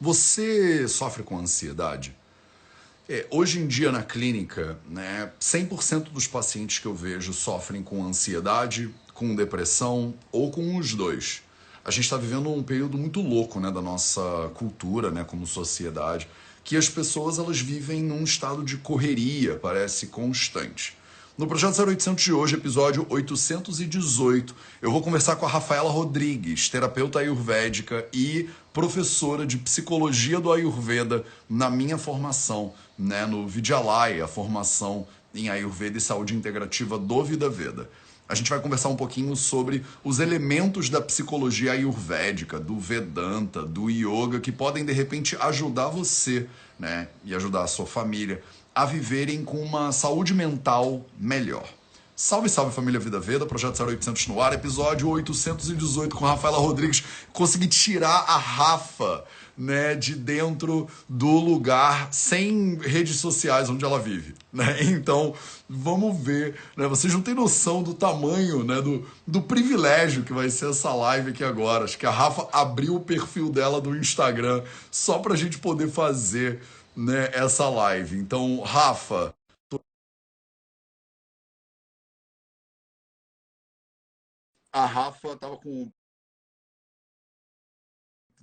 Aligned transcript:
Você 0.00 0.88
sofre 0.88 1.22
com 1.22 1.38
ansiedade? 1.38 2.16
É, 3.08 3.26
hoje 3.30 3.60
em 3.60 3.66
dia 3.66 3.92
na 3.92 4.02
clínica, 4.02 4.78
né, 4.88 5.30
100% 5.40 6.10
dos 6.10 6.26
pacientes 6.26 6.78
que 6.78 6.86
eu 6.86 6.94
vejo 6.94 7.32
sofrem 7.32 7.82
com 7.82 8.04
ansiedade, 8.04 8.92
com 9.12 9.34
depressão 9.36 10.14
ou 10.32 10.50
com 10.50 10.76
os 10.76 10.94
dois. 10.94 11.42
A 11.84 11.90
gente 11.90 12.04
está 12.04 12.16
vivendo 12.16 12.50
um 12.50 12.62
período 12.62 12.98
muito 12.98 13.20
louco 13.20 13.60
né, 13.60 13.70
da 13.70 13.80
nossa 13.80 14.50
cultura, 14.54 15.10
né, 15.10 15.22
como 15.22 15.46
sociedade, 15.46 16.26
que 16.64 16.76
as 16.76 16.88
pessoas 16.88 17.38
elas 17.38 17.60
vivem 17.60 18.02
num 18.02 18.24
estado 18.24 18.64
de 18.64 18.78
correria, 18.78 19.56
parece 19.56 20.08
constante. 20.08 20.96
No 21.36 21.48
Projeto 21.48 21.82
0800 21.82 22.22
de 22.22 22.32
hoje, 22.32 22.54
episódio 22.54 23.04
818, 23.10 24.54
eu 24.80 24.92
vou 24.92 25.02
conversar 25.02 25.34
com 25.34 25.44
a 25.44 25.48
Rafaela 25.48 25.90
Rodrigues, 25.90 26.68
terapeuta 26.68 27.18
ayurvédica 27.18 28.06
e 28.12 28.48
professora 28.72 29.44
de 29.44 29.58
psicologia 29.58 30.38
do 30.38 30.52
Ayurveda 30.52 31.24
na 31.50 31.68
minha 31.68 31.98
formação, 31.98 32.72
né, 32.96 33.26
no 33.26 33.48
Vidyalaya, 33.48 34.26
a 34.26 34.28
formação 34.28 35.08
em 35.34 35.48
Ayurveda 35.48 35.98
e 35.98 36.00
saúde 36.00 36.36
integrativa 36.36 36.96
do 36.96 37.24
Vida 37.24 37.50
Veda. 37.50 37.90
A 38.28 38.36
gente 38.36 38.48
vai 38.48 38.60
conversar 38.60 38.90
um 38.90 38.96
pouquinho 38.96 39.34
sobre 39.34 39.84
os 40.04 40.20
elementos 40.20 40.88
da 40.88 41.00
psicologia 41.00 41.72
ayurvédica, 41.72 42.60
do 42.60 42.78
Vedanta, 42.78 43.64
do 43.64 43.90
yoga, 43.90 44.38
que 44.38 44.52
podem 44.52 44.84
de 44.84 44.92
repente 44.92 45.36
ajudar 45.40 45.88
você, 45.88 46.46
né, 46.78 47.08
e 47.24 47.34
ajudar 47.34 47.64
a 47.64 47.66
sua 47.66 47.86
família 47.86 48.40
a 48.74 48.84
viverem 48.84 49.44
com 49.44 49.58
uma 49.58 49.92
saúde 49.92 50.34
mental 50.34 51.04
melhor. 51.18 51.64
Salve, 52.16 52.48
salve 52.48 52.72
família 52.72 53.00
Vida 53.00 53.18
Veda, 53.18 53.44
projeto 53.44 53.82
0800 53.82 54.28
no 54.28 54.40
ar, 54.40 54.52
episódio 54.52 55.08
818 55.08 56.14
com 56.14 56.24
Rafaela 56.24 56.58
Rodrigues. 56.58 57.02
Consegui 57.32 57.66
tirar 57.66 58.24
a 58.28 58.36
Rafa, 58.36 59.24
né, 59.58 59.96
de 59.96 60.14
dentro 60.14 60.88
do 61.08 61.40
lugar 61.40 62.12
sem 62.12 62.76
redes 62.76 63.16
sociais 63.16 63.68
onde 63.68 63.84
ela 63.84 63.98
vive, 63.98 64.34
né? 64.52 64.76
Então, 64.94 65.34
vamos 65.68 66.16
ver, 66.20 66.54
né? 66.76 66.86
Vocês 66.86 67.12
não 67.12 67.20
têm 67.20 67.34
noção 67.34 67.82
do 67.82 67.94
tamanho, 67.94 68.62
né, 68.62 68.80
do, 68.80 69.04
do 69.26 69.42
privilégio 69.42 70.22
que 70.22 70.32
vai 70.32 70.48
ser 70.50 70.70
essa 70.70 70.94
live 70.94 71.30
aqui 71.30 71.42
agora. 71.42 71.84
Acho 71.84 71.98
que 71.98 72.06
a 72.06 72.10
Rafa 72.12 72.46
abriu 72.52 72.94
o 72.94 73.00
perfil 73.00 73.50
dela 73.50 73.80
do 73.80 73.96
Instagram 73.96 74.62
só 74.88 75.18
pra 75.18 75.34
gente 75.34 75.58
poder 75.58 75.88
fazer 75.88 76.60
né, 76.96 77.30
essa 77.32 77.68
live. 77.68 78.16
Então, 78.16 78.60
Rafa. 78.60 79.34
A 84.72 84.86
Rafa 84.86 85.36
tava 85.36 85.56
com. 85.56 85.92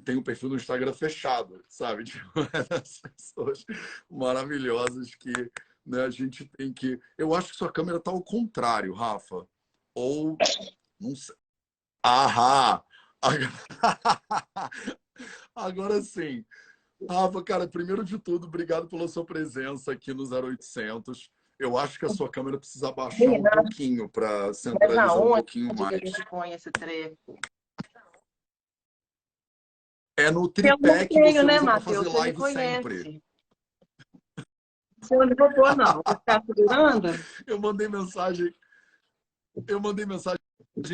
Tem 0.05 0.15
um 0.15 0.23
perfil 0.23 0.49
no 0.49 0.55
Instagram 0.55 0.93
fechado, 0.93 1.63
sabe? 1.67 2.03
Tipo, 2.05 2.39
essas 2.53 2.99
pessoas 2.99 3.65
maravilhosas 4.09 5.13
que 5.13 5.31
né, 5.85 6.03
a 6.03 6.09
gente 6.09 6.45
tem 6.45 6.73
que. 6.73 6.99
Eu 7.17 7.35
acho 7.35 7.49
que 7.49 7.57
sua 7.57 7.71
câmera 7.71 7.99
tá 7.99 8.11
ao 8.11 8.23
contrário, 8.23 8.93
Rafa. 8.93 9.47
Ou. 9.93 10.37
Não 10.99 11.15
sei. 11.15 11.35
Ahá! 12.03 12.83
Agora 15.53 16.01
sim. 16.01 16.45
Rafa, 17.09 17.43
cara, 17.43 17.67
primeiro 17.67 18.03
de 18.03 18.17
tudo, 18.17 18.47
obrigado 18.47 18.87
pela 18.87 19.07
sua 19.07 19.25
presença 19.25 19.91
aqui 19.91 20.13
no 20.13 20.23
0800. 20.23 21.31
Eu 21.59 21.77
acho 21.77 21.99
que 21.99 22.05
a 22.05 22.09
sua 22.09 22.29
câmera 22.29 22.57
precisa 22.57 22.91
baixar 22.91 23.23
um 23.25 23.43
pouquinho 23.43 24.09
para 24.09 24.53
centralizar 24.53 25.17
um 25.17 25.33
pouquinho 25.33 25.75
mais. 25.75 26.01
esse 26.53 26.71
treco? 26.71 27.39
É 30.17 30.29
no 30.31 30.47
tripé 30.47 31.07
que 31.07 31.19
você 31.19 31.43
né, 31.43 31.59
usa 31.59 31.79
fazer 31.79 32.09
live 32.09 32.41
sempre. 32.53 33.23
Você 35.01 35.15
não 35.15 35.27
vou 35.35 35.53
pôr, 35.53 35.75
não. 35.75 35.93
Vou 35.93 36.03
ficar 36.19 36.43
segurando? 36.45 37.07
Eu 37.47 37.59
mandei 37.59 37.87
mensagem. 37.87 38.53
Eu 39.67 39.79
mandei 39.79 40.05
mensagem 40.05 40.40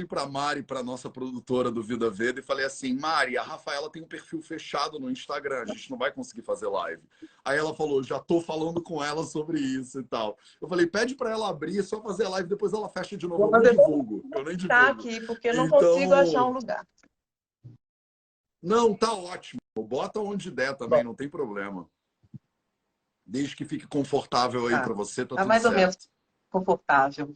para 0.08 0.26
Mari, 0.26 0.64
para 0.64 0.84
nossa 0.84 1.10
produtora 1.10 1.72
do 1.72 1.82
Vida 1.82 2.10
Veda, 2.10 2.40
e 2.40 2.44
falei 2.44 2.66
assim: 2.66 2.94
Mari, 2.94 3.38
a 3.38 3.44
Rafaela 3.44 3.90
tem 3.90 4.02
um 4.02 4.08
perfil 4.08 4.42
fechado 4.42 5.00
no 5.00 5.10
Instagram, 5.10 5.64
a 5.64 5.66
gente 5.66 5.90
não 5.90 5.98
vai 5.98 6.12
conseguir 6.12 6.42
fazer 6.42 6.68
live. 6.68 7.04
Aí 7.44 7.58
ela 7.58 7.74
falou: 7.76 8.04
já 8.04 8.20
tô 8.20 8.42
falando 8.42 8.82
com 8.82 9.04
ela 9.04 9.24
sobre 9.24 9.60
isso 9.60 10.00
e 10.00 10.04
tal. 10.04 10.38
Eu 10.62 10.68
falei: 10.68 10.88
pede 10.88 11.16
para 11.16 11.32
ela 11.32 11.50
abrir, 11.50 11.82
só 11.84 12.02
fazer 12.02 12.26
a 12.26 12.30
live, 12.30 12.50
depois 12.50 12.74
ela 12.74 12.90
fecha 12.90 13.18
de 13.18 13.28
novo. 13.28 13.56
Eu 13.56 13.62
nem 13.62 13.72
divulgo. 13.72 14.24
Eu 14.34 14.44
nem 14.44 14.58
divulgo. 14.58 14.68
Tá 14.68 14.90
aqui, 14.90 15.22
porque 15.26 15.50
eu 15.50 15.56
não 15.56 15.66
então... 15.68 15.80
consigo 15.80 16.14
achar 16.14 16.46
um 16.46 16.54
lugar. 16.54 16.88
Não, 18.62 18.94
tá 18.94 19.14
ótimo. 19.14 19.60
Bota 19.78 20.20
onde 20.20 20.50
der 20.50 20.76
também, 20.76 21.00
Bom. 21.00 21.10
não 21.10 21.16
tem 21.16 21.30
problema. 21.30 21.88
Desde 23.26 23.56
que 23.56 23.66
fique 23.66 23.86
confortável 23.86 24.68
aí 24.68 24.74
tá. 24.74 24.84
para 24.84 24.94
você, 24.94 25.26
tá, 25.26 25.36
tá 25.36 25.46
mais 25.46 25.62
certo. 25.62 25.74
ou 25.74 25.80
menos 25.80 26.10
confortável. 26.50 27.36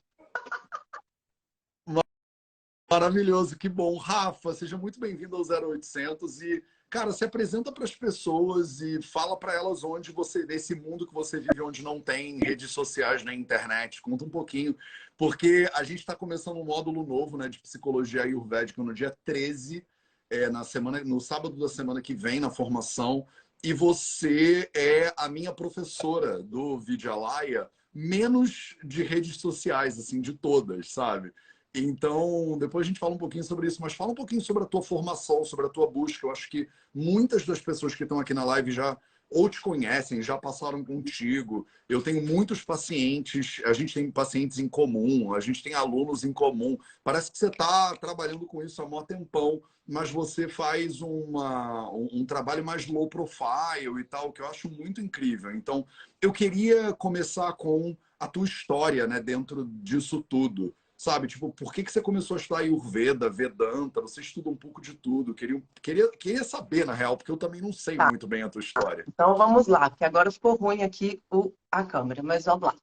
Maravilhoso, 2.91 3.57
que 3.57 3.69
bom. 3.69 3.95
Rafa, 3.95 4.53
seja 4.53 4.77
muito 4.77 4.99
bem-vindo 4.99 5.37
ao 5.37 5.43
0800 5.43 6.41
e, 6.41 6.61
cara, 6.89 7.13
se 7.13 7.23
apresenta 7.23 7.71
para 7.71 7.85
as 7.85 7.95
pessoas 7.95 8.81
e 8.81 9.01
fala 9.01 9.37
para 9.37 9.53
elas 9.53 9.81
onde 9.81 10.11
você, 10.11 10.45
nesse 10.45 10.75
mundo 10.75 11.07
que 11.07 11.13
você 11.13 11.39
vive, 11.39 11.61
onde 11.61 11.81
não 11.81 12.01
tem 12.01 12.37
redes 12.39 12.71
sociais 12.71 13.23
na 13.23 13.33
internet. 13.33 14.01
Conta 14.01 14.25
um 14.25 14.29
pouquinho, 14.29 14.75
porque 15.17 15.69
a 15.73 15.85
gente 15.85 15.99
está 15.99 16.17
começando 16.17 16.57
um 16.57 16.65
módulo 16.65 17.05
novo 17.05 17.37
né, 17.37 17.47
de 17.47 17.59
psicologia 17.59 18.23
ayurvédica 18.23 18.83
no 18.83 18.93
dia 18.93 19.15
13, 19.23 19.87
é, 20.29 20.49
na 20.49 20.65
semana, 20.65 21.01
no 21.01 21.21
sábado 21.21 21.55
da 21.55 21.69
semana 21.69 22.01
que 22.01 22.13
vem, 22.13 22.41
na 22.41 22.49
formação. 22.49 23.25
E 23.63 23.71
você 23.71 24.69
é 24.75 25.13
a 25.15 25.29
minha 25.29 25.53
professora 25.53 26.43
do 26.43 26.77
Vidyalaya, 26.77 27.69
menos 27.93 28.75
de 28.83 29.01
redes 29.01 29.37
sociais, 29.37 29.97
assim, 29.97 30.19
de 30.19 30.33
todas, 30.33 30.91
sabe? 30.91 31.31
Então, 31.73 32.57
depois 32.57 32.85
a 32.85 32.87
gente 32.87 32.99
fala 32.99 33.15
um 33.15 33.17
pouquinho 33.17 33.43
sobre 33.43 33.67
isso, 33.67 33.81
mas 33.81 33.93
fala 33.93 34.11
um 34.11 34.15
pouquinho 34.15 34.41
sobre 34.41 34.63
a 34.63 34.65
tua 34.65 34.81
formação, 34.81 35.43
sobre 35.45 35.65
a 35.65 35.69
tua 35.69 35.89
busca. 35.89 36.27
Eu 36.27 36.31
acho 36.31 36.49
que 36.49 36.67
muitas 36.93 37.45
das 37.45 37.61
pessoas 37.61 37.95
que 37.95 38.03
estão 38.03 38.19
aqui 38.19 38.33
na 38.33 38.43
live 38.43 38.71
já 38.71 38.97
ou 39.29 39.47
te 39.47 39.61
conhecem, 39.61 40.21
já 40.21 40.37
passaram 40.37 40.83
contigo. 40.83 41.65
Eu 41.87 42.01
tenho 42.01 42.21
muitos 42.21 42.65
pacientes, 42.65 43.61
a 43.65 43.71
gente 43.71 43.93
tem 43.93 44.11
pacientes 44.11 44.59
em 44.59 44.67
comum, 44.67 45.33
a 45.33 45.39
gente 45.39 45.63
tem 45.63 45.73
alunos 45.73 46.25
em 46.25 46.33
comum. 46.33 46.77
Parece 47.01 47.31
que 47.31 47.37
você 47.37 47.47
está 47.47 47.95
trabalhando 47.95 48.45
com 48.45 48.61
isso 48.61 48.81
há 48.81 48.85
um 48.85 49.05
tempão, 49.05 49.61
mas 49.87 50.11
você 50.11 50.49
faz 50.49 51.01
uma, 51.01 51.89
um, 51.93 52.09
um 52.11 52.25
trabalho 52.25 52.65
mais 52.65 52.85
low 52.87 53.07
profile 53.07 54.01
e 54.01 54.03
tal, 54.03 54.33
que 54.33 54.41
eu 54.41 54.47
acho 54.47 54.69
muito 54.69 54.99
incrível. 54.99 55.55
Então, 55.55 55.87
eu 56.21 56.33
queria 56.33 56.91
começar 56.91 57.53
com 57.53 57.95
a 58.19 58.27
tua 58.27 58.45
história 58.45 59.07
né, 59.07 59.21
dentro 59.21 59.65
disso 59.81 60.21
tudo 60.21 60.75
sabe? 61.01 61.27
Tipo, 61.27 61.51
por 61.51 61.73
que, 61.73 61.83
que 61.83 61.91
você 61.91 61.99
começou 61.99 62.35
a 62.35 62.39
estudar 62.39 62.59
Ayurveda, 62.59 63.27
Vedanta? 63.27 64.01
Você 64.01 64.21
estuda 64.21 64.51
um 64.51 64.55
pouco 64.55 64.79
de 64.79 64.93
tudo. 64.93 65.33
Queria, 65.33 65.59
queria, 65.81 66.11
queria 66.11 66.43
saber, 66.43 66.85
na 66.85 66.93
real, 66.93 67.17
porque 67.17 67.31
eu 67.31 67.37
também 67.37 67.59
não 67.59 67.73
sei 67.73 67.97
tá. 67.97 68.07
muito 68.09 68.27
bem 68.27 68.43
a 68.43 68.49
tua 68.49 68.61
história. 68.61 69.03
Então 69.07 69.35
vamos 69.35 69.65
lá, 69.65 69.89
porque 69.89 70.05
agora 70.05 70.29
ficou 70.29 70.55
ruim 70.55 70.83
aqui 70.83 71.19
o, 71.31 71.51
a 71.71 71.83
câmera, 71.83 72.21
mas 72.21 72.45
vamos 72.45 72.67
lá. 72.67 72.75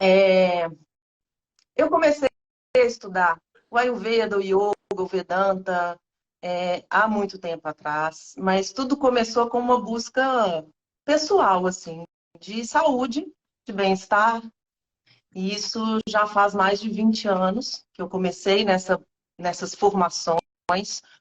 É... 0.00 0.66
Eu 1.76 1.90
comecei 1.90 2.28
a 2.74 2.80
estudar 2.80 3.38
o 3.70 3.76
Ayurveda, 3.76 4.38
o 4.38 4.40
Yoga, 4.40 4.72
o 4.96 5.06
Vedanta, 5.06 6.00
é, 6.42 6.86
há 6.88 7.06
muito 7.06 7.38
tempo 7.38 7.68
atrás, 7.68 8.32
mas 8.38 8.72
tudo 8.72 8.96
começou 8.96 9.46
com 9.50 9.58
uma 9.58 9.78
busca 9.78 10.64
pessoal, 11.04 11.66
assim, 11.66 12.04
de 12.40 12.64
saúde, 12.64 13.26
de 13.66 13.74
bem-estar, 13.74 14.40
e 15.38 15.54
isso 15.54 16.00
já 16.08 16.26
faz 16.26 16.52
mais 16.52 16.80
de 16.80 16.90
20 16.90 17.28
anos 17.28 17.86
que 17.94 18.02
eu 18.02 18.08
comecei 18.08 18.64
nessa, 18.64 19.00
nessas 19.38 19.72
formações, 19.72 20.40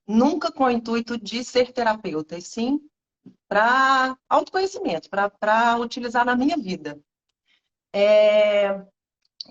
nunca 0.07 0.51
com 0.51 0.63
o 0.63 0.71
intuito 0.71 1.19
de 1.19 1.43
ser 1.43 1.71
terapeuta, 1.71 2.35
e 2.35 2.41
sim 2.41 2.79
para 3.47 4.17
autoconhecimento, 4.27 5.07
para 5.07 5.77
utilizar 5.77 6.25
na 6.25 6.35
minha 6.35 6.57
vida. 6.57 6.99
É, 7.93 8.83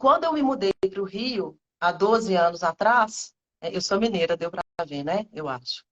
quando 0.00 0.24
eu 0.24 0.32
me 0.32 0.42
mudei 0.42 0.72
para 0.90 1.00
o 1.00 1.04
Rio, 1.04 1.56
há 1.78 1.92
12 1.92 2.34
anos 2.34 2.64
atrás, 2.64 3.32
é, 3.60 3.74
eu 3.74 3.80
sou 3.80 4.00
mineira, 4.00 4.36
deu 4.36 4.50
para 4.50 4.64
ver, 4.84 5.04
né? 5.04 5.28
Eu 5.32 5.48
acho. 5.48 5.84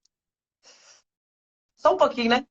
Só 1.77 1.95
um 1.95 1.97
pouquinho, 1.97 2.31
né? 2.31 2.47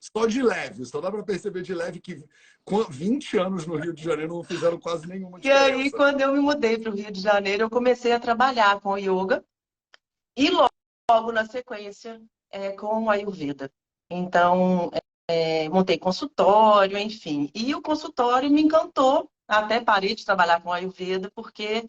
Só 0.00 0.26
de 0.26 0.42
leve, 0.42 0.84
só 0.84 1.00
dá 1.00 1.10
para 1.10 1.22
perceber 1.22 1.62
de 1.62 1.74
leve 1.74 2.00
que 2.00 2.24
com 2.64 2.82
20 2.84 3.38
anos 3.38 3.66
no 3.66 3.76
Rio 3.76 3.92
de 3.92 4.02
Janeiro 4.02 4.34
não 4.34 4.44
fizeram 4.44 4.78
quase 4.78 5.06
nenhuma 5.06 5.40
diferença. 5.40 5.68
E 5.68 5.72
aí, 5.72 5.90
quando 5.90 6.20
eu 6.20 6.32
me 6.32 6.40
mudei 6.40 6.78
para 6.78 6.90
o 6.90 6.94
Rio 6.94 7.10
de 7.10 7.20
Janeiro, 7.20 7.64
eu 7.64 7.70
comecei 7.70 8.12
a 8.12 8.20
trabalhar 8.20 8.80
com 8.80 8.96
yoga 8.96 9.44
e 10.36 10.50
logo, 10.50 10.70
logo 11.10 11.32
na 11.32 11.46
sequência 11.46 12.20
é, 12.50 12.70
com 12.72 13.04
o 13.04 13.10
Ayurveda. 13.10 13.70
Então, 14.10 14.90
é, 15.28 15.68
montei 15.68 15.98
consultório, 15.98 16.96
enfim. 16.96 17.50
E 17.54 17.74
o 17.74 17.82
consultório 17.82 18.50
me 18.50 18.62
encantou, 18.62 19.30
até 19.46 19.80
parei 19.80 20.14
de 20.14 20.24
trabalhar 20.24 20.62
com 20.62 20.72
Ayurveda, 20.72 21.30
porque 21.34 21.88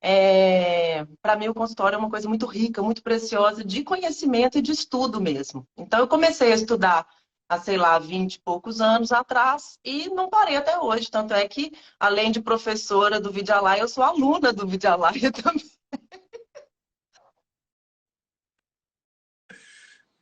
é, 0.00 1.06
para 1.22 1.36
mim 1.36 1.48
o 1.48 1.54
consultório 1.54 1.96
é 1.96 1.98
uma 1.98 2.10
coisa 2.10 2.28
muito 2.28 2.46
rica, 2.46 2.82
muito 2.82 3.02
preciosa 3.02 3.64
de 3.64 3.82
conhecimento 3.82 4.58
e 4.58 4.62
de 4.62 4.72
estudo 4.72 5.20
mesmo. 5.20 5.66
Então 5.76 6.00
eu 6.00 6.08
comecei 6.08 6.52
a 6.52 6.54
estudar 6.54 7.06
há, 7.48 7.58
sei 7.60 7.76
lá, 7.76 7.98
20 7.98 8.34
e 8.34 8.40
poucos 8.40 8.80
anos 8.80 9.12
atrás 9.12 9.78
e 9.84 10.08
não 10.08 10.28
parei 10.28 10.56
até 10.56 10.78
hoje. 10.78 11.10
Tanto 11.10 11.34
é 11.34 11.46
que, 11.48 11.72
além 11.98 12.30
de 12.30 12.40
professora 12.40 13.20
do 13.20 13.30
Vidialai, 13.30 13.80
eu 13.80 13.88
sou 13.88 14.04
aluna 14.04 14.52
do 14.52 14.66
Vidialai 14.66 15.20
também. 15.42 15.76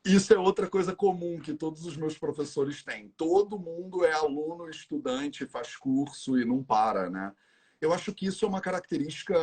Isso 0.04 0.34
é 0.34 0.38
outra 0.38 0.68
coisa 0.68 0.94
comum 0.94 1.40
que 1.40 1.54
todos 1.54 1.86
os 1.86 1.96
meus 1.96 2.18
professores 2.18 2.82
têm. 2.82 3.08
Todo 3.16 3.58
mundo 3.58 4.04
é 4.04 4.12
aluno, 4.12 4.68
estudante, 4.68 5.46
faz 5.46 5.76
curso 5.76 6.38
e 6.38 6.44
não 6.44 6.62
para, 6.62 7.08
né? 7.08 7.32
Eu 7.80 7.90
acho 7.90 8.12
que 8.12 8.26
isso 8.26 8.44
é 8.44 8.48
uma 8.48 8.60
característica 8.60 9.34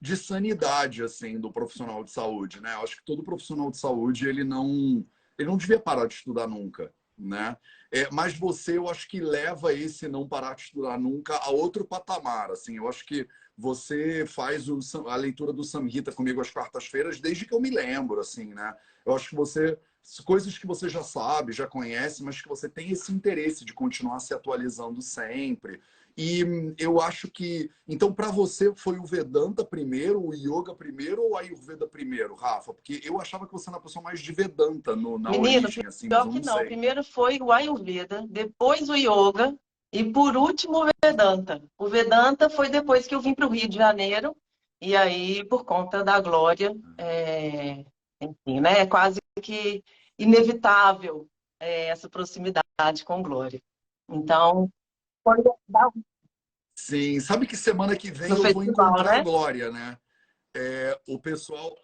de 0.00 0.16
sanidade, 0.16 1.02
assim, 1.02 1.38
do 1.38 1.52
profissional 1.52 2.02
de 2.02 2.10
saúde, 2.10 2.62
né? 2.62 2.74
Eu 2.74 2.82
acho 2.82 2.96
que 2.96 3.04
todo 3.04 3.22
profissional 3.22 3.70
de 3.70 3.76
saúde, 3.76 4.26
ele 4.26 4.42
não, 4.42 5.04
ele 5.38 5.48
não 5.48 5.56
devia 5.56 5.78
parar 5.78 6.06
de 6.06 6.14
estudar 6.14 6.46
nunca, 6.46 6.92
né? 7.16 7.56
É, 7.90 8.08
mas 8.12 8.34
você, 8.34 8.76
eu 8.76 8.88
acho 8.88 9.08
que 9.08 9.20
leva 9.20 9.72
esse 9.72 10.08
não 10.08 10.28
parar 10.28 10.54
de 10.54 10.62
estudar 10.62 10.98
nunca 10.98 11.36
a 11.36 11.50
outro 11.50 11.84
patamar, 11.84 12.50
assim. 12.50 12.76
Eu 12.76 12.88
acho 12.88 13.06
que 13.06 13.26
você 13.56 14.26
faz 14.26 14.68
o, 14.68 14.78
a 15.08 15.16
leitura 15.16 15.52
do 15.52 15.64
Samhita 15.64 16.12
comigo 16.12 16.40
às 16.40 16.50
quartas-feiras 16.50 17.20
desde 17.20 17.46
que 17.46 17.54
eu 17.54 17.60
me 17.60 17.70
lembro, 17.70 18.20
assim, 18.20 18.52
né? 18.54 18.74
Eu 19.06 19.14
acho 19.14 19.30
que 19.30 19.36
você 19.36 19.78
coisas 20.24 20.56
que 20.56 20.66
você 20.66 20.88
já 20.88 21.02
sabe, 21.02 21.52
já 21.52 21.66
conhece, 21.66 22.22
mas 22.22 22.40
que 22.40 22.48
você 22.48 22.68
tem 22.68 22.90
esse 22.90 23.12
interesse 23.12 23.64
de 23.64 23.74
continuar 23.74 24.20
se 24.20 24.32
atualizando 24.32 25.02
sempre. 25.02 25.80
E 26.20 26.74
eu 26.76 27.00
acho 27.00 27.30
que, 27.30 27.70
então, 27.86 28.12
para 28.12 28.28
você 28.28 28.74
foi 28.74 28.98
o 28.98 29.04
Vedanta 29.04 29.64
primeiro, 29.64 30.20
o 30.20 30.34
Yoga 30.34 30.74
primeiro 30.74 31.22
ou 31.22 31.36
a 31.36 31.42
Ayurveda 31.42 31.86
primeiro, 31.86 32.34
Rafa? 32.34 32.74
Porque 32.74 33.00
eu 33.04 33.20
achava 33.20 33.46
que 33.46 33.52
você 33.52 33.70
era 33.70 33.76
uma 33.76 33.82
pessoa 33.82 34.02
mais 34.02 34.18
de 34.18 34.32
Vedanta 34.32 34.96
no, 34.96 35.16
na 35.16 35.30
Menino, 35.30 35.66
origem, 35.66 35.86
assim, 35.86 36.08
pior 36.08 36.28
que 36.28 36.44
não. 36.44 36.56
Sei. 36.56 36.66
Primeiro 36.66 37.04
foi 37.04 37.38
o 37.40 37.52
Ayurveda, 37.52 38.26
depois 38.28 38.88
o 38.88 38.96
Yoga 38.96 39.56
e 39.92 40.02
por 40.02 40.36
último 40.36 40.84
o 40.84 40.90
Vedanta. 41.00 41.62
O 41.78 41.86
Vedanta 41.86 42.50
foi 42.50 42.68
depois 42.68 43.06
que 43.06 43.14
eu 43.14 43.20
vim 43.20 43.32
para 43.32 43.46
o 43.46 43.50
Rio 43.50 43.68
de 43.68 43.76
Janeiro 43.76 44.36
e 44.82 44.96
aí, 44.96 45.44
por 45.44 45.64
conta 45.64 46.02
da 46.02 46.20
Glória, 46.20 46.74
é, 46.98 47.84
enfim, 48.20 48.60
né? 48.60 48.80
É 48.80 48.86
quase 48.86 49.20
que 49.40 49.84
inevitável 50.18 51.28
é, 51.60 51.90
essa 51.90 52.08
proximidade 52.08 53.04
com 53.04 53.22
Glória. 53.22 53.62
Então, 54.10 54.68
foi 55.80 56.02
Sim, 56.78 57.18
sabe 57.18 57.46
que 57.46 57.56
semana 57.56 57.96
que 57.96 58.10
vem 58.10 58.28
no 58.28 58.36
eu 58.36 58.42
festival, 58.42 58.54
vou 58.54 58.62
encontrar 58.62 59.12
né? 59.12 59.18
a 59.18 59.22
Glória, 59.22 59.70
né? 59.70 59.98
É, 60.56 60.98
o 61.08 61.18
pessoal, 61.18 61.76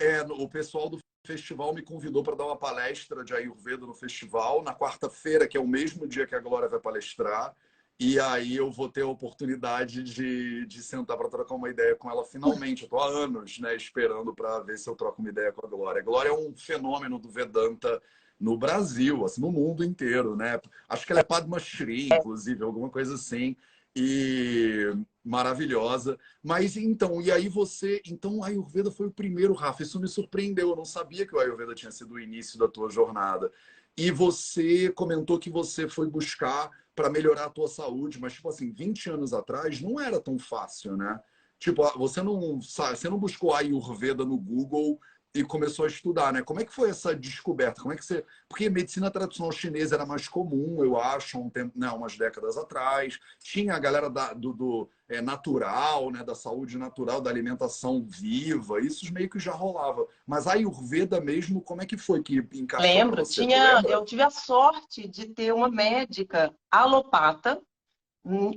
é, 0.00 0.20
o 0.22 0.48
pessoal 0.48 0.90
do 0.90 0.98
festival 1.24 1.72
me 1.72 1.80
convidou 1.80 2.24
para 2.24 2.34
dar 2.34 2.46
uma 2.46 2.56
palestra 2.56 3.24
de 3.24 3.32
Ayurveda 3.32 3.86
no 3.86 3.94
festival 3.94 4.62
na 4.62 4.74
quarta-feira, 4.74 5.46
que 5.46 5.56
é 5.56 5.60
o 5.60 5.66
mesmo 5.66 6.08
dia 6.08 6.26
que 6.26 6.34
a 6.34 6.40
Glória 6.40 6.68
vai 6.68 6.80
palestrar. 6.80 7.54
E 8.00 8.18
aí 8.18 8.56
eu 8.56 8.68
vou 8.68 8.88
ter 8.88 9.02
a 9.02 9.06
oportunidade 9.06 10.02
de, 10.02 10.66
de 10.66 10.82
sentar 10.82 11.16
para 11.16 11.28
trocar 11.28 11.54
uma 11.54 11.70
ideia 11.70 11.94
com 11.94 12.10
ela 12.10 12.24
finalmente. 12.24 12.82
Eu 12.82 12.86
estou 12.86 13.00
há 13.00 13.06
anos 13.06 13.60
né, 13.60 13.76
esperando 13.76 14.34
para 14.34 14.58
ver 14.60 14.76
se 14.76 14.90
eu 14.90 14.96
troco 14.96 15.20
uma 15.20 15.30
ideia 15.30 15.52
com 15.52 15.64
a 15.64 15.68
Glória. 15.68 16.00
A 16.00 16.04
Glória 16.04 16.30
é 16.30 16.32
um 16.32 16.52
fenômeno 16.56 17.16
do 17.16 17.30
Vedanta 17.30 18.02
no 18.42 18.58
Brasil, 18.58 19.24
assim, 19.24 19.40
no 19.40 19.52
mundo 19.52 19.84
inteiro, 19.84 20.34
né? 20.34 20.60
Acho 20.88 21.06
que 21.06 21.12
ela 21.12 21.20
é 21.20 21.24
Padma 21.24 21.60
Shri, 21.60 22.08
inclusive, 22.08 22.64
alguma 22.64 22.90
coisa 22.90 23.14
assim. 23.14 23.56
E 23.94 24.90
maravilhosa. 25.24 26.18
Mas 26.42 26.76
então, 26.76 27.22
e 27.22 27.30
aí 27.30 27.48
você. 27.48 28.02
Então, 28.04 28.38
o 28.38 28.44
Ayurveda 28.44 28.90
foi 28.90 29.06
o 29.06 29.12
primeiro, 29.12 29.52
Rafa. 29.52 29.84
Isso 29.84 30.00
me 30.00 30.08
surpreendeu. 30.08 30.70
Eu 30.70 30.76
não 30.76 30.84
sabia 30.84 31.24
que 31.24 31.36
o 31.36 31.38
Ayurveda 31.38 31.72
tinha 31.72 31.92
sido 31.92 32.14
o 32.14 32.20
início 32.20 32.58
da 32.58 32.66
tua 32.66 32.90
jornada. 32.90 33.52
E 33.96 34.10
você 34.10 34.90
comentou 34.90 35.38
que 35.38 35.50
você 35.50 35.88
foi 35.88 36.08
buscar 36.08 36.68
para 36.96 37.10
melhorar 37.10 37.44
a 37.44 37.50
tua 37.50 37.68
saúde, 37.68 38.18
mas 38.18 38.32
tipo 38.32 38.48
assim, 38.48 38.72
20 38.72 39.10
anos 39.10 39.32
atrás 39.32 39.80
não 39.80 40.00
era 40.00 40.20
tão 40.20 40.38
fácil, 40.38 40.96
né? 40.96 41.20
Tipo, 41.58 41.86
você 41.96 42.20
não, 42.22 42.58
você 42.60 43.08
não 43.08 43.18
buscou 43.18 43.54
a 43.54 43.58
Ayurveda 43.58 44.24
no 44.24 44.36
Google 44.36 44.98
e 45.34 45.42
começou 45.42 45.86
a 45.86 45.88
estudar, 45.88 46.32
né? 46.32 46.42
Como 46.42 46.60
é 46.60 46.64
que 46.64 46.72
foi 46.72 46.90
essa 46.90 47.14
descoberta? 47.14 47.80
Como 47.80 47.92
é 47.92 47.96
que 47.96 48.04
você... 48.04 48.24
Porque 48.48 48.68
medicina 48.68 49.10
tradicional 49.10 49.50
chinesa 49.50 49.94
era 49.94 50.04
mais 50.04 50.28
comum, 50.28 50.84
eu 50.84 50.98
acho, 50.98 51.38
um 51.38 51.48
tempo, 51.48 51.72
né, 51.78 51.88
umas 51.90 52.18
décadas 52.18 52.58
atrás. 52.58 53.18
Tinha 53.42 53.74
a 53.74 53.78
galera 53.78 54.10
da, 54.10 54.34
do, 54.34 54.52
do 54.52 54.90
é, 55.08 55.22
natural, 55.22 56.10
né, 56.10 56.22
da 56.22 56.34
saúde 56.34 56.76
natural, 56.76 57.20
da 57.20 57.30
alimentação 57.30 58.04
viva, 58.06 58.80
isso 58.80 59.10
meio 59.12 59.30
que 59.30 59.38
já 59.38 59.52
rolava. 59.52 60.06
Mas 60.26 60.46
a 60.46 60.52
Ayurveda 60.52 61.18
mesmo, 61.18 61.62
como 61.62 61.80
é 61.80 61.86
que 61.86 61.96
foi 61.96 62.22
que 62.22 62.46
encaixou 62.52 62.86
Lembro, 62.86 63.24
você? 63.24 63.42
tinha, 63.42 63.80
eu 63.88 64.04
tive 64.04 64.22
a 64.22 64.30
sorte 64.30 65.08
de 65.08 65.26
ter 65.26 65.54
uma 65.54 65.70
médica 65.70 66.54
alopata 66.70 67.58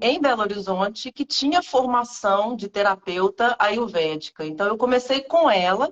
em 0.01 0.22
Belo 0.22 0.42
Horizonte 0.42 1.12
que 1.12 1.25
tinha 1.25 1.63
formação 1.63 2.56
de 2.56 2.68
terapeuta 2.68 3.56
ayurvédica. 3.57 4.45
Então 4.45 4.68
eu 4.68 4.77
comecei 4.77 5.22
com 5.22 5.50
ela 5.50 5.92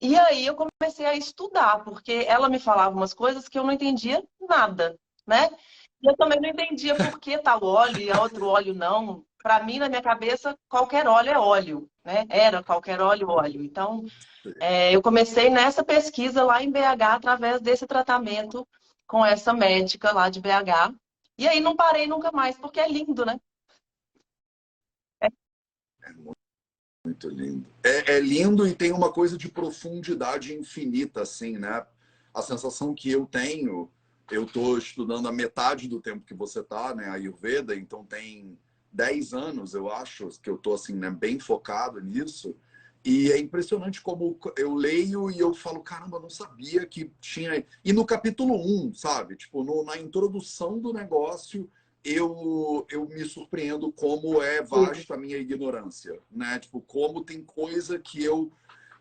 e 0.00 0.16
aí 0.16 0.46
eu 0.46 0.54
comecei 0.54 1.04
a 1.06 1.14
estudar, 1.14 1.84
porque 1.84 2.24
ela 2.26 2.48
me 2.48 2.58
falava 2.58 2.96
umas 2.96 3.12
coisas 3.12 3.48
que 3.48 3.58
eu 3.58 3.64
não 3.64 3.72
entendia 3.72 4.24
nada, 4.48 4.98
né? 5.26 5.50
E 6.02 6.08
eu 6.08 6.16
também 6.16 6.40
não 6.40 6.48
entendia 6.48 6.94
por 6.94 7.20
que 7.20 7.36
tal 7.38 7.62
óleo 7.62 8.00
e 8.00 8.10
outro 8.10 8.46
óleo 8.46 8.74
não. 8.74 9.24
Para 9.42 9.62
mim, 9.62 9.78
na 9.78 9.88
minha 9.88 10.02
cabeça, 10.02 10.56
qualquer 10.68 11.06
óleo 11.06 11.30
é 11.30 11.38
óleo, 11.38 11.90
né? 12.04 12.24
Era 12.28 12.62
qualquer 12.62 13.00
óleo, 13.00 13.28
óleo. 13.28 13.62
Então, 13.62 14.04
é, 14.60 14.94
eu 14.94 15.02
comecei 15.02 15.50
nessa 15.50 15.84
pesquisa 15.84 16.42
lá 16.42 16.62
em 16.62 16.70
BH 16.70 17.02
através 17.16 17.60
desse 17.60 17.86
tratamento 17.86 18.66
com 19.06 19.24
essa 19.24 19.52
médica 19.52 20.12
lá 20.12 20.30
de 20.30 20.40
BH. 20.40 20.94
E 21.38 21.48
aí 21.48 21.60
não 21.60 21.76
parei 21.76 22.06
nunca 22.06 22.30
mais, 22.32 22.56
porque 22.56 22.80
é 22.80 22.88
lindo, 22.88 23.24
né? 23.24 23.38
É, 25.22 25.28
muito 27.10 27.28
lindo. 27.28 27.66
É, 27.82 28.16
é, 28.16 28.20
lindo 28.20 28.66
e 28.66 28.74
tem 28.74 28.92
uma 28.92 29.12
coisa 29.12 29.36
de 29.36 29.48
profundidade 29.48 30.54
infinita, 30.54 31.22
assim, 31.22 31.58
né? 31.58 31.84
A 32.32 32.40
sensação 32.40 32.94
que 32.94 33.10
eu 33.10 33.26
tenho, 33.26 33.90
eu 34.30 34.44
estou 34.44 34.78
estudando 34.78 35.28
a 35.28 35.32
metade 35.32 35.88
do 35.88 36.00
tempo 36.00 36.24
que 36.24 36.34
você 36.34 36.60
está, 36.60 36.94
né? 36.94 37.06
A 37.08 37.14
Ayurveda, 37.14 37.74
então 37.74 38.04
tem 38.04 38.56
10 38.92 39.34
anos, 39.34 39.74
eu 39.74 39.90
acho, 39.90 40.28
que 40.40 40.48
eu 40.48 40.54
estou 40.54 40.74
assim, 40.74 40.94
né, 40.94 41.10
bem 41.10 41.38
focado 41.38 42.00
nisso. 42.00 42.56
E 43.04 43.32
é 43.32 43.38
impressionante 43.38 44.00
como 44.02 44.38
eu 44.58 44.74
leio 44.74 45.30
e 45.30 45.38
eu 45.38 45.54
falo, 45.54 45.80
caramba, 45.80 46.20
não 46.20 46.28
sabia 46.28 46.84
que 46.86 47.10
tinha. 47.20 47.64
E 47.82 47.92
no 47.92 48.04
capítulo 48.04 48.54
1, 48.54 48.94
sabe? 48.94 49.36
Tipo, 49.36 49.64
no, 49.64 49.82
na 49.84 49.96
introdução 49.96 50.78
do 50.78 50.92
negócio, 50.92 51.68
eu, 52.04 52.86
eu 52.90 53.06
me 53.06 53.24
surpreendo 53.24 53.92
como 53.92 54.42
é 54.42 54.62
vasta 54.62 55.14
a 55.14 55.18
minha 55.18 55.36
ignorância, 55.36 56.18
né? 56.30 56.58
Tipo, 56.58 56.80
como 56.80 57.24
tem 57.24 57.42
coisa 57.42 57.98
que 57.98 58.22
eu... 58.22 58.50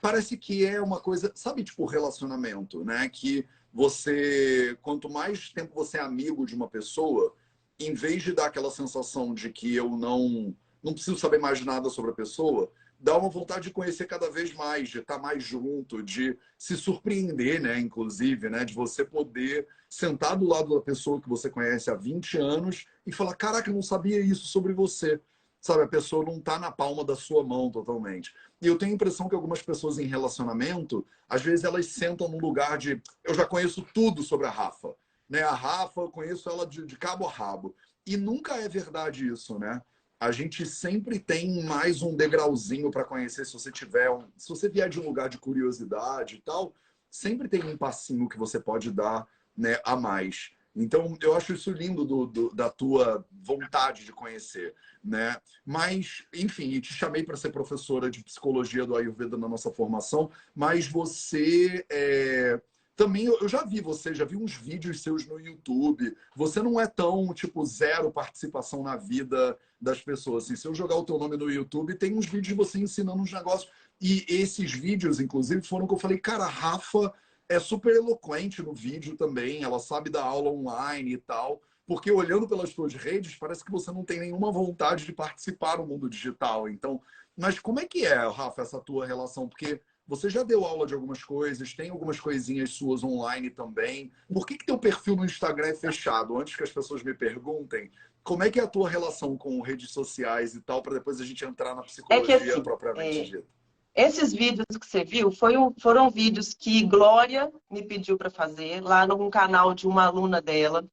Parece 0.01 0.37
que 0.37 0.65
é 0.65 0.81
uma 0.81 0.99
coisa, 0.99 1.31
sabe, 1.35 1.63
tipo, 1.63 1.85
relacionamento, 1.85 2.83
né? 2.83 3.09
Que 3.09 3.45
você, 3.73 4.77
quanto 4.81 5.09
mais 5.09 5.49
tempo 5.51 5.75
você 5.75 5.97
é 5.97 6.01
amigo 6.01 6.45
de 6.45 6.55
uma 6.55 6.67
pessoa, 6.67 7.33
em 7.79 7.93
vez 7.93 8.23
de 8.23 8.33
dar 8.33 8.47
aquela 8.47 8.71
sensação 8.71 9.33
de 9.33 9.49
que 9.49 9.75
eu 9.75 9.89
não, 9.89 10.55
não 10.83 10.93
preciso 10.93 11.17
saber 11.17 11.39
mais 11.39 11.63
nada 11.63 11.89
sobre 11.89 12.11
a 12.11 12.15
pessoa, 12.15 12.71
dá 12.99 13.17
uma 13.17 13.29
vontade 13.29 13.67
de 13.67 13.73
conhecer 13.73 14.05
cada 14.05 14.29
vez 14.29 14.53
mais, 14.53 14.89
de 14.89 14.99
estar 14.99 15.17
mais 15.17 15.41
junto, 15.41 16.03
de 16.03 16.37
se 16.57 16.75
surpreender, 16.75 17.61
né? 17.61 17.79
Inclusive, 17.79 18.49
né? 18.49 18.65
De 18.65 18.73
você 18.73 19.05
poder 19.05 19.67
sentar 19.89 20.35
do 20.35 20.45
lado 20.45 20.75
da 20.75 20.81
pessoa 20.81 21.21
que 21.21 21.29
você 21.29 21.49
conhece 21.49 21.89
há 21.89 21.95
20 21.95 22.37
anos 22.37 22.85
e 23.07 23.11
falar, 23.11 23.35
caraca, 23.35 23.69
eu 23.69 23.73
não 23.73 23.81
sabia 23.81 24.19
isso 24.19 24.47
sobre 24.47 24.73
você. 24.73 25.19
Sabe, 25.61 25.83
a 25.83 25.87
pessoa 25.87 26.23
não 26.23 26.37
está 26.37 26.57
na 26.57 26.71
palma 26.71 27.03
da 27.03 27.15
sua 27.15 27.43
mão 27.43 27.69
totalmente. 27.69 28.33
E 28.61 28.67
eu 28.67 28.77
tenho 28.77 28.91
a 28.91 28.95
impressão 28.95 29.27
que 29.27 29.35
algumas 29.35 29.61
pessoas 29.61 29.97
em 29.97 30.05
relacionamento, 30.05 31.05
às 31.27 31.41
vezes 31.41 31.65
elas 31.65 31.87
sentam 31.87 32.29
num 32.29 32.39
lugar 32.39 32.77
de, 32.77 33.01
eu 33.25 33.33
já 33.33 33.45
conheço 33.45 33.85
tudo 33.93 34.23
sobre 34.23 34.47
a 34.47 34.49
Rafa. 34.49 34.95
Né? 35.29 35.43
A 35.43 35.53
Rafa, 35.53 36.01
eu 36.01 36.09
conheço 36.09 36.49
ela 36.49 36.65
de, 36.65 36.85
de 36.85 36.97
cabo 36.97 37.27
a 37.27 37.31
rabo. 37.31 37.75
E 38.05 38.15
nunca 38.15 38.55
é 38.55 38.69
verdade 38.69 39.27
isso, 39.27 39.59
né? 39.59 39.81
A 40.19 40.31
gente 40.31 40.65
sempre 40.65 41.17
tem 41.17 41.63
mais 41.63 42.01
um 42.01 42.13
degrauzinho 42.15 42.91
para 42.91 43.05
conhecer 43.05 43.45
se 43.45 43.53
você 43.53 43.71
tiver 43.71 44.09
um, 44.09 44.27
se 44.37 44.49
você 44.49 44.67
vier 44.67 44.89
de 44.89 44.99
um 44.99 45.05
lugar 45.05 45.29
de 45.29 45.37
curiosidade 45.37 46.35
e 46.35 46.41
tal, 46.41 46.73
sempre 47.09 47.47
tem 47.47 47.63
um 47.63 47.77
passinho 47.77 48.27
que 48.27 48.37
você 48.37 48.59
pode 48.59 48.91
dar 48.91 49.25
né, 49.55 49.79
a 49.83 49.95
mais. 49.95 50.51
Então, 50.75 51.17
eu 51.21 51.35
acho 51.35 51.53
isso 51.53 51.71
lindo 51.71 52.05
do, 52.05 52.25
do, 52.27 52.53
da 52.53 52.69
tua 52.69 53.25
vontade 53.31 54.05
de 54.05 54.11
conhecer, 54.11 54.75
né? 55.03 55.37
Mas, 55.65 56.25
enfim, 56.33 56.79
te 56.79 56.93
chamei 56.93 57.23
para 57.23 57.35
ser 57.35 57.51
professora 57.51 58.09
de 58.09 58.23
psicologia 58.23 58.85
do 58.85 58.95
Ayurveda 58.95 59.37
na 59.37 59.49
nossa 59.49 59.71
formação, 59.71 60.29
mas 60.53 60.87
você 60.87 61.85
é, 61.89 62.61
também 62.99 63.27
eu 63.27 63.47
já 63.47 63.63
vi 63.63 63.79
você, 63.79 64.13
já 64.13 64.25
vi 64.25 64.35
uns 64.35 64.55
vídeos 64.55 65.01
seus 65.01 65.25
no 65.25 65.39
YouTube. 65.39 66.17
Você 66.35 66.61
não 66.61 66.77
é 66.77 66.85
tão, 66.85 67.33
tipo, 67.33 67.65
zero 67.65 68.11
participação 68.11 68.83
na 68.83 68.97
vida 68.97 69.57
das 69.79 70.01
pessoas. 70.01 70.43
Assim, 70.43 70.57
se 70.57 70.67
eu 70.67 70.75
jogar 70.75 70.97
o 70.97 71.05
teu 71.05 71.17
nome 71.17 71.37
no 71.37 71.49
YouTube, 71.49 71.95
tem 71.95 72.13
uns 72.13 72.25
vídeos 72.25 72.47
de 72.47 72.53
você 72.53 72.77
ensinando 72.77 73.21
uns 73.21 73.31
negócios. 73.31 73.71
E 74.01 74.25
esses 74.27 74.73
vídeos, 74.73 75.21
inclusive, 75.21 75.61
foram 75.61 75.87
que 75.87 75.93
eu 75.93 75.97
falei, 75.97 76.17
cara, 76.17 76.43
a 76.43 76.49
Rafa 76.49 77.13
é 77.47 77.57
super 77.57 77.95
eloquente 77.95 78.61
no 78.61 78.73
vídeo 78.73 79.15
também. 79.15 79.63
Ela 79.63 79.79
sabe 79.79 80.09
dar 80.09 80.23
aula 80.23 80.51
online 80.51 81.13
e 81.13 81.17
tal. 81.17 81.61
Porque 81.87 82.11
olhando 82.11 82.49
pelas 82.49 82.71
suas 82.71 82.93
redes, 82.93 83.33
parece 83.35 83.63
que 83.63 83.71
você 83.71 83.93
não 83.93 84.03
tem 84.03 84.19
nenhuma 84.19 84.51
vontade 84.51 85.05
de 85.05 85.13
participar 85.13 85.77
no 85.77 85.87
mundo 85.87 86.09
digital. 86.09 86.67
Então, 86.67 87.01
mas 87.37 87.59
como 87.59 87.79
é 87.79 87.85
que 87.85 88.05
é, 88.05 88.27
Rafa, 88.27 88.61
essa 88.61 88.81
tua 88.81 89.05
relação? 89.05 89.47
Porque 89.47 89.79
você 90.09 90.27
já 90.27 90.41
deu 90.41 90.65
aula 90.65 90.87
de 90.87 90.95
algumas 90.95 91.23
coisas, 91.23 91.75
tem 91.75 91.91
algumas 91.91 92.19
coisinhas 92.19 92.71
suas 92.71 93.03
online 93.03 93.51
também. 93.51 94.11
Por 94.33 94.43
que, 94.43 94.57
que 94.57 94.65
teu 94.65 94.75
perfil 94.75 95.15
no 95.15 95.23
Instagram 95.23 95.67
é 95.67 95.75
fechado? 95.75 96.35
Antes 96.35 96.55
que 96.55 96.63
as 96.63 96.71
pessoas 96.71 97.03
me 97.03 97.13
perguntem, 97.13 97.91
como 98.23 98.41
é 98.41 98.49
que 98.49 98.59
é 98.59 98.63
a 98.63 98.67
tua 98.67 98.89
relação 98.89 99.37
com 99.37 99.61
redes 99.61 99.91
sociais 99.91 100.55
e 100.55 100.61
tal, 100.61 100.81
para 100.81 100.95
depois 100.95 101.21
a 101.21 101.25
gente 101.25 101.45
entrar 101.45 101.75
na 101.75 101.83
psicologia 101.83 102.35
é 102.35 102.39
que, 102.39 102.49
assim, 102.49 102.63
propriamente 102.63 103.19
é... 103.19 103.23
dita? 103.23 103.47
Esses 103.93 104.33
vídeos 104.33 104.65
que 104.79 104.85
você 104.87 105.03
viu 105.03 105.31
foram, 105.31 105.75
foram 105.79 106.09
vídeos 106.09 106.55
que 106.55 106.83
Glória 106.85 107.51
me 107.69 107.83
pediu 107.83 108.17
para 108.17 108.31
fazer 108.31 108.81
lá 108.81 109.05
no 109.05 109.29
canal 109.29 109.75
de 109.75 109.87
uma 109.87 110.05
aluna 110.05 110.41
dela. 110.41 110.87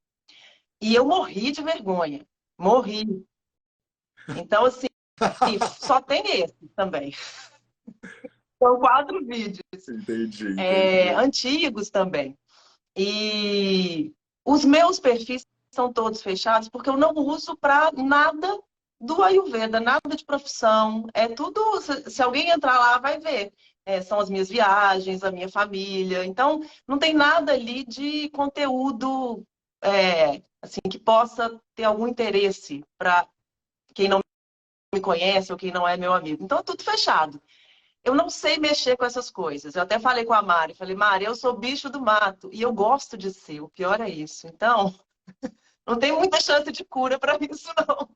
E 0.78 0.94
eu 0.94 1.06
morri 1.06 1.52
de 1.52 1.62
vergonha. 1.62 2.26
Morri. 2.58 3.24
Então, 4.36 4.66
assim, 4.66 4.88
só 5.80 6.02
tem 6.02 6.42
esse 6.42 6.68
também. 6.74 7.14
São 8.62 8.78
quatro 8.78 9.24
vídeos. 9.24 9.60
Entendi. 9.88 10.44
entendi. 10.44 10.60
É, 10.60 11.14
antigos 11.14 11.90
também. 11.90 12.36
E 12.96 14.12
os 14.44 14.64
meus 14.64 14.98
perfis 14.98 15.46
são 15.70 15.92
todos 15.92 16.22
fechados 16.22 16.68
porque 16.68 16.88
eu 16.88 16.96
não 16.96 17.12
uso 17.12 17.56
para 17.56 17.92
nada 17.92 18.58
do 18.98 19.22
Ayurveda, 19.22 19.78
nada 19.78 20.16
de 20.16 20.24
profissão. 20.24 21.06
É 21.12 21.28
tudo. 21.28 21.60
Se, 21.82 22.22
alguém 22.22 22.48
entrar 22.48 22.78
lá, 22.78 22.98
vai 22.98 23.18
ver. 23.18 23.52
É, 23.84 24.00
são 24.00 24.18
as 24.18 24.30
minhas 24.30 24.48
viagens, 24.48 25.22
a 25.22 25.30
minha 25.30 25.48
família. 25.48 26.24
Então, 26.24 26.62
não 26.88 26.98
tem 26.98 27.12
nada 27.12 27.52
ali 27.52 27.84
de 27.84 28.30
conteúdo 28.30 29.46
é, 29.82 30.42
assim 30.62 30.80
que 30.90 30.98
possa 30.98 31.60
ter 31.74 31.84
algum 31.84 32.08
interesse 32.08 32.82
para 32.98 33.28
quem 33.94 34.08
não 34.08 34.20
me 34.94 35.00
conhece 35.00 35.52
ou 35.52 35.58
quem 35.58 35.70
não 35.70 35.86
é 35.86 35.96
meu 35.96 36.12
amigo. 36.14 36.42
Então, 36.42 36.58
é 36.58 36.62
tudo 36.62 36.82
fechado 36.82 37.40
eu 38.06 38.14
não 38.14 38.30
sei 38.30 38.56
mexer 38.56 38.96
com 38.96 39.04
essas 39.04 39.28
coisas. 39.28 39.74
Eu 39.74 39.82
até 39.82 39.98
falei 39.98 40.24
com 40.24 40.32
a 40.32 40.40
Mari, 40.40 40.74
falei, 40.74 40.94
Mari, 40.94 41.24
eu 41.24 41.34
sou 41.34 41.58
bicho 41.58 41.90
do 41.90 42.00
mato 42.00 42.48
e 42.52 42.62
eu 42.62 42.72
gosto 42.72 43.16
de 43.18 43.32
ser, 43.32 43.60
o 43.60 43.68
pior 43.68 44.00
é 44.00 44.08
isso. 44.08 44.46
Então, 44.46 44.94
não 45.84 45.98
tem 45.98 46.12
muita 46.12 46.40
chance 46.40 46.70
de 46.70 46.84
cura 46.84 47.18
para 47.18 47.36
isso, 47.40 47.68
não. 47.88 48.08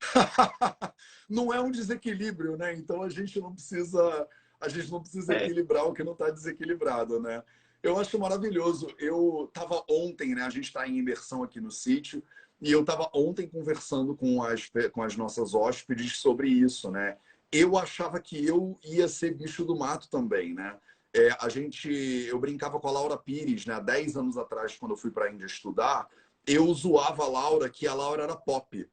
não 1.30 1.54
é 1.54 1.60
um 1.60 1.70
desequilíbrio, 1.70 2.56
né? 2.56 2.74
Então 2.74 3.04
a 3.04 3.08
gente 3.08 3.40
não 3.40 3.52
precisa, 3.52 4.28
a 4.60 4.68
gente 4.68 4.90
não 4.90 5.00
precisa 5.00 5.32
é. 5.34 5.44
equilibrar 5.44 5.86
o 5.86 5.94
que 5.94 6.02
não 6.02 6.14
está 6.14 6.30
desequilibrado, 6.30 7.20
né? 7.20 7.44
Eu 7.80 8.00
acho 8.00 8.18
maravilhoso. 8.18 8.92
Eu 8.98 9.44
estava 9.44 9.84
ontem, 9.88 10.34
né? 10.34 10.42
A 10.42 10.50
gente 10.50 10.64
está 10.64 10.88
em 10.88 10.98
imersão 10.98 11.44
aqui 11.44 11.60
no 11.60 11.70
sítio 11.70 12.20
e 12.60 12.72
eu 12.72 12.80
estava 12.80 13.08
ontem 13.14 13.46
conversando 13.46 14.16
com 14.16 14.42
as, 14.42 14.68
com 14.90 15.04
as 15.04 15.16
nossas 15.16 15.54
hóspedes 15.54 16.18
sobre 16.18 16.48
isso, 16.48 16.90
né? 16.90 17.16
Eu 17.50 17.76
achava 17.76 18.20
que 18.20 18.44
eu 18.44 18.78
ia 18.84 19.08
ser 19.08 19.34
bicho 19.34 19.64
do 19.64 19.76
mato 19.76 20.08
também, 20.08 20.54
né? 20.54 20.78
É, 21.14 21.30
a 21.40 21.48
gente, 21.48 21.90
eu 21.90 22.38
brincava 22.38 22.78
com 22.78 22.88
a 22.88 22.92
Laura 22.92 23.16
Pires, 23.16 23.64
né? 23.64 23.74
Há 23.74 23.80
10 23.80 24.16
anos 24.16 24.36
atrás, 24.36 24.76
quando 24.76 24.92
eu 24.92 24.96
fui 24.96 25.10
para 25.10 25.26
a 25.26 25.32
Índia 25.32 25.46
estudar, 25.46 26.06
eu 26.46 26.72
zoava 26.74 27.24
a 27.24 27.28
Laura 27.28 27.68
que 27.68 27.86
a 27.86 27.94
Laura 27.94 28.22
era 28.22 28.36
pop. 28.36 28.88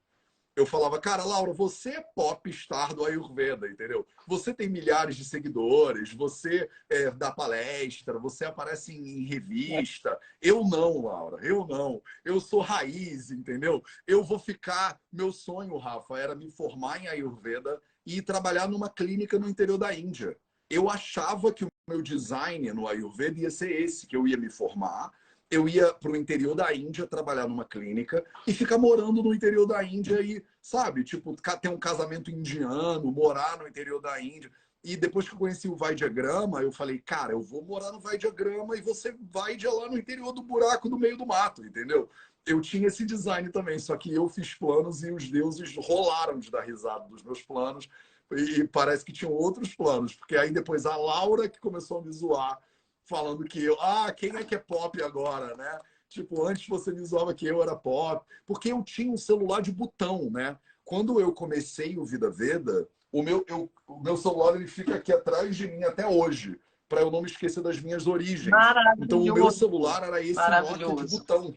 Eu 0.55 0.65
falava, 0.65 0.97
cara, 1.01 1.25
Laura, 1.25 1.51
você 1.51 1.89
é 1.89 2.01
pop 2.15 2.51
star 2.53 2.93
do 2.93 3.03
Ayurveda, 3.03 3.67
entendeu? 3.67 4.07
Você 4.25 4.53
tem 4.53 4.69
milhares 4.69 5.17
de 5.17 5.25
seguidores, 5.25 6.13
você 6.13 6.69
é, 6.89 7.11
dá 7.11 7.29
palestra, 7.29 8.17
você 8.17 8.45
aparece 8.45 8.93
em, 8.93 9.23
em 9.23 9.25
revista. 9.25 10.17
Eu 10.41 10.63
não, 10.63 11.01
Laura, 11.01 11.45
eu 11.45 11.67
não. 11.67 12.01
Eu 12.23 12.39
sou 12.39 12.61
raiz, 12.61 13.31
entendeu? 13.31 13.83
Eu 14.07 14.23
vou 14.23 14.39
ficar. 14.39 14.97
Meu 15.11 15.33
sonho, 15.33 15.75
Rafa, 15.77 16.17
era 16.17 16.33
me 16.33 16.49
formar 16.49 17.03
em 17.03 17.07
Ayurveda 17.09 17.81
e 18.05 18.21
trabalhar 18.21 18.67
numa 18.67 18.89
clínica 18.89 19.39
no 19.39 19.49
interior 19.49 19.77
da 19.77 19.93
Índia. 19.93 20.37
Eu 20.69 20.89
achava 20.89 21.51
que 21.51 21.65
o 21.65 21.67
meu 21.87 22.01
design 22.01 22.71
no 22.73 22.87
Ayurveda 22.87 23.39
ia 23.39 23.51
ser 23.51 23.71
esse, 23.81 24.07
que 24.07 24.15
eu 24.15 24.27
ia 24.27 24.37
me 24.37 24.49
formar, 24.49 25.11
eu 25.49 25.69
ia 25.69 25.93
para 25.93 26.11
o 26.11 26.15
interior 26.15 26.55
da 26.55 26.73
Índia 26.73 27.05
trabalhar 27.05 27.47
numa 27.47 27.65
clínica 27.65 28.25
e 28.47 28.53
ficar 28.53 28.77
morando 28.77 29.21
no 29.21 29.33
interior 29.33 29.65
da 29.65 29.83
Índia 29.83 30.19
e, 30.21 30.43
sabe, 30.61 31.03
tipo, 31.03 31.35
ter 31.61 31.69
um 31.69 31.77
casamento 31.77 32.31
indiano, 32.31 33.11
morar 33.11 33.57
no 33.57 33.67
interior 33.67 34.01
da 34.01 34.19
Índia. 34.19 34.51
E 34.85 34.95
depois 34.95 35.27
que 35.27 35.33
eu 35.33 35.39
conheci 35.39 35.67
o 35.67 35.75
Vai 35.75 35.95
Diagrama, 35.95 36.61
eu 36.61 36.71
falei, 36.71 36.99
cara, 36.99 37.33
eu 37.33 37.41
vou 37.41 37.63
morar 37.63 37.91
no 37.91 37.99
Vai 37.99 38.17
Diagrama 38.17 38.77
e 38.77 38.81
você 38.81 39.15
vai 39.19 39.55
de 39.55 39.67
lá 39.67 39.89
no 39.89 39.97
interior 39.97 40.31
do 40.31 40.43
buraco, 40.43 40.87
no 40.87 40.97
meio 40.97 41.17
do 41.17 41.25
mato, 41.25 41.65
entendeu? 41.65 42.09
eu 42.45 42.61
tinha 42.61 42.87
esse 42.87 43.03
design 43.03 43.49
também, 43.49 43.79
só 43.79 43.97
que 43.97 44.13
eu 44.13 44.29
fiz 44.29 44.53
planos 44.53 45.03
e 45.03 45.11
os 45.11 45.29
deuses 45.29 45.75
rolaram 45.77 46.37
de 46.37 46.51
dar 46.51 46.61
risada 46.61 47.07
dos 47.09 47.23
meus 47.23 47.41
planos 47.41 47.89
e 48.31 48.63
parece 48.67 49.03
que 49.03 49.11
tinham 49.11 49.33
outros 49.33 49.75
planos, 49.75 50.13
porque 50.13 50.37
aí 50.37 50.51
depois 50.51 50.85
a 50.85 50.95
Laura 50.95 51.49
que 51.49 51.59
começou 51.59 51.99
a 51.99 52.01
me 52.03 52.11
zoar, 52.11 52.59
falando 53.03 53.43
que 53.43 53.63
eu, 53.63 53.79
ah, 53.79 54.11
quem 54.11 54.35
é 54.35 54.43
que 54.43 54.55
é 54.55 54.59
pop 54.59 55.01
agora, 55.01 55.55
né? 55.55 55.79
Tipo, 56.07 56.45
antes 56.45 56.67
você 56.67 56.91
me 56.91 57.03
zoava 57.03 57.33
que 57.33 57.45
eu 57.45 57.61
era 57.61 57.75
pop, 57.75 58.25
porque 58.45 58.71
eu 58.71 58.83
tinha 58.83 59.11
um 59.11 59.17
celular 59.17 59.61
de 59.61 59.71
botão, 59.71 60.29
né? 60.29 60.57
Quando 60.83 61.19
eu 61.19 61.31
comecei 61.33 61.97
o 61.97 62.05
Vida 62.05 62.29
Veda, 62.29 62.87
o 63.15 63.23
meu, 63.23 63.45
eu, 63.47 63.71
o 63.87 63.97
meu 64.01 64.17
celular 64.17 64.55
ele 64.55 64.67
fica 64.67 64.95
aqui 64.95 65.13
atrás 65.13 65.55
de 65.55 65.69
mim 65.69 65.85
até 65.85 66.05
hoje, 66.05 66.59
para 66.89 66.99
eu 66.99 67.09
não 67.09 67.21
me 67.21 67.29
esquecer 67.29 67.63
das 67.63 67.79
minhas 67.79 68.07
origens. 68.07 68.53
Então 68.99 69.21
o 69.21 69.33
meu 69.33 69.49
celular 69.51 70.03
era 70.03 70.21
esse 70.21 70.33
Nokia 70.35 71.05
de 71.05 71.17
botão. 71.17 71.55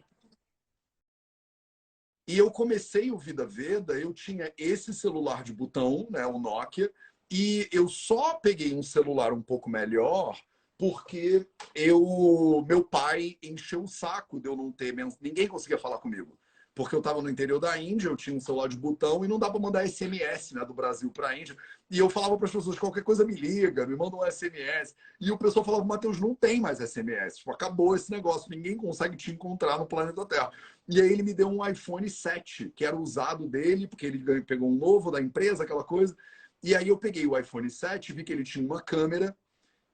E 2.28 2.38
eu 2.38 2.48
comecei 2.52 3.10
o 3.10 3.18
Vida 3.18 3.44
Veda, 3.44 3.98
eu 3.98 4.14
tinha 4.14 4.52
esse 4.56 4.94
celular 4.94 5.42
de 5.42 5.52
botão, 5.52 6.06
né, 6.10 6.24
o 6.26 6.38
Nokia, 6.38 6.92
e 7.28 7.68
eu 7.72 7.88
só 7.88 8.34
peguei 8.34 8.72
um 8.72 8.82
celular 8.82 9.32
um 9.32 9.42
pouco 9.42 9.68
melhor 9.68 10.40
porque 10.78 11.44
eu 11.74 12.64
meu 12.68 12.84
pai 12.84 13.36
encheu 13.42 13.82
o 13.82 13.88
saco 13.88 14.38
de 14.38 14.48
eu 14.48 14.54
não 14.54 14.70
ter 14.70 14.94
ninguém 15.20 15.48
conseguia 15.48 15.76
falar 15.76 15.98
comigo 15.98 16.37
porque 16.78 16.94
eu 16.94 17.00
estava 17.00 17.20
no 17.20 17.28
interior 17.28 17.58
da 17.58 17.76
Índia, 17.76 18.06
eu 18.06 18.16
tinha 18.16 18.36
um 18.36 18.40
celular 18.40 18.68
de 18.68 18.76
botão 18.76 19.24
e 19.24 19.28
não 19.28 19.36
dá 19.36 19.50
para 19.50 19.58
mandar 19.58 19.84
SMS 19.84 20.52
né, 20.52 20.64
do 20.64 20.72
Brasil 20.72 21.10
para 21.10 21.30
a 21.30 21.36
Índia. 21.36 21.56
E 21.90 21.98
eu 21.98 22.08
falava 22.08 22.36
para 22.36 22.46
as 22.46 22.52
pessoas: 22.52 22.78
qualquer 22.78 23.02
coisa 23.02 23.24
me 23.24 23.34
liga, 23.34 23.84
me 23.84 23.96
manda 23.96 24.14
um 24.14 24.22
SMS. 24.24 24.94
E 25.20 25.28
o 25.32 25.36
pessoal 25.36 25.64
falava: 25.64 25.84
Matheus, 25.84 26.20
não 26.20 26.36
tem 26.36 26.60
mais 26.60 26.78
SMS. 26.78 27.38
Tipo, 27.38 27.50
acabou 27.50 27.96
esse 27.96 28.12
negócio, 28.12 28.48
ninguém 28.48 28.76
consegue 28.76 29.16
te 29.16 29.32
encontrar 29.32 29.76
no 29.76 29.86
planeta 29.86 30.24
Terra. 30.24 30.52
E 30.88 31.00
aí 31.00 31.12
ele 31.12 31.24
me 31.24 31.34
deu 31.34 31.48
um 31.48 31.68
iPhone 31.68 32.08
7, 32.08 32.72
que 32.76 32.84
era 32.84 32.96
usado 32.96 33.48
dele, 33.48 33.88
porque 33.88 34.06
ele 34.06 34.42
pegou 34.42 34.70
um 34.70 34.76
novo 34.76 35.10
da 35.10 35.20
empresa, 35.20 35.64
aquela 35.64 35.82
coisa. 35.82 36.16
E 36.62 36.76
aí 36.76 36.86
eu 36.86 36.96
peguei 36.96 37.26
o 37.26 37.36
iPhone 37.36 37.68
7, 37.68 38.12
vi 38.12 38.22
que 38.22 38.32
ele 38.32 38.44
tinha 38.44 38.64
uma 38.64 38.80
câmera. 38.80 39.36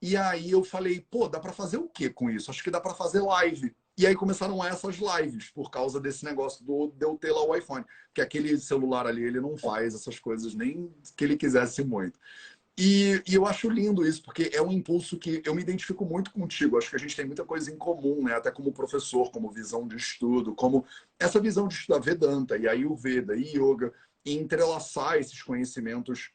E 0.03 0.19
aí 0.19 0.51
eu 0.51 0.63
falei: 0.63 1.01
pô, 1.11 1.31
dá 1.31 1.41
para 1.41 1.55
fazer 1.55 1.79
o 1.79 1.89
que 1.89 2.11
com 2.11 2.29
isso? 2.29 2.51
Acho 2.51 2.63
que 2.63 2.71
dá 2.71 2.79
para 2.79 2.93
fazer 2.93 3.23
live. 3.23 3.75
E 3.97 4.07
aí 4.07 4.15
começaram 4.15 4.65
essas 4.65 4.97
lives, 4.97 5.51
por 5.51 5.71
causa 5.71 6.01
desse 6.01 6.25
negócio 6.25 6.65
do, 6.65 6.93
de 6.97 7.05
eu 7.05 7.17
ter 7.17 7.31
lá 7.31 7.45
o 7.45 7.55
iPhone. 7.55 7.85
Que 8.13 8.21
aquele 8.21 8.59
celular 8.59 9.07
ali, 9.07 9.23
ele 9.23 9.41
não 9.41 9.57
faz 9.57 9.95
essas 9.95 10.19
coisas 10.19 10.55
nem 10.55 10.93
que 11.17 11.25
ele 11.25 11.37
quisesse 11.37 11.85
muito. 11.85 12.19
E, 12.77 13.23
e, 13.29 13.35
eu 13.35 13.47
acho 13.47 13.71
lindo 13.71 14.05
isso, 14.05 14.21
porque 14.23 14.51
é 14.53 14.61
um 14.61 14.73
impulso 14.73 15.17
que 15.17 15.41
eu 15.45 15.55
me 15.55 15.63
identifico 15.63 16.05
muito 16.05 16.33
contigo. 16.33 16.77
Acho 16.77 16.91
que 16.91 16.97
a 16.97 16.99
gente 16.99 17.15
tem 17.15 17.25
muita 17.25 17.45
coisa 17.45 17.71
em 17.71 17.77
comum, 17.77 18.25
né? 18.25 18.35
Até 18.35 18.51
como 18.51 18.73
professor, 18.73 19.31
como 19.31 19.51
visão 19.51 19.87
de 19.87 19.97
estudo, 19.97 20.55
como 20.57 20.85
essa 21.19 21.39
visão 21.39 21.69
de 21.69 21.75
estudar 21.75 22.01
Vedanta 22.01 22.57
e 22.57 22.67
Ayurveda 22.67 23.37
e 23.37 23.57
Yoga, 23.57 23.93
e 24.25 24.35
entrelaçar 24.37 25.19
esses 25.19 25.41
conhecimentos 25.41 26.33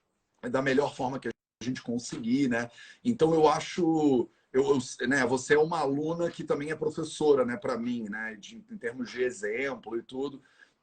da 0.50 0.62
melhor 0.62 0.96
forma 0.96 1.20
que 1.20 1.28
a 1.28 1.64
gente 1.64 1.82
conseguir, 1.82 2.48
né? 2.48 2.70
Então 3.04 3.34
eu 3.34 3.48
acho 3.50 4.30
eu, 4.52 4.78
né, 5.08 5.26
você 5.26 5.54
é 5.54 5.60
uma 5.60 5.80
aluna 5.80 6.30
que 6.30 6.44
também 6.44 6.72
é 6.72 6.76
professora, 6.76 7.46
né, 7.46 7.56
para 7.56 7.78
mim, 7.78 8.08
né, 8.10 8.36
de, 8.40 8.64
em 8.70 8.78
termos 8.78 9.12
de 9.12 9.22
exemplo 9.22 9.98
e 9.98 10.02
tudo. 10.02 10.42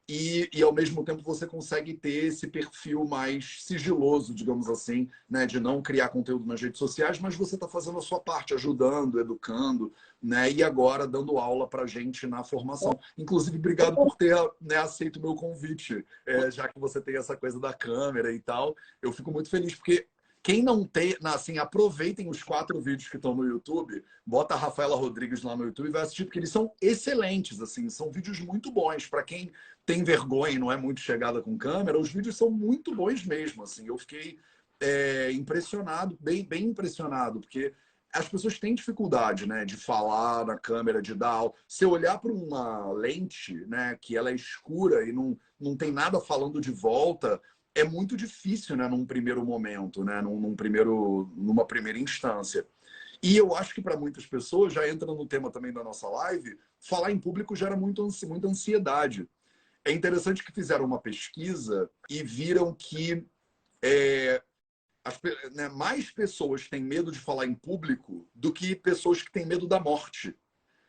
E, 0.09 0.49
e, 0.53 0.63
ao 0.63 0.71
mesmo 0.71 1.03
tempo 1.03 1.21
você 1.21 1.45
consegue 1.45 1.93
ter 1.93 2.27
esse 2.27 2.47
perfil 2.47 3.03
mais 3.03 3.61
sigiloso, 3.65 4.33
digamos 4.33 4.69
assim, 4.69 5.09
né, 5.29 5.45
de 5.45 5.59
não 5.59 5.81
criar 5.81 6.07
conteúdo 6.07 6.45
nas 6.45 6.61
redes 6.61 6.79
sociais, 6.79 7.19
mas 7.19 7.35
você 7.35 7.55
está 7.55 7.67
fazendo 7.67 7.97
a 7.97 8.01
sua 8.01 8.17
parte, 8.17 8.53
ajudando, 8.53 9.19
educando, 9.19 9.91
né, 10.23 10.49
e 10.49 10.63
agora 10.63 11.05
dando 11.05 11.37
aula 11.37 11.67
para 11.67 11.85
gente 11.85 12.25
na 12.25 12.41
formação. 12.41 12.97
Inclusive, 13.17 13.57
obrigado 13.57 13.95
por 13.95 14.15
ter 14.15 14.33
né, 14.61 14.77
aceito 14.77 15.17
o 15.17 15.21
meu 15.21 15.35
convite, 15.35 16.05
é, 16.25 16.49
já 16.51 16.69
que 16.69 16.79
você 16.79 17.01
tem 17.01 17.17
essa 17.17 17.35
coisa 17.35 17.59
da 17.59 17.73
câmera 17.73 18.31
e 18.31 18.39
tal. 18.39 18.77
Eu 19.01 19.11
fico 19.11 19.29
muito 19.29 19.49
feliz 19.49 19.75
porque 19.75 20.07
quem 20.47 20.63
não 20.63 20.85
tem, 20.85 21.13
assim, 21.25 21.57
aproveitem 21.57 22.29
os 22.29 22.41
quatro 22.41 22.79
vídeos 22.79 23.09
que 23.09 23.17
estão 23.17 23.35
no 23.35 23.43
YouTube, 23.43 24.01
bota 24.25 24.53
a 24.53 24.57
Rafaela 24.57 24.95
Rodrigues 24.95 25.43
lá 25.43 25.57
no 25.57 25.65
YouTube 25.65 25.89
e 25.89 25.91
vai 25.91 26.03
assistir, 26.03 26.23
porque 26.23 26.39
eles 26.39 26.51
são 26.51 26.71
excelentes, 26.81 27.59
assim, 27.59 27.89
são 27.89 28.09
vídeos 28.09 28.39
muito 28.39 28.71
bons. 28.71 29.05
Para 29.07 29.23
quem 29.23 29.51
tem 29.85 30.05
vergonha 30.05 30.53
e 30.53 30.57
não 30.57 30.71
é 30.71 30.77
muito 30.77 31.01
chegada 31.01 31.41
com 31.41 31.57
câmera, 31.57 31.99
os 31.99 32.13
vídeos 32.13 32.37
são 32.37 32.49
muito 32.49 32.95
bons 32.95 33.25
mesmo, 33.25 33.61
assim. 33.61 33.89
Eu 33.89 33.97
fiquei 33.97 34.39
é, 34.79 35.33
impressionado, 35.33 36.17
bem, 36.17 36.45
bem 36.45 36.67
impressionado, 36.67 37.41
porque 37.41 37.73
as 38.13 38.29
pessoas 38.29 38.57
têm 38.57 38.73
dificuldade, 38.73 39.45
né, 39.45 39.65
de 39.65 39.75
falar 39.75 40.45
na 40.45 40.57
câmera, 40.57 41.01
de 41.01 41.13
dar. 41.13 41.51
Se 41.67 41.85
olhar 41.85 42.19
para 42.19 42.31
uma 42.31 42.89
lente, 42.93 43.53
né, 43.67 43.97
que 44.01 44.15
ela 44.15 44.29
é 44.29 44.35
escura 44.35 45.03
e 45.03 45.11
não, 45.11 45.37
não 45.59 45.75
tem 45.75 45.91
nada 45.91 46.21
falando 46.21 46.61
de 46.61 46.71
volta, 46.71 47.41
é 47.79 47.83
muito 47.83 48.17
difícil, 48.17 48.75
né, 48.75 48.87
num 48.87 49.05
primeiro 49.05 49.45
momento, 49.45 50.03
né, 50.03 50.21
num, 50.21 50.39
num 50.39 50.55
primeiro, 50.55 51.31
numa 51.35 51.65
primeira 51.65 51.99
instância. 51.99 52.67
E 53.21 53.35
eu 53.37 53.55
acho 53.55 53.73
que 53.73 53.81
para 53.81 53.97
muitas 53.97 54.25
pessoas, 54.25 54.73
já 54.73 54.87
entra 54.87 55.07
no 55.07 55.25
tema 55.25 55.51
também 55.51 55.71
da 55.71 55.83
nossa 55.83 56.07
live, 56.07 56.57
falar 56.79 57.11
em 57.11 57.19
público 57.19 57.55
gera 57.55 57.75
muito, 57.75 58.07
muita 58.25 58.47
ansiedade. 58.47 59.27
É 59.85 59.91
interessante 59.91 60.43
que 60.43 60.51
fizeram 60.51 60.85
uma 60.85 60.99
pesquisa 60.99 61.89
e 62.09 62.23
viram 62.23 62.73
que 62.73 63.25
é, 63.81 64.41
as, 65.03 65.19
né, 65.53 65.69
mais 65.69 66.11
pessoas 66.11 66.67
têm 66.67 66.83
medo 66.83 67.11
de 67.11 67.19
falar 67.19 67.45
em 67.45 67.55
público 67.55 68.27
do 68.33 68.51
que 68.51 68.75
pessoas 68.75 69.21
que 69.21 69.31
têm 69.31 69.45
medo 69.45 69.67
da 69.67 69.79
morte. 69.79 70.35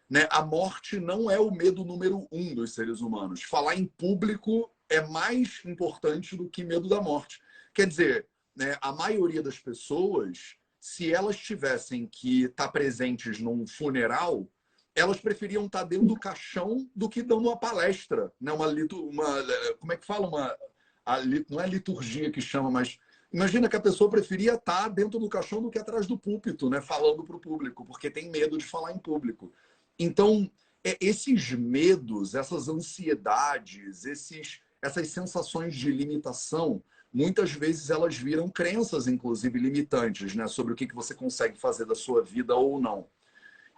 Né? 0.09 0.27
A 0.31 0.43
morte 0.45 0.99
não 0.99 1.31
é 1.31 1.39
o 1.39 1.51
medo 1.51 1.85
número 1.85 2.27
um 2.33 2.55
dos 2.55 2.75
seres 2.75 3.01
humanos. 3.01 3.43
Falar 3.43 3.77
em 3.77 3.85
público 3.85 4.71
é 4.89 5.01
mais 5.07 5.61
importante 5.65 6.37
do 6.37 6.49
que 6.49 6.65
medo 6.65 6.89
da 6.89 7.01
morte. 7.01 7.41
Quer 7.75 7.87
dizer, 7.87 8.27
né, 8.57 8.77
a 8.81 8.93
maioria 8.93 9.43
das 9.43 9.59
pessoas, 9.59 10.57
se 10.81 11.13
elas 11.13 11.37
tivessem 11.37 12.07
que 12.07 12.45
estar 12.45 12.67
tá 12.67 12.73
presentes 12.73 13.39
num 13.39 13.67
funeral, 13.67 14.49
elas 14.95 15.21
preferiam 15.21 15.67
estar 15.67 15.81
tá 15.81 15.85
dentro 15.85 16.07
do 16.07 16.19
caixão 16.19 16.89
do 16.95 17.09
que 17.09 17.23
dando 17.23 17.49
uma 17.49 17.57
palestra, 17.57 18.33
né? 18.41 18.53
Uma, 18.53 18.67
uma 18.67 19.43
como 19.79 19.93
é 19.93 19.97
que 19.97 20.07
fala 20.07 20.27
uma 20.27 20.57
a, 21.05 21.21
não 21.49 21.61
é 21.61 21.67
liturgia 21.67 22.31
que 22.31 22.41
chama, 22.41 22.71
mas 22.71 22.99
imagina 23.33 23.69
que 23.69 23.77
a 23.77 23.81
pessoa 23.81 24.11
preferia 24.11 24.55
estar 24.55 24.83
tá 24.83 24.89
dentro 24.89 25.19
do 25.19 25.29
caixão 25.29 25.63
do 25.63 25.71
que 25.71 25.79
atrás 25.79 26.07
do 26.07 26.19
púlpito, 26.19 26.69
né? 26.69 26.81
Falando 26.81 27.25
para 27.25 27.37
o 27.37 27.41
público, 27.41 27.85
porque 27.85 28.11
tem 28.11 28.31
medo 28.31 28.59
de 28.59 28.65
falar 28.65 28.93
em 28.93 28.99
público. 28.99 29.53
Então, 29.99 30.51
é, 30.85 30.97
esses 31.01 31.53
medos, 31.53 32.35
essas 32.35 32.69
ansiedades, 32.69 34.05
esses 34.05 34.61
essas 34.83 35.09
sensações 35.09 35.75
de 35.75 35.91
limitação, 35.91 36.83
muitas 37.13 37.53
vezes 37.53 37.91
elas 37.91 38.17
viram 38.17 38.49
crenças, 38.49 39.07
inclusive 39.07 39.59
limitantes, 39.59 40.35
né, 40.35 40.47
sobre 40.47 40.73
o 40.73 40.77
que, 40.77 40.93
você 40.95 41.15
consegue 41.15 41.59
fazer 41.59 41.85
da 41.87 41.95
sua 41.95 42.23
vida 42.23 42.55
ou 42.55 42.81
não. 42.81 43.09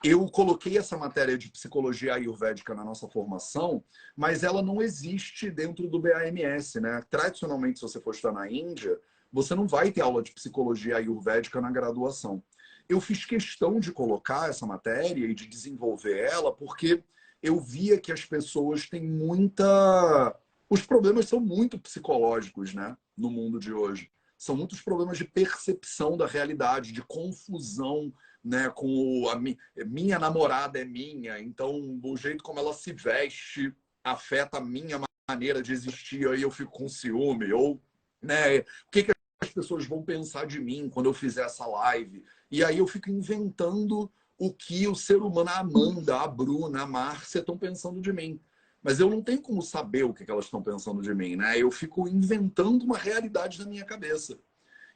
Eu 0.03 0.27
coloquei 0.31 0.79
essa 0.79 0.97
matéria 0.97 1.37
de 1.37 1.51
psicologia 1.51 2.15
ayurvédica 2.15 2.75
na 2.75 2.83
nossa 2.83 3.07
formação, 3.07 3.85
mas 4.17 4.43
ela 4.43 4.63
não 4.63 4.81
existe 4.81 5.51
dentro 5.51 5.89
do 5.89 6.01
BAMS, 6.01 6.81
né? 6.81 7.03
Tradicionalmente, 7.11 7.79
se 7.79 7.83
você 7.83 8.01
for 8.01 8.15
estar 8.15 8.33
na 8.33 8.51
Índia, 8.51 8.99
você 9.31 9.55
não 9.55 9.69
vai 9.69 9.93
ter 9.93 10.01
aula 10.01 10.23
de 10.23 10.33
psicologia 10.33 10.97
ayurvédica 10.97 11.61
na 11.61 11.71
graduação. 11.71 12.43
Eu 12.89 12.99
fiz 12.99 13.27
questão 13.27 13.79
de 13.79 13.93
colocar 13.93 14.49
essa 14.49 14.67
matéria 14.67 15.27
e 15.27 15.35
de 15.35 15.47
desenvolver 15.47 16.19
ela, 16.19 16.51
porque 16.51 17.05
eu 17.43 17.61
via 17.61 18.01
que 18.01 18.11
as 18.11 18.25
pessoas 18.25 18.89
têm 18.89 19.07
muita 19.07 20.35
os 20.71 20.87
problemas 20.87 21.27
são 21.27 21.41
muito 21.41 21.79
psicológicos, 21.79 22.73
né? 22.73 22.97
No 23.17 23.29
mundo 23.29 23.59
de 23.59 23.73
hoje. 23.73 24.11
São 24.39 24.57
muitos 24.57 24.81
problemas 24.81 25.19
de 25.19 25.25
percepção 25.25 26.17
da 26.17 26.27
realidade, 26.27 26.93
de 26.93 27.03
confusão, 27.03 28.13
né? 28.43 28.71
Com 28.71 29.29
a 29.29 29.35
mi, 29.35 29.59
minha 29.87 30.19
namorada 30.19 30.79
é 30.79 30.85
minha, 30.85 31.41
então 31.41 32.01
o 32.03 32.17
jeito 32.17 32.45
como 32.45 32.61
ela 32.61 32.73
se 32.73 32.93
veste 32.93 33.75
afeta 34.03 34.59
a 34.59 34.65
minha 34.65 34.99
maneira 35.29 35.61
de 35.61 35.73
existir, 35.73 36.27
aí 36.29 36.43
eu 36.43 36.51
fico 36.51 36.71
com 36.71 36.89
ciúme, 36.89 37.53
ou 37.53 37.83
né? 38.23 38.61
O 38.61 38.65
que, 38.93 39.03
que 39.03 39.13
as 39.43 39.51
pessoas 39.51 39.87
vão 39.87 40.03
pensar 40.03 40.47
de 40.47 40.61
mim 40.61 40.89
quando 40.89 41.07
eu 41.07 41.15
fizer 41.15 41.45
essa 41.45 41.67
live? 41.67 42.25
E 42.49 42.63
aí 42.65 42.79
eu 42.79 42.87
fico 42.87 43.11
inventando 43.11 44.11
o 44.39 44.53
que 44.53 44.87
o 44.87 44.95
ser 44.95 45.17
humano, 45.17 45.51
a 45.51 45.59
Amanda, 45.59 46.21
a 46.21 46.27
Bruna, 46.27 46.83
a 46.83 46.87
Márcia 46.87 47.41
estão 47.41 47.59
pensando 47.59 48.01
de 48.01 48.13
mim. 48.13 48.41
Mas 48.83 48.99
eu 48.99 49.11
não 49.11 49.23
tenho 49.23 49.43
como 49.43 49.61
saber 49.61 50.05
o 50.05 50.15
que 50.15 50.31
elas 50.31 50.47
estão 50.47 50.63
pensando 50.63 51.03
de 51.03 51.15
mim, 51.15 51.37
né? 51.37 51.59
Eu 51.59 51.71
fico 51.71 52.09
inventando 52.09 52.83
uma 52.83 52.97
realidade 52.97 53.59
na 53.59 53.67
minha 53.67 53.85
cabeça. 53.85 54.39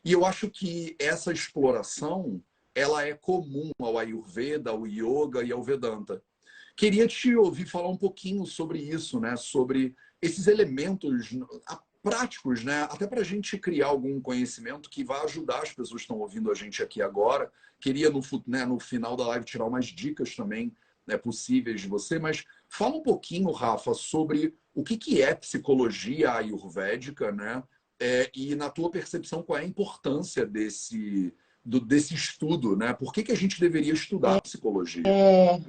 E 0.05 0.13
eu 0.13 0.25
acho 0.25 0.51
que 0.51 0.97
essa 0.99 1.33
exploração, 1.33 2.43
ela 2.75 3.07
é 3.07 3.15
comum 3.15 3.71
ao 3.79 3.99
Ayurveda, 3.99 4.71
ao 4.71 4.87
Yoga 4.87 5.43
e 5.43 5.53
ao 5.53 5.63
Vedanta. 5.63 6.23
Queria 6.77 7.07
te 7.07 7.35
ouvir 7.37 7.67
falar 7.67 7.89
um 7.89 7.97
pouquinho 7.97 8.45
sobre 8.47 8.79
isso, 8.79 9.21
né? 9.21 9.37
Sobre 9.37 9.95
esses 10.21 10.47
elementos 10.47 11.31
práticos, 12.03 12.65
né? 12.65 12.83
Até 12.83 13.07
para 13.07 13.21
a 13.21 13.25
gente 13.25 13.59
criar 13.59 13.87
algum 13.87 14.21
conhecimento 14.21 14.91
que 14.91 15.05
vai 15.05 15.23
ajudar 15.25 15.63
as 15.63 15.71
pessoas 15.71 16.03
que 16.03 16.05
estão 16.05 16.19
ouvindo 16.19 16.51
a 16.51 16.55
gente 16.55 16.83
aqui 16.83 17.01
agora. 17.01 17.51
Queria 17.81 18.11
no, 18.11 18.21
né, 18.47 18.65
no 18.65 18.79
final 18.79 19.17
da 19.17 19.27
live 19.29 19.45
tirar 19.45 19.67
umas 19.67 19.87
dicas 19.87 20.35
também 20.35 20.75
né, 21.07 21.17
possíveis 21.17 21.81
de 21.81 21.89
você, 21.89 22.19
mas 22.19 22.45
fala 22.75 22.97
um 22.97 23.03
pouquinho, 23.03 23.51
Rafa, 23.53 23.95
sobre 23.95 24.55
o 24.75 24.83
que, 24.83 24.97
que 24.97 25.23
é 25.23 25.35
psicologia 25.35 26.33
ayurvédica, 26.33 27.31
né? 27.31 27.63
É, 28.01 28.29
e 28.35 28.55
na 28.57 28.69
tua 28.69 28.91
percepção, 28.91 29.43
qual 29.43 29.59
é 29.59 29.63
a 29.63 29.67
importância 29.67 30.45
desse, 30.45 31.33
do, 31.65 31.81
desse 31.81 32.15
estudo, 32.15 32.77
né? 32.77 32.93
Por 32.93 33.13
que, 33.13 33.23
que 33.23 33.31
a 33.31 33.37
gente 33.37 33.61
deveria 33.61 33.93
estudar 33.93 34.41
psicologia? 34.41 35.05
É, 35.07 35.61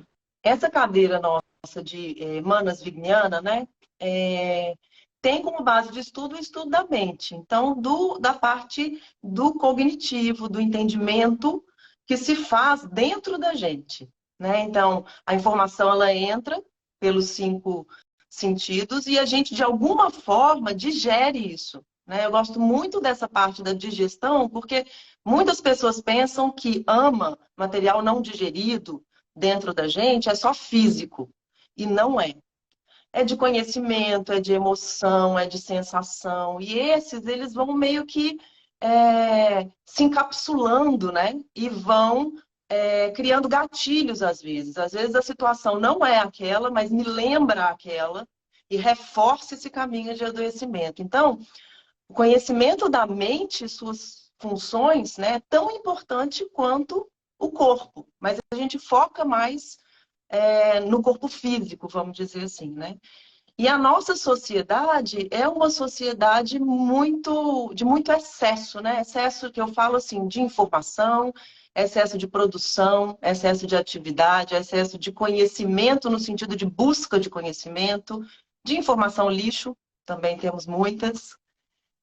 essa 0.43 0.69
cadeira 0.69 1.19
nossa 1.19 1.83
de 1.83 2.15
é, 2.19 2.41
Manas 2.41 2.81
Vignana, 2.81 3.39
né? 3.39 3.67
É, 3.99 4.73
tem 5.21 5.43
como 5.43 5.63
base 5.63 5.91
de 5.91 5.99
estudo 5.99 6.35
o 6.35 6.39
estudo 6.39 6.71
da 6.71 6.85
mente. 6.85 7.35
Então, 7.35 7.79
do, 7.79 8.17
da 8.17 8.33
parte 8.33 8.99
do 9.23 9.53
cognitivo, 9.53 10.49
do 10.49 10.59
entendimento 10.59 11.63
que 12.07 12.17
se 12.17 12.35
faz 12.35 12.83
dentro 12.85 13.37
da 13.37 13.53
gente. 13.53 14.09
Né? 14.39 14.61
Então, 14.61 15.05
a 15.25 15.33
informação 15.33 15.89
ela 15.91 16.13
entra 16.13 16.61
pelos 17.05 17.29
cinco 17.29 17.87
sentidos 18.27 19.05
e 19.05 19.19
a 19.19 19.25
gente, 19.25 19.53
de 19.53 19.61
alguma 19.61 20.09
forma, 20.09 20.73
digere 20.73 21.37
isso. 21.53 21.85
Né? 22.07 22.25
Eu 22.25 22.31
gosto 22.31 22.59
muito 22.59 22.99
dessa 22.99 23.29
parte 23.29 23.61
da 23.61 23.73
digestão, 23.73 24.49
porque 24.49 24.87
muitas 25.23 25.61
pessoas 25.61 26.01
pensam 26.01 26.51
que 26.51 26.83
ama 26.87 27.37
material 27.55 28.01
não 28.01 28.23
digerido 28.23 29.05
dentro 29.35 29.71
da 29.71 29.87
gente 29.87 30.29
é 30.29 30.33
só 30.33 30.51
físico. 30.51 31.29
E 31.77 31.85
não 31.85 32.19
é. 32.19 32.33
É 33.13 33.23
de 33.23 33.37
conhecimento, 33.37 34.33
é 34.33 34.39
de 34.39 34.53
emoção, 34.53 35.37
é 35.37 35.45
de 35.45 35.59
sensação. 35.59 36.59
E 36.59 36.79
esses, 36.79 37.23
eles 37.27 37.53
vão 37.53 37.71
meio 37.71 38.03
que 38.03 38.39
é, 38.81 39.69
se 39.85 40.03
encapsulando, 40.03 41.11
né? 41.11 41.39
E 41.55 41.69
vão 41.69 42.33
é, 42.69 43.11
criando 43.11 43.49
gatilhos 43.49 44.21
às 44.21 44.41
vezes. 44.41 44.77
Às 44.77 44.93
vezes 44.93 45.15
a 45.15 45.21
situação 45.21 45.79
não 45.79 46.05
é 46.05 46.19
aquela, 46.19 46.71
mas 46.71 46.91
me 46.91 47.03
lembra 47.03 47.65
aquela 47.65 48.27
e 48.69 48.77
reforça 48.77 49.53
esse 49.53 49.69
caminho 49.69 50.15
de 50.15 50.25
adoecimento. 50.25 51.01
Então, 51.01 51.39
o 52.07 52.13
conhecimento 52.13 52.89
da 52.89 53.05
mente, 53.05 53.67
suas 53.69 54.31
funções, 54.39 55.17
né, 55.17 55.35
é 55.35 55.41
tão 55.49 55.71
importante 55.71 56.45
quanto 56.51 57.09
o 57.39 57.51
corpo, 57.51 58.07
mas 58.19 58.37
a 58.51 58.55
gente 58.55 58.79
foca 58.79 59.25
mais 59.25 59.77
é, 60.29 60.79
no 60.79 61.01
corpo 61.01 61.27
físico, 61.27 61.87
vamos 61.87 62.15
dizer 62.15 62.43
assim, 62.43 62.71
né? 62.71 62.97
E 63.57 63.69
a 63.69 63.77
nossa 63.77 64.17
sociedade 64.17 65.29
é 65.31 65.47
uma 65.47 65.69
sociedade 65.69 66.59
muito 66.59 67.73
de 67.73 67.85
muito 67.85 68.11
excesso, 68.11 68.81
né? 68.81 68.99
Excesso 68.99 69.49
que 69.49 69.61
eu 69.61 69.67
falo 69.69 69.95
assim 69.95 70.27
de 70.27 70.41
informação, 70.41 71.33
excesso 71.75 72.17
de 72.17 72.27
produção, 72.27 73.17
excesso 73.21 73.67
de 73.67 73.75
atividade, 73.75 74.55
excesso 74.55 74.97
de 74.97 75.11
conhecimento 75.11 76.09
no 76.09 76.19
sentido 76.19 76.55
de 76.55 76.65
busca 76.65 77.19
de 77.19 77.29
conhecimento, 77.29 78.25
de 78.63 78.77
informação 78.77 79.29
lixo, 79.29 79.75
também 80.05 80.37
temos 80.37 80.65
muitas. 80.65 81.37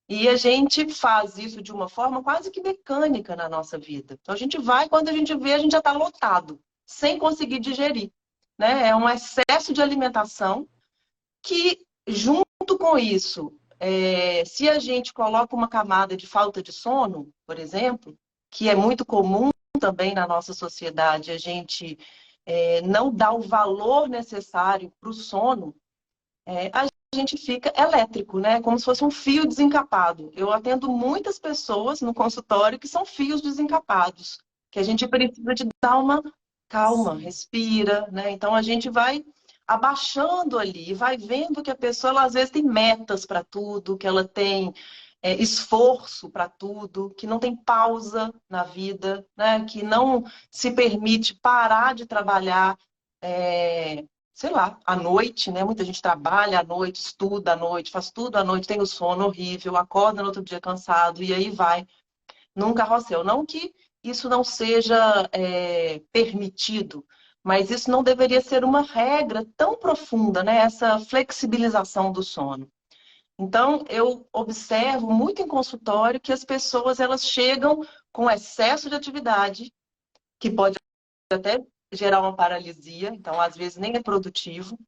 E 0.08 0.28
a 0.28 0.36
gente 0.36 0.92
faz 0.92 1.38
isso 1.38 1.62
de 1.62 1.72
uma 1.72 1.88
forma 1.88 2.22
quase 2.22 2.50
que 2.50 2.60
mecânica 2.60 3.34
na 3.34 3.48
nossa 3.48 3.78
vida. 3.78 4.18
Então 4.20 4.34
a 4.34 4.38
gente 4.38 4.58
vai, 4.58 4.88
quando 4.88 5.08
a 5.08 5.12
gente 5.12 5.34
vê, 5.34 5.54
a 5.54 5.58
gente 5.58 5.72
já 5.72 5.78
está 5.78 5.92
lotado, 5.92 6.60
sem 6.84 7.18
conseguir 7.18 7.58
digerir. 7.58 8.10
Né? 8.58 8.88
É 8.88 8.94
um 8.94 9.08
excesso 9.08 9.72
de 9.72 9.80
alimentação 9.80 10.68
que, 11.42 11.78
junto 12.06 12.76
com 12.78 12.98
isso, 12.98 13.56
é, 13.80 14.44
se 14.44 14.68
a 14.68 14.78
gente 14.78 15.14
coloca 15.14 15.56
uma 15.56 15.68
camada 15.68 16.16
de 16.16 16.26
falta 16.26 16.62
de 16.62 16.72
sono, 16.72 17.32
por 17.46 17.58
exemplo, 17.58 18.16
que 18.50 18.68
é 18.68 18.74
muito 18.74 19.04
comum 19.04 19.50
também 19.82 20.14
na 20.14 20.28
nossa 20.28 20.54
sociedade 20.54 21.32
a 21.32 21.38
gente 21.38 21.98
é, 22.46 22.80
não 22.82 23.12
dá 23.12 23.32
o 23.32 23.42
valor 23.42 24.08
necessário 24.08 24.92
para 25.00 25.10
o 25.10 25.12
sono, 25.12 25.74
é, 26.46 26.70
a 26.72 26.86
gente 27.12 27.36
fica 27.36 27.72
elétrico, 27.76 28.38
né? 28.38 28.60
Como 28.62 28.78
se 28.78 28.84
fosse 28.84 29.04
um 29.04 29.10
fio 29.10 29.44
desencapado. 29.44 30.30
Eu 30.36 30.52
atendo 30.52 30.88
muitas 30.88 31.36
pessoas 31.36 32.00
no 32.00 32.14
consultório 32.14 32.78
que 32.78 32.86
são 32.86 33.04
fios 33.04 33.40
desencapados, 33.40 34.38
que 34.70 34.78
a 34.78 34.84
gente 34.84 35.06
precisa 35.08 35.52
de 35.52 35.66
dar 35.82 35.98
uma 35.98 36.22
calma, 36.68 37.16
respira, 37.16 38.08
né? 38.12 38.30
Então 38.30 38.54
a 38.54 38.62
gente 38.62 38.88
vai 38.88 39.24
abaixando 39.66 40.60
ali, 40.60 40.94
vai 40.94 41.16
vendo 41.16 41.62
que 41.62 41.72
a 41.72 41.76
pessoa 41.76 42.12
ela, 42.12 42.24
às 42.24 42.34
vezes 42.34 42.50
tem 42.50 42.62
metas 42.62 43.26
para 43.26 43.42
tudo, 43.42 43.98
que 43.98 44.06
ela 44.06 44.24
tem 44.24 44.72
é, 45.22 45.34
esforço 45.34 46.28
para 46.28 46.48
tudo, 46.48 47.14
que 47.16 47.26
não 47.26 47.38
tem 47.38 47.56
pausa 47.56 48.34
na 48.50 48.64
vida, 48.64 49.24
né? 49.36 49.64
que 49.64 49.82
não 49.82 50.24
se 50.50 50.72
permite 50.72 51.34
parar 51.34 51.94
de 51.94 52.06
trabalhar, 52.06 52.76
é, 53.22 54.04
sei 54.34 54.50
lá, 54.50 54.78
à 54.84 54.96
noite, 54.96 55.50
né? 55.52 55.62
Muita 55.64 55.84
gente 55.84 56.02
trabalha 56.02 56.60
à 56.60 56.64
noite, 56.64 56.96
estuda 57.00 57.52
à 57.52 57.56
noite, 57.56 57.90
faz 57.92 58.10
tudo 58.10 58.36
à 58.36 58.44
noite, 58.44 58.66
tem 58.66 58.80
o 58.80 58.86
sono 58.86 59.26
horrível, 59.26 59.76
acorda 59.76 60.22
no 60.22 60.28
outro 60.28 60.42
dia 60.42 60.60
cansado 60.60 61.22
e 61.22 61.32
aí 61.32 61.50
vai 61.50 61.86
num 62.54 62.74
carrossel. 62.74 63.22
Não 63.24 63.46
que 63.46 63.72
isso 64.02 64.28
não 64.28 64.42
seja 64.42 65.28
é, 65.32 66.00
permitido, 66.12 67.06
mas 67.44 67.70
isso 67.70 67.90
não 67.90 68.02
deveria 68.02 68.40
ser 68.40 68.64
uma 68.64 68.82
regra 68.82 69.46
tão 69.56 69.76
profunda, 69.78 70.42
né? 70.42 70.58
Essa 70.58 70.98
flexibilização 70.98 72.10
do 72.12 72.22
sono. 72.22 72.68
Então, 73.42 73.84
eu 73.88 74.24
observo 74.32 75.10
muito 75.10 75.42
em 75.42 75.48
consultório 75.48 76.20
que 76.20 76.32
as 76.32 76.44
pessoas 76.44 77.00
elas 77.00 77.26
chegam 77.26 77.84
com 78.12 78.30
excesso 78.30 78.88
de 78.88 78.94
atividade, 78.94 79.72
que 80.38 80.48
pode 80.48 80.76
até 81.32 81.60
gerar 81.90 82.20
uma 82.20 82.36
paralisia, 82.36 83.08
então 83.08 83.40
às 83.40 83.56
vezes 83.56 83.78
nem 83.78 83.96
é 83.96 84.00
produtivo, 84.00 84.78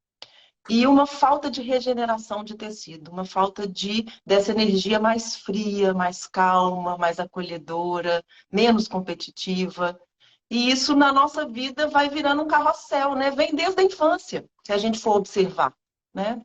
e 0.70 0.86
uma 0.86 1.04
falta 1.04 1.50
de 1.50 1.62
regeneração 1.62 2.44
de 2.44 2.54
tecido, 2.54 3.10
uma 3.10 3.24
falta 3.24 3.66
de 3.66 4.06
dessa 4.24 4.52
energia 4.52 5.00
mais 5.00 5.34
fria, 5.34 5.92
mais 5.92 6.24
calma, 6.24 6.96
mais 6.96 7.18
acolhedora, 7.18 8.24
menos 8.52 8.86
competitiva. 8.86 10.00
E 10.48 10.70
isso 10.70 10.94
na 10.94 11.12
nossa 11.12 11.44
vida 11.44 11.88
vai 11.88 12.08
virando 12.08 12.42
um 12.42 12.48
carrossel, 12.48 13.16
né? 13.16 13.32
Vem 13.32 13.52
desde 13.52 13.80
a 13.80 13.84
infância, 13.84 14.48
se 14.64 14.72
a 14.72 14.78
gente 14.78 15.00
for 15.00 15.16
observar, 15.16 15.74
né? 16.14 16.40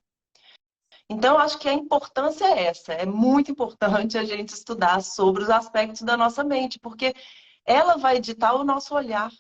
Então, 1.10 1.38
acho 1.40 1.58
que 1.58 1.68
a 1.68 1.74
importância 1.74 2.46
é 2.46 2.66
essa. 2.66 2.94
É 2.94 3.06
muito 3.06 3.52
importante 3.52 4.18
a 4.18 4.24
gente 4.24 4.50
estudar 4.50 5.02
sobre 5.02 5.42
os 5.44 5.50
aspectos 5.50 6.04
da 6.04 6.16
nossa 6.16 6.44
mente, 6.44 6.80
porque 6.80 7.16
ela 7.66 7.98
vai 7.98 8.18
editar 8.18 8.54
o 8.54 8.64
nosso 8.64 8.94
olhar, 8.96 9.32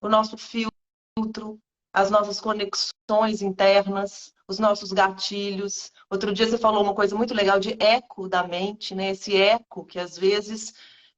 o 0.00 0.08
nosso 0.08 0.36
filtro, 0.38 1.60
as 1.92 2.10
nossas 2.10 2.40
conexões 2.40 3.42
internas, 3.42 4.32
os 4.48 4.58
nossos 4.58 4.92
gatilhos. 4.92 5.92
Outro 6.10 6.32
dia 6.32 6.48
você 6.48 6.56
falou 6.56 6.82
uma 6.82 6.94
coisa 6.94 7.14
muito 7.14 7.34
legal 7.34 7.60
de 7.60 7.76
eco 7.82 8.28
da 8.28 8.46
mente, 8.46 8.94
né? 8.94 9.10
Esse 9.10 9.36
eco 9.36 9.84
que 9.84 9.98
às 9.98 10.16
vezes 10.16 10.72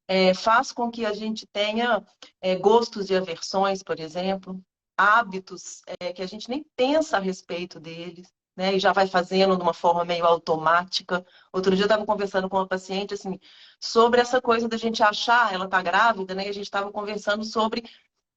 é, 0.08 0.34
faz 0.34 0.72
com 0.72 0.90
que 0.90 1.06
a 1.06 1.12
gente 1.12 1.46
tenha 1.46 2.04
é, 2.40 2.56
gostos 2.56 3.08
e 3.10 3.14
aversões, 3.14 3.82
por 3.82 4.00
exemplo, 4.00 4.60
hábitos 4.96 5.82
é, 6.00 6.12
que 6.12 6.22
a 6.22 6.26
gente 6.26 6.48
nem 6.50 6.64
pensa 6.76 7.16
a 7.18 7.20
respeito 7.20 7.78
deles. 7.78 8.28
Né, 8.54 8.74
e 8.74 8.78
já 8.78 8.92
vai 8.92 9.06
fazendo 9.06 9.56
de 9.56 9.62
uma 9.62 9.72
forma 9.72 10.04
meio 10.04 10.26
automática. 10.26 11.24
Outro 11.50 11.74
dia 11.74 11.84
eu 11.84 11.86
estava 11.86 12.04
conversando 12.04 12.50
com 12.50 12.58
uma 12.58 12.68
paciente 12.68 13.14
assim, 13.14 13.40
sobre 13.80 14.20
essa 14.20 14.42
coisa 14.42 14.68
da 14.68 14.76
gente 14.76 15.02
achar, 15.02 15.54
ela 15.54 15.64
está 15.64 15.80
grávida, 15.80 16.34
né? 16.34 16.44
E 16.44 16.48
a 16.50 16.52
gente 16.52 16.64
estava 16.64 16.92
conversando 16.92 17.44
sobre 17.44 17.82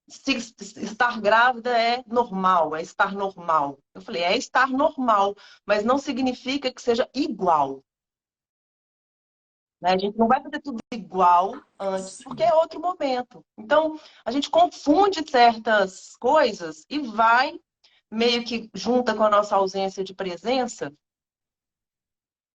se 0.08 0.38
estar 0.78 1.20
grávida 1.20 1.78
é 1.78 2.04
normal, 2.08 2.76
é 2.76 2.82
estar 2.82 3.14
normal. 3.14 3.80
Eu 3.94 4.02
falei, 4.02 4.24
é 4.24 4.38
estar 4.38 4.70
normal, 4.70 5.36
mas 5.66 5.84
não 5.84 5.98
significa 5.98 6.72
que 6.72 6.82
seja 6.82 7.10
igual. 7.14 7.84
Né? 9.82 9.94
A 9.94 9.98
gente 9.98 10.18
não 10.18 10.28
vai 10.28 10.42
fazer 10.42 10.62
tudo 10.62 10.80
igual 10.94 11.54
antes, 11.80 12.24
porque 12.24 12.44
é 12.44 12.54
outro 12.54 12.80
momento. 12.80 13.44
Então, 13.58 14.00
a 14.24 14.32
gente 14.32 14.50
confunde 14.50 15.24
certas 15.30 16.16
coisas 16.18 16.86
e 16.90 17.00
vai 17.00 17.60
meio 18.16 18.46
que 18.46 18.70
junta 18.74 19.14
com 19.14 19.24
a 19.24 19.30
nossa 19.30 19.56
ausência 19.56 20.04
de 20.04 20.14
presença. 20.14 20.92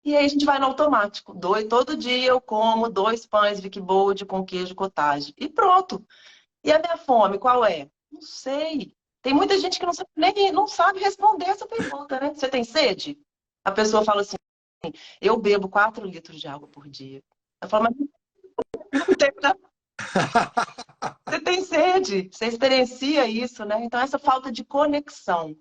E 0.04 0.16
aí 0.16 0.26
a 0.26 0.28
gente 0.28 0.46
vai 0.46 0.60
no 0.60 0.66
automático. 0.66 1.34
Doi, 1.34 1.66
todo 1.66 1.98
dia 1.98 2.28
eu 2.28 2.42
como 2.42 2.90
dois 2.90 3.26
pães 3.26 3.60
Vic 3.60 3.80
Bold 3.80 4.26
com 4.26 4.46
queijo 4.46 4.76
cottage. 4.76 5.34
E 5.38 5.50
pronto. 5.50 6.06
E 6.64 6.72
a 6.72 6.78
minha 6.78 6.98
fome, 6.98 7.40
qual 7.40 7.64
é? 7.64 7.90
Não 8.12 8.22
sei. 8.22 8.94
Tem 9.22 9.34
muita 9.34 9.58
gente 9.58 9.80
que 9.80 9.86
não 9.86 9.94
sabe, 9.94 10.10
nem, 10.16 10.52
não 10.52 10.68
sabe 10.68 11.00
responder 11.00 11.46
essa 11.46 11.66
pergunta, 11.66 12.20
né? 12.20 12.34
Você 12.34 12.48
tem 12.48 12.64
sede? 12.64 13.18
A 13.64 13.72
pessoa 13.72 14.04
fala 14.04 14.22
assim, 14.22 14.36
eu 15.20 15.38
bebo 15.38 15.68
4 15.68 16.06
litros 16.06 16.40
de 16.40 16.48
água 16.48 16.68
por 16.68 16.88
dia. 16.88 17.24
Eu 17.62 17.70
falo, 17.70 17.86
mas 17.86 17.96
não 19.08 19.16
tem 19.16 19.32
Você 21.28 21.40
tem 21.42 21.64
sede, 21.64 22.30
você 22.32 22.46
experiencia 22.46 23.28
isso, 23.28 23.66
né? 23.66 23.84
Então, 23.84 24.00
essa 24.00 24.20
falta 24.20 24.52
de 24.52 24.64
conexão. 24.64 25.56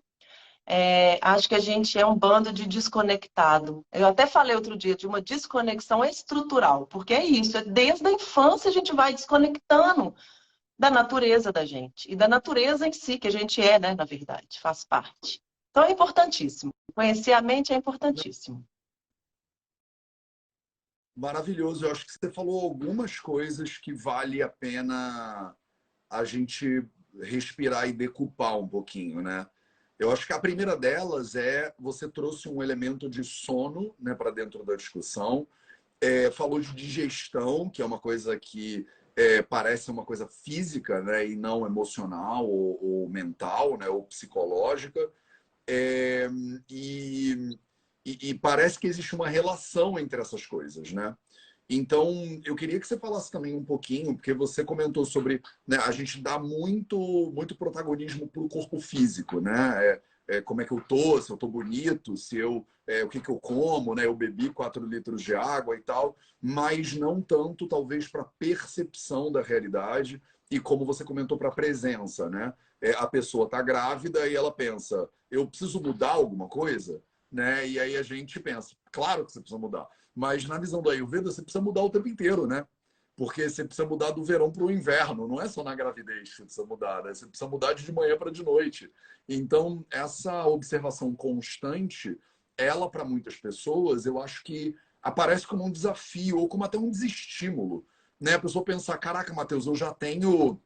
É, 0.66 1.18
acho 1.20 1.48
que 1.48 1.54
a 1.54 1.60
gente 1.60 1.98
é 1.98 2.06
um 2.06 2.16
bando 2.16 2.52
de 2.52 2.66
desconectado. 2.66 3.84
Eu 3.92 4.06
até 4.06 4.26
falei 4.26 4.54
outro 4.54 4.76
dia 4.76 4.94
de 4.94 5.06
uma 5.06 5.20
desconexão 5.20 6.04
estrutural, 6.04 6.86
porque 6.86 7.12
é 7.12 7.24
isso, 7.24 7.58
é 7.58 7.64
desde 7.64 8.06
a 8.06 8.12
infância 8.12 8.70
a 8.70 8.72
gente 8.72 8.94
vai 8.94 9.12
desconectando 9.12 10.14
da 10.78 10.90
natureza 10.90 11.52
da 11.52 11.64
gente 11.64 12.10
e 12.10 12.16
da 12.16 12.26
natureza 12.26 12.86
em 12.86 12.92
si, 12.92 13.18
que 13.18 13.28
a 13.28 13.32
gente 13.32 13.60
é, 13.60 13.78
né, 13.78 13.94
na 13.94 14.04
verdade, 14.04 14.58
faz 14.60 14.84
parte. 14.84 15.40
Então 15.70 15.84
é 15.84 15.90
importantíssimo. 15.90 16.72
Conhecer 16.94 17.32
a 17.32 17.42
mente 17.42 17.72
é 17.72 17.76
importantíssimo. 17.76 18.64
Maravilhoso. 21.16 21.84
Eu 21.84 21.92
acho 21.92 22.06
que 22.06 22.12
você 22.12 22.30
falou 22.30 22.60
algumas 22.60 23.20
coisas 23.20 23.78
que 23.78 23.92
vale 23.92 24.42
a 24.42 24.48
pena 24.48 25.54
a 26.10 26.24
gente 26.24 26.84
respirar 27.20 27.88
e 27.88 27.92
decupar 27.92 28.58
um 28.58 28.66
pouquinho, 28.66 29.22
né? 29.22 29.46
Eu 29.98 30.10
acho 30.10 30.26
que 30.26 30.32
a 30.32 30.40
primeira 30.40 30.76
delas 30.76 31.36
é 31.36 31.72
você 31.78 32.08
trouxe 32.08 32.48
um 32.48 32.62
elemento 32.62 33.08
de 33.08 33.22
sono 33.22 33.94
né, 33.98 34.12
para 34.14 34.32
dentro 34.32 34.64
da 34.64 34.74
discussão. 34.74 35.46
É, 36.00 36.30
falou 36.32 36.58
de 36.58 36.74
digestão, 36.74 37.70
que 37.70 37.80
é 37.80 37.84
uma 37.84 38.00
coisa 38.00 38.38
que 38.38 38.84
é, 39.14 39.40
parece 39.40 39.90
uma 39.92 40.04
coisa 40.04 40.26
física 40.26 41.00
né, 41.00 41.28
e 41.28 41.36
não 41.36 41.64
emocional 41.64 42.44
ou, 42.44 42.84
ou 42.84 43.08
mental 43.08 43.78
né, 43.78 43.88
ou 43.88 44.02
psicológica. 44.02 45.00
É, 45.66 46.28
e 46.68 47.56
e, 48.04 48.30
e, 48.30 48.34
parece 48.34 48.78
que 48.78 48.86
existe 48.86 49.14
uma 49.14 49.28
relação 49.28 49.98
entre 49.98 50.20
essas 50.20 50.44
coisas, 50.46 50.92
né? 50.92 51.16
Então, 51.68 52.12
eu 52.44 52.54
queria 52.54 52.78
que 52.78 52.86
você 52.86 52.98
falasse 52.98 53.30
também 53.30 53.54
um 53.54 53.64
pouquinho, 53.64 54.14
porque 54.14 54.34
você 54.34 54.62
comentou 54.62 55.04
sobre 55.06 55.40
né, 55.66 55.78
a 55.78 55.90
gente 55.90 56.20
dá 56.20 56.38
muito, 56.38 57.32
muito 57.34 57.56
protagonismo 57.56 58.28
para 58.28 58.42
o 58.42 58.48
corpo 58.48 58.78
físico, 58.80 59.40
né? 59.40 59.86
É, 59.86 60.02
é, 60.28 60.40
como 60.42 60.60
é 60.60 60.64
que 60.64 60.72
eu 60.72 60.80
tô, 60.80 61.20
se 61.20 61.30
eu 61.30 61.36
tô 61.36 61.48
bonito, 61.48 62.16
se 62.16 62.36
eu 62.36 62.66
é, 62.86 63.02
o 63.02 63.08
que, 63.08 63.20
que 63.20 63.30
eu 63.30 63.38
como, 63.38 63.94
né? 63.94 64.04
Eu 64.04 64.14
bebi 64.14 64.50
4 64.50 64.84
litros 64.86 65.22
de 65.22 65.34
água 65.34 65.76
e 65.76 65.80
tal, 65.80 66.16
mas 66.40 66.94
não 66.94 67.20
tanto, 67.20 67.66
talvez, 67.66 68.08
para 68.08 68.24
percepção 68.38 69.32
da 69.32 69.40
realidade 69.40 70.22
e 70.50 70.60
como 70.60 70.84
você 70.84 71.02
comentou 71.02 71.38
para 71.38 71.48
a 71.48 71.54
presença, 71.54 72.28
né? 72.28 72.52
É, 72.80 72.92
a 72.92 73.06
pessoa 73.06 73.46
está 73.46 73.62
grávida 73.62 74.26
e 74.28 74.36
ela 74.36 74.52
pensa, 74.52 75.08
eu 75.30 75.46
preciso 75.46 75.80
mudar 75.80 76.10
alguma 76.10 76.48
coisa? 76.48 77.02
Né? 77.34 77.66
E 77.66 77.80
aí 77.80 77.96
a 77.96 78.02
gente 78.02 78.38
pensa, 78.38 78.76
claro 78.92 79.26
que 79.26 79.32
você 79.32 79.40
precisa 79.40 79.58
mudar, 79.58 79.88
mas 80.14 80.44
na 80.44 80.56
visão 80.56 80.80
do 80.80 80.88
Ayurveda 80.88 81.32
você 81.32 81.42
precisa 81.42 81.62
mudar 81.62 81.82
o 81.82 81.90
tempo 81.90 82.06
inteiro, 82.06 82.46
né? 82.46 82.64
Porque 83.16 83.48
você 83.48 83.64
precisa 83.64 83.86
mudar 83.86 84.12
do 84.12 84.24
verão 84.24 84.52
para 84.52 84.62
o 84.62 84.70
inverno, 84.70 85.26
não 85.26 85.40
é 85.40 85.48
só 85.48 85.64
na 85.64 85.74
gravidez 85.74 86.30
que 86.30 86.36
você 86.36 86.42
precisa 86.44 86.66
mudar, 86.66 87.02
né? 87.02 87.12
Você 87.12 87.26
precisa 87.26 87.50
mudar 87.50 87.72
de 87.74 87.92
manhã 87.92 88.16
para 88.16 88.30
de 88.30 88.44
noite. 88.44 88.90
Então, 89.28 89.84
essa 89.90 90.46
observação 90.46 91.12
constante, 91.14 92.16
ela 92.56 92.88
para 92.88 93.04
muitas 93.04 93.36
pessoas, 93.36 94.06
eu 94.06 94.20
acho 94.20 94.44
que 94.44 94.76
aparece 95.02 95.46
como 95.46 95.64
um 95.64 95.72
desafio 95.72 96.38
ou 96.38 96.48
como 96.48 96.64
até 96.64 96.78
um 96.78 96.90
desestímulo, 96.90 97.84
né? 98.20 98.34
A 98.34 98.40
pessoa 98.40 98.64
pensar, 98.64 98.96
caraca, 98.98 99.34
Matheus, 99.34 99.66
eu 99.66 99.74
já 99.74 99.92
tenho 99.92 100.60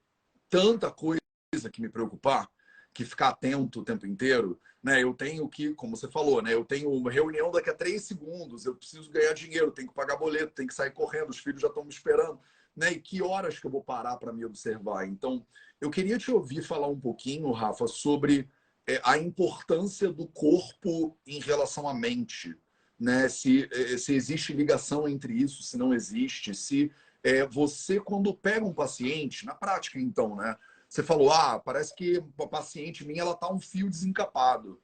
tanta 0.50 0.90
coisa 0.90 1.20
que 1.72 1.80
me 1.80 1.88
preocupar, 1.88 2.46
que 2.92 3.06
ficar 3.06 3.28
atento 3.28 3.80
o 3.80 3.84
tempo 3.84 4.06
inteiro, 4.06 4.60
né? 4.82 5.02
Eu 5.02 5.12
tenho 5.12 5.48
que, 5.48 5.74
como 5.74 5.96
você 5.96 6.08
falou, 6.08 6.42
né? 6.42 6.54
Eu 6.54 6.64
tenho 6.64 6.90
uma 6.90 7.10
reunião 7.10 7.50
daqui 7.50 7.70
a 7.70 7.74
três 7.74 8.02
segundos, 8.02 8.64
eu 8.64 8.74
preciso 8.74 9.10
ganhar 9.10 9.32
dinheiro, 9.32 9.70
tenho 9.70 9.88
que 9.88 9.94
pagar 9.94 10.16
boleto, 10.16 10.54
tenho 10.54 10.68
que 10.68 10.74
sair 10.74 10.92
correndo, 10.92 11.30
os 11.30 11.38
filhos 11.38 11.60
já 11.60 11.68
estão 11.68 11.84
me 11.84 11.90
esperando, 11.90 12.38
né? 12.76 12.92
E 12.92 13.00
que 13.00 13.22
horas 13.22 13.58
que 13.58 13.66
eu 13.66 13.70
vou 13.70 13.82
parar 13.82 14.16
para 14.16 14.32
me 14.32 14.44
observar? 14.44 15.06
Então, 15.06 15.44
eu 15.80 15.90
queria 15.90 16.18
te 16.18 16.30
ouvir 16.30 16.62
falar 16.62 16.88
um 16.88 16.98
pouquinho, 16.98 17.50
Rafa, 17.50 17.86
sobre 17.86 18.48
é, 18.86 19.00
a 19.04 19.18
importância 19.18 20.12
do 20.12 20.26
corpo 20.26 21.16
em 21.26 21.40
relação 21.40 21.88
à 21.88 21.94
mente, 21.94 22.56
né? 22.98 23.28
Se, 23.28 23.68
é, 23.72 23.98
se 23.98 24.14
existe 24.14 24.52
ligação 24.52 25.08
entre 25.08 25.34
isso, 25.34 25.62
se 25.62 25.76
não 25.76 25.92
existe, 25.92 26.54
se 26.54 26.90
é, 27.22 27.44
você 27.46 28.00
quando 28.00 28.32
pega 28.32 28.64
um 28.64 28.72
paciente, 28.72 29.44
na 29.44 29.54
prática 29.54 29.98
então, 29.98 30.36
né? 30.36 30.56
Você 30.88 31.02
falou, 31.02 31.30
ah, 31.30 31.58
parece 31.58 31.94
que 31.94 32.22
a 32.40 32.46
paciente 32.46 33.04
minha 33.04 33.20
ela 33.22 33.34
tá 33.36 33.52
um 33.52 33.60
fio 33.60 33.90
desencapado. 33.90 34.80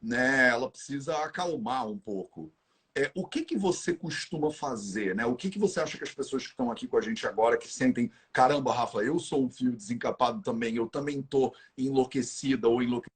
né? 0.00 0.48
Ela 0.50 0.70
precisa 0.70 1.16
acalmar 1.24 1.88
um 1.88 1.98
pouco. 1.98 2.52
É, 2.94 3.10
o 3.14 3.26
que, 3.26 3.42
que 3.44 3.56
você 3.58 3.94
costuma 3.94 4.50
fazer, 4.50 5.14
né? 5.14 5.26
O 5.26 5.36
que, 5.36 5.50
que 5.50 5.58
você 5.58 5.80
acha 5.80 5.98
que 5.98 6.04
as 6.04 6.14
pessoas 6.14 6.44
que 6.44 6.50
estão 6.50 6.70
aqui 6.70 6.88
com 6.88 6.96
a 6.96 7.00
gente 7.00 7.26
agora, 7.26 7.58
que 7.58 7.68
sentem, 7.68 8.10
caramba, 8.32 8.72
Rafa, 8.72 8.98
eu 8.98 9.18
sou 9.18 9.44
um 9.44 9.50
fio 9.50 9.72
desencapado 9.72 10.40
também, 10.42 10.76
eu 10.76 10.88
também 10.88 11.22
tô 11.22 11.54
enlouquecida 11.76 12.68
ou 12.68 12.82
enlouquecida. 12.82 13.14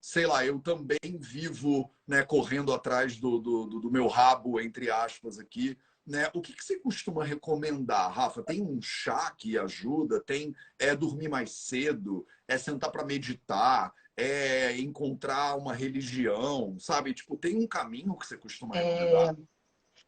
Sei 0.00 0.26
lá, 0.26 0.44
eu 0.44 0.60
também 0.60 0.98
vivo 1.18 1.90
né, 2.06 2.24
correndo 2.24 2.72
atrás 2.72 3.16
do, 3.18 3.38
do, 3.38 3.66
do 3.80 3.90
meu 3.90 4.06
rabo, 4.06 4.60
entre 4.60 4.90
aspas, 4.90 5.38
aqui. 5.38 5.76
Né? 6.06 6.30
O 6.34 6.40
que, 6.40 6.52
que 6.52 6.64
você 6.64 6.78
costuma 6.78 7.24
recomendar, 7.24 8.12
Rafa? 8.12 8.42
Tem 8.42 8.62
um 8.62 8.80
chá 8.80 9.34
que 9.36 9.58
ajuda? 9.58 10.22
Tem 10.22 10.54
é 10.78 10.94
dormir 10.94 11.28
mais 11.28 11.50
cedo? 11.50 12.24
É 12.46 12.56
sentar 12.56 12.92
para 12.92 13.04
meditar? 13.04 13.92
É 14.16 14.78
encontrar 14.78 15.56
uma 15.56 15.74
religião? 15.74 16.78
Sabe? 16.78 17.12
Tipo, 17.12 17.36
tem 17.36 17.56
um 17.56 17.66
caminho 17.66 18.16
que 18.16 18.26
você 18.26 18.36
costuma 18.36 18.76
é, 18.76 18.82
recomendar? 18.82 19.34
É... 19.34 19.56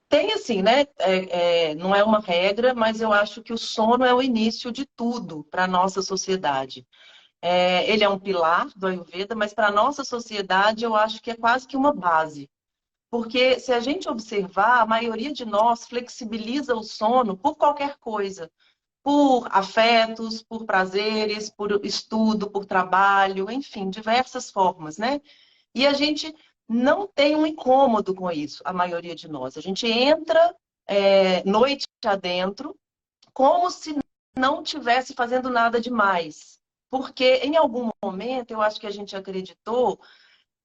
Tem 0.09 0.33
assim, 0.33 0.63
né? 0.63 0.87
É, 0.99 1.71
é, 1.71 1.75
não 1.75 1.95
é 1.95 2.03
uma 2.03 2.21
regra, 2.21 2.73
mas 2.75 3.01
eu 3.01 3.13
acho 3.13 3.43
que 3.43 3.53
o 3.53 3.59
sono 3.59 4.05
é 4.05 4.15
o 4.15 4.23
início 4.23 4.71
de 4.71 4.87
tudo 4.87 5.45
para 5.51 5.65
a 5.65 5.69
nossa 5.69 6.01
sociedade. 6.01 6.87
É, 7.43 7.89
ele 7.91 8.03
é 8.03 8.09
um 8.09 8.19
pilar 8.19 8.69
do 8.75 8.87
Ayurveda, 8.87 9.35
mas 9.35 9.53
para 9.53 9.69
a 9.69 9.73
nossa 9.73 10.05
sociedade 10.05 10.85
eu 10.85 10.95
acho 10.95 11.21
que 11.21 11.31
é 11.31 11.37
quase 11.37 11.67
que 11.67 11.77
uma 11.77 11.93
base. 11.93 12.51
Porque 13.11 13.59
se 13.59 13.73
a 13.73 13.81
gente 13.81 14.09
observar, 14.09 14.83
a 14.83 14.87
maioria 14.87 15.33
de 15.33 15.45
nós 15.45 15.87
flexibiliza 15.87 16.75
o 16.75 16.83
sono 16.83 17.37
por 17.37 17.57
qualquer 17.57 17.97
coisa. 17.99 18.51
Por 19.03 19.49
afetos, 19.51 20.43
por 20.43 20.67
prazeres, 20.67 21.49
por 21.49 21.85
estudo, 21.85 22.51
por 22.51 22.67
trabalho, 22.67 23.51
enfim, 23.51 23.89
diversas 23.89 24.51
formas, 24.51 24.99
né? 24.99 25.21
E 25.75 25.87
a 25.87 25.93
gente 25.95 26.35
não 26.69 27.07
tem 27.07 27.35
um 27.35 27.47
incômodo 27.47 28.15
com 28.15 28.31
isso, 28.31 28.63
a 28.65 28.73
maioria 28.73 29.15
de 29.15 29.29
nós. 29.29 29.57
A 29.57 29.61
gente 29.61 29.87
entra 29.87 30.55
é, 30.87 31.43
noite 31.45 31.87
adentro 32.05 32.77
como 33.33 33.71
se 33.71 33.97
não 34.37 34.63
tivesse 34.63 35.15
fazendo 35.15 35.49
nada 35.49 35.81
demais. 35.81 36.59
Porque 36.91 37.37
em 37.37 37.57
algum 37.57 37.91
momento 38.03 38.51
eu 38.51 38.61
acho 38.61 38.81
que 38.81 38.87
a 38.87 38.91
gente 38.91 39.17
acreditou 39.17 40.01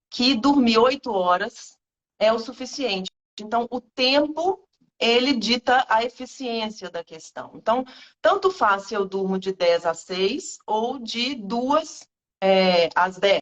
que 0.10 0.36
dormir 0.36 0.78
oito 0.78 1.12
horas 1.12 1.78
é 2.24 2.34
o 2.34 2.40
suficiente. 2.40 3.12
Então, 3.40 3.68
o 3.70 3.82
tempo, 3.82 4.68
ele 5.00 5.34
dita 5.34 5.86
a 5.90 6.04
eficiência 6.04 6.90
da 6.90 7.04
questão. 7.04 7.52
Então, 7.56 7.84
tanto 8.22 8.52
faz 8.52 8.84
se 8.84 8.94
eu 8.94 9.06
durmo 9.06 9.38
de 9.38 9.52
10 9.54 9.86
às 9.86 10.00
6 10.00 10.58
ou 10.66 11.00
de 11.00 11.36
2 11.36 12.08
é, 12.42 12.90
às 12.96 13.18
10. 13.18 13.42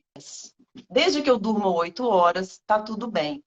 Desde 0.90 1.22
que 1.22 1.30
eu 1.30 1.38
durma 1.38 1.68
8 1.70 2.08
horas, 2.08 2.62
tá 2.66 2.82
tudo 2.82 3.08
bem. 3.08 3.44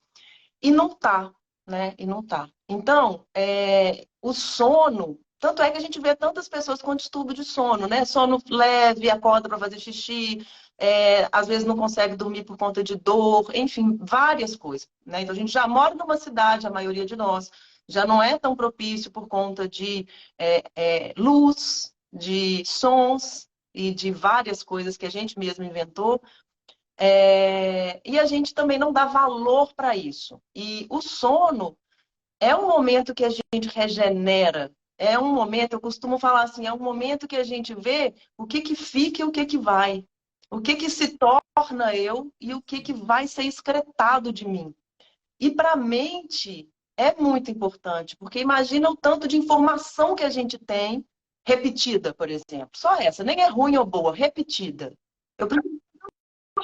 E 0.63 0.71
não 0.71 0.89
tá, 0.91 1.33
né? 1.67 1.95
E 1.99 2.07
não 2.07 2.23
tá. 2.23 2.49
Então, 2.69 3.27
é, 3.35 4.07
o 4.21 4.33
sono, 4.33 5.19
tanto 5.39 5.63
é 5.63 5.71
que 5.71 5.79
a 5.79 5.81
gente 5.81 6.01
vê 6.01 6.15
tantas 6.15 6.49
pessoas 6.49 6.81
com 6.81 6.95
distúrbio 6.95 7.35
de 7.35 7.45
sono, 7.45 7.87
né? 7.87 8.05
Sono 8.05 8.41
leve, 8.49 9.11
acorda 9.11 9.49
para 9.49 9.59
fazer 9.59 9.79
xixi, 9.79 10.47
é, 10.79 11.29
às 11.31 11.47
vezes 11.47 11.65
não 11.65 11.77
consegue 11.77 12.17
dormir 12.17 12.45
por 12.45 12.57
conta 12.57 12.83
de 12.83 12.97
dor, 12.97 13.51
enfim, 13.55 13.97
várias 14.01 14.57
coisas. 14.57 14.89
Né? 15.05 15.23
Então 15.23 15.35
a 15.35 15.39
gente 15.39 15.53
já 15.53 15.67
mora 15.67 15.95
numa 15.95 16.17
cidade, 16.17 16.67
a 16.67 16.71
maioria 16.71 17.07
de 17.07 17.17
nós, 17.17 17.51
já 17.89 18.07
não 18.07 18.23
é 18.23 18.39
tão 18.39 18.57
propício 18.57 19.11
por 19.11 19.29
conta 19.29 19.69
de 19.69 20.07
é, 20.39 20.65
é, 20.75 21.15
luz, 21.17 21.95
de 22.13 22.65
sons 22.65 23.49
e 23.75 23.93
de 23.93 24.11
várias 24.11 24.63
coisas 24.63 24.97
que 24.97 25.07
a 25.07 25.11
gente 25.11 25.39
mesmo 25.39 25.65
inventou. 25.65 26.21
É, 26.97 28.01
e 28.05 28.19
a 28.19 28.25
gente 28.25 28.55
também 28.55 28.79
não 28.79 28.93
dá 28.93 29.05
valor 29.05 29.75
para 29.75 29.97
isso. 29.97 30.41
E 30.55 30.87
o 30.89 31.01
sono 31.03 31.77
é 32.41 32.55
um 32.55 32.69
momento 32.69 33.15
que 33.15 33.25
a 33.25 33.31
gente 33.31 33.69
regenera. 33.69 34.73
É 34.97 35.19
um 35.19 35.33
momento, 35.33 35.73
eu 35.73 35.81
costumo 35.81 36.19
falar 36.19 36.45
assim, 36.45 36.67
é 36.67 36.73
um 36.73 36.79
momento 36.79 37.27
que 37.27 37.37
a 37.37 37.43
gente 37.43 37.75
vê 37.75 38.15
o 38.39 38.47
que, 38.47 38.61
que 38.61 38.77
fica 38.77 39.23
e 39.23 39.25
o 39.25 39.33
que, 39.33 39.45
que 39.45 39.59
vai. 39.59 40.07
O 40.55 40.61
que 40.61 40.77
que 40.77 40.89
se 40.89 41.19
torna 41.19 41.97
eu 41.97 42.33
e 42.41 42.55
o 42.55 42.63
que 42.63 42.81
que 42.81 42.93
vai 42.93 43.27
ser 43.27 43.43
excretado 43.43 44.33
de 44.33 44.47
mim. 44.47 44.73
E 45.41 45.51
para 45.51 45.73
a 45.73 45.77
mente 45.77 46.71
é 46.97 47.13
muito 47.21 47.51
importante, 47.51 48.17
porque 48.17 48.39
imagina 48.39 48.89
o 48.89 48.97
tanto 48.97 49.27
de 49.27 49.37
informação 49.37 50.15
que 50.15 50.23
a 50.23 50.31
gente 50.31 50.57
tem 50.57 51.05
repetida, 51.45 52.15
por 52.15 52.31
exemplo. 52.31 52.71
Só 52.77 52.95
essa, 52.95 53.25
nem 53.25 53.41
é 53.41 53.49
ruim 53.49 53.77
ou 53.77 53.85
boa, 53.85 54.15
repetida. 54.15 54.97
Eu 55.37 55.49
preciso 55.49 55.75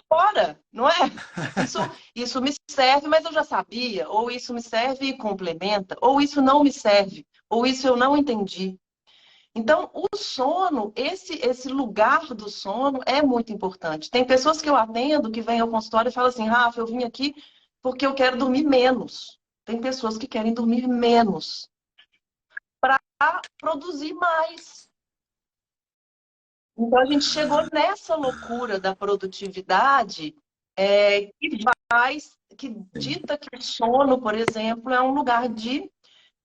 fora, 0.09 0.57
não 0.73 0.89
é? 0.89 0.95
Isso, 1.67 1.79
isso 2.15 2.41
me 2.41 2.55
serve, 2.71 3.09
mas 3.09 3.25
eu 3.25 3.33
já 3.33 3.43
sabia. 3.43 4.09
Ou 4.09 4.31
isso 4.31 4.55
me 4.55 4.63
serve 4.63 5.07
e 5.07 5.19
complementa, 5.19 5.97
ou 6.01 6.21
isso 6.21 6.41
não 6.41 6.63
me 6.63 6.73
serve, 6.73 7.27
ou 7.49 7.67
isso 7.67 7.89
eu 7.89 7.97
não 7.97 8.17
entendi. 8.17 8.79
Então, 9.55 9.91
o 9.93 10.17
sono, 10.17 10.93
esse, 10.95 11.35
esse 11.45 11.69
lugar 11.69 12.35
do 12.35 12.49
sono 12.49 13.01
é 13.05 13.21
muito 13.21 13.53
importante. 13.53 14.11
Tem 14.11 14.25
pessoas 14.25 14.63
que 14.63 14.69
eu 14.69 14.77
atendo 14.77 15.31
que 15.31 15.43
vêm 15.43 15.61
ao 15.61 15.69
consultório 15.69 16.09
e 16.09 16.13
falam 16.13 16.31
assim, 16.31 16.47
Rafa, 16.47 16.81
eu 16.81 16.87
vim 16.87 17.03
aqui 17.03 17.35
porque 17.83 18.07
eu 18.07 18.15
quero 18.15 18.39
dormir 18.39 18.63
menos. 18.63 19.41
Tem 19.65 19.81
pessoas 19.81 20.17
que 20.17 20.29
querem 20.29 20.55
dormir 20.55 20.87
menos 20.87 21.69
para 22.81 23.01
produzir 23.59 24.15
mais. 24.15 24.89
Então, 26.79 26.99
a 26.99 27.05
gente 27.05 27.25
chegou 27.25 27.69
nessa 27.73 28.15
loucura 28.15 28.79
da 28.79 28.95
produtividade 28.95 30.35
é, 30.77 31.27
que 31.27 31.59
faz, 31.93 32.39
que 32.57 32.69
dita 32.95 33.37
que 33.37 33.55
o 33.55 33.61
sono, 33.61 34.21
por 34.21 34.35
exemplo, 34.35 34.93
é 34.93 35.01
um 35.03 35.13
lugar 35.13 35.49
de 35.49 35.91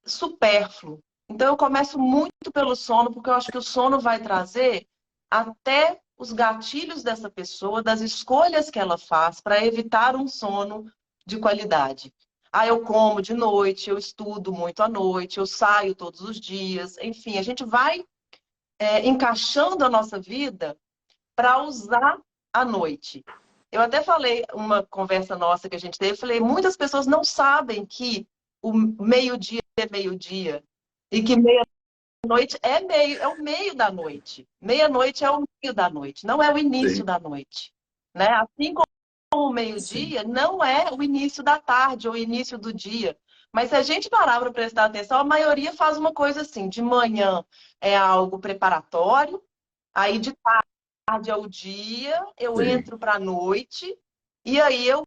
supérfluo. 0.04 1.02
Então, 1.30 1.48
eu 1.48 1.58
começo 1.58 1.98
muito 1.98 2.52
pelo 2.54 2.76
sono, 2.76 3.12
porque 3.12 3.30
eu 3.30 3.34
acho 3.34 3.52
que 3.52 3.58
o 3.58 3.62
sono 3.62 4.00
vai 4.00 4.22
trazer 4.22 4.88
até 5.30 6.00
os 6.18 6.32
gatilhos 6.32 7.04
dessa 7.04 7.30
pessoa, 7.30 7.84
das 7.84 8.02
escolhas 8.02 8.70
que 8.70 8.80
ela 8.80 8.98
faz 8.98 9.42
para 9.42 9.64
evitar 9.66 10.16
um 10.16 10.28
sono 10.28 10.86
de 11.26 11.38
qualidade. 11.38 12.14
Ah, 12.52 12.66
eu 12.66 12.84
como 12.84 13.22
de 13.22 13.34
noite, 13.34 13.90
eu 13.90 13.98
estudo 13.98 14.54
muito 14.54 14.82
à 14.82 14.88
noite, 14.88 15.40
eu 15.40 15.46
saio 15.46 15.94
todos 15.94 16.22
os 16.22 16.40
dias, 16.40 16.98
enfim, 17.00 17.38
a 17.38 17.42
gente 17.42 17.66
vai 17.66 18.06
é, 18.80 19.06
encaixando 19.06 19.84
a 19.84 19.90
nossa 19.90 20.20
vida 20.20 20.78
para 21.36 21.62
usar 21.64 22.18
à 22.54 22.64
noite. 22.64 23.26
Eu 23.72 23.82
até 23.82 24.02
falei, 24.02 24.46
uma 24.54 24.84
conversa 24.84 25.36
nossa 25.36 25.68
que 25.68 25.76
a 25.76 25.80
gente 25.80 26.00
teve, 26.00 26.16
falei, 26.16 26.40
muitas 26.40 26.78
pessoas 26.78 27.06
não 27.06 27.26
sabem 27.26 27.86
que 27.86 28.26
o 28.62 28.72
meio-dia 28.74 29.62
é 29.78 29.90
meio-dia, 29.92 30.64
e 31.12 31.24
que 31.24 31.36
meia-noite 31.36 32.58
é 32.62 32.82
meio, 32.82 33.20
é 33.20 33.28
o 33.28 33.42
meio 33.42 33.76
da 33.76 33.92
noite. 33.92 34.48
Meia-noite 34.60 35.24
é 35.24 35.32
o 35.32 35.44
meio 35.62 35.74
da 35.74 35.90
noite, 35.90 36.26
não 36.26 36.42
é 36.42 36.54
o 36.54 36.58
início 36.58 36.98
Sim. 36.98 37.06
da 37.06 37.20
noite. 37.20 37.74
Né? 38.14 38.28
Assim 38.28 38.74
como 38.74 38.86
o 39.34 39.50
meio-dia 39.52 40.24
não 40.24 40.64
é 40.64 40.92
o 40.92 41.04
início 41.04 41.44
da 41.44 41.60
tarde 41.60 42.08
ou 42.08 42.14
o 42.14 42.18
início 42.18 42.58
do 42.58 42.74
dia. 42.74 43.18
Mas 43.52 43.70
se 43.70 43.76
a 43.76 43.82
gente 43.82 44.10
parar 44.10 44.40
para 44.40 44.52
prestar 44.52 44.86
atenção, 44.86 45.20
a 45.20 45.24
maioria 45.24 45.74
faz 45.74 45.98
uma 45.98 46.14
coisa 46.14 46.42
assim: 46.42 46.68
de 46.68 46.82
manhã 46.82 47.44
é 47.80 47.96
algo 47.96 48.40
preparatório, 48.40 49.42
aí 49.94 50.20
de 50.20 50.34
tarde 51.06 51.30
é 51.30 51.36
o 51.36 51.48
dia, 51.48 52.22
eu 52.38 52.58
Sim. 52.58 52.64
entro 52.64 52.98
para 52.98 53.14
a 53.14 53.20
noite, 53.20 53.98
e 54.44 54.60
aí 54.60 54.88
eu. 54.88 55.04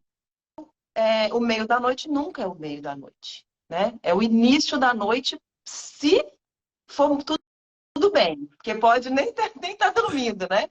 É, 0.95 1.31
o 1.33 1.39
meio 1.39 1.67
da 1.67 1.79
noite 1.79 2.09
nunca 2.09 2.41
é 2.41 2.47
o 2.47 2.55
meio 2.55 2.81
da 2.81 2.95
noite. 2.95 3.45
Né? 3.69 3.97
É 4.01 4.15
o 4.15 4.23
início 4.23 4.77
da 4.79 4.93
noite 4.93 5.39
se 5.69 6.25
for 6.87 7.23
tudo, 7.23 7.39
tudo 7.93 8.11
bem, 8.11 8.45
porque 8.47 8.75
pode 8.75 9.09
nem 9.09 9.29
estar 9.29 9.51
nem 9.61 9.75
tá 9.75 9.91
dormindo, 9.91 10.47
né? 10.49 10.69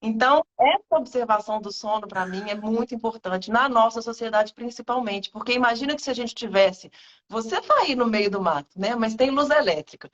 Então, 0.00 0.44
essa 0.58 0.96
observação 0.96 1.60
do 1.60 1.72
sono, 1.72 2.06
para 2.06 2.24
mim, 2.24 2.48
é 2.48 2.54
muito 2.54 2.94
importante, 2.94 3.50
na 3.50 3.68
nossa 3.68 4.00
sociedade 4.00 4.54
principalmente, 4.54 5.30
porque 5.30 5.52
imagina 5.52 5.96
que 5.96 6.02
se 6.02 6.10
a 6.10 6.14
gente 6.14 6.34
tivesse. 6.34 6.90
Você 7.28 7.60
vai 7.60 7.86
aí 7.86 7.96
no 7.96 8.06
meio 8.06 8.30
do 8.30 8.40
mato, 8.40 8.78
né? 8.78 8.94
Mas 8.94 9.14
tem 9.16 9.30
luz 9.30 9.50
elétrica. 9.50 10.10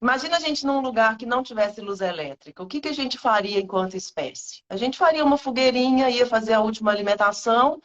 Imagina 0.00 0.36
a 0.36 0.40
gente 0.40 0.64
num 0.64 0.80
lugar 0.80 1.16
que 1.18 1.26
não 1.26 1.42
tivesse 1.42 1.80
luz 1.80 2.00
elétrica. 2.00 2.62
O 2.62 2.66
que, 2.66 2.80
que 2.80 2.88
a 2.88 2.94
gente 2.94 3.18
faria 3.18 3.60
enquanto 3.60 3.96
espécie? 3.96 4.62
A 4.68 4.76
gente 4.76 4.96
faria 4.96 5.24
uma 5.24 5.36
fogueirinha, 5.36 6.08
ia 6.08 6.26
fazer 6.26 6.54
a 6.54 6.60
última 6.60 6.90
alimentação, 6.90 7.82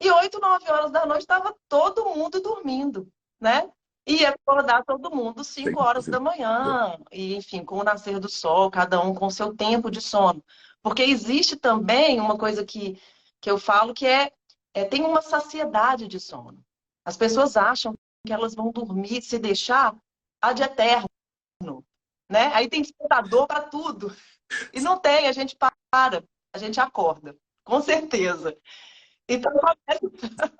e 0.00 0.10
8, 0.10 0.40
9 0.40 0.70
horas 0.70 0.90
da 0.90 1.06
noite 1.06 1.22
estava 1.22 1.54
todo 1.68 2.06
mundo 2.06 2.40
dormindo, 2.40 3.08
né? 3.40 3.70
E 4.06 4.26
acordar 4.26 4.84
todo 4.84 5.14
mundo 5.14 5.44
5 5.44 5.80
horas 5.80 6.06
da 6.06 6.18
manhã, 6.18 6.98
e 7.12 7.36
enfim, 7.36 7.64
com 7.64 7.78
o 7.78 7.84
nascer 7.84 8.18
do 8.18 8.28
sol, 8.28 8.70
cada 8.70 9.00
um 9.00 9.14
com 9.14 9.30
seu 9.30 9.54
tempo 9.54 9.90
de 9.90 10.00
sono. 10.00 10.42
Porque 10.82 11.02
existe 11.02 11.56
também 11.56 12.20
uma 12.20 12.36
coisa 12.36 12.64
que, 12.64 13.00
que 13.40 13.48
eu 13.48 13.58
falo 13.58 13.94
que 13.94 14.06
é, 14.06 14.32
é 14.74 14.84
tem 14.84 15.04
uma 15.04 15.22
saciedade 15.22 16.08
de 16.08 16.18
sono. 16.18 16.64
As 17.04 17.16
pessoas 17.16 17.56
acham 17.56 17.94
que 18.26 18.32
elas 18.32 18.54
vão 18.54 18.72
dormir, 18.72 19.22
se 19.22 19.38
deixar, 19.38 19.96
ad 20.40 20.60
eterno. 20.60 21.06
Né? 22.28 22.50
Aí 22.54 22.68
tem 22.68 22.82
despertador 22.82 23.46
para 23.46 23.62
tudo. 23.62 24.14
E 24.72 24.80
não 24.80 24.98
tem, 24.98 25.28
a 25.28 25.32
gente 25.32 25.56
para, 25.56 26.24
a 26.52 26.58
gente 26.58 26.80
acorda. 26.80 27.36
com 27.64 27.80
certeza. 27.80 28.56
Então, 29.28 29.52
eu 29.52 29.60
começo, 29.60 30.56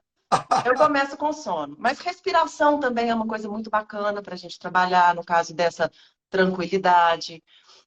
eu 0.64 0.74
começo 0.74 1.16
com 1.16 1.32
sono. 1.32 1.76
Mas 1.78 1.98
respiração 1.98 2.80
também 2.80 3.10
é 3.10 3.14
uma 3.14 3.26
coisa 3.26 3.48
muito 3.48 3.70
bacana 3.70 4.22
para 4.22 4.34
a 4.34 4.38
gente 4.38 4.58
trabalhar, 4.58 5.14
no 5.14 5.24
caso 5.24 5.54
dessa 5.54 5.90
tranquilidade. 6.30 7.42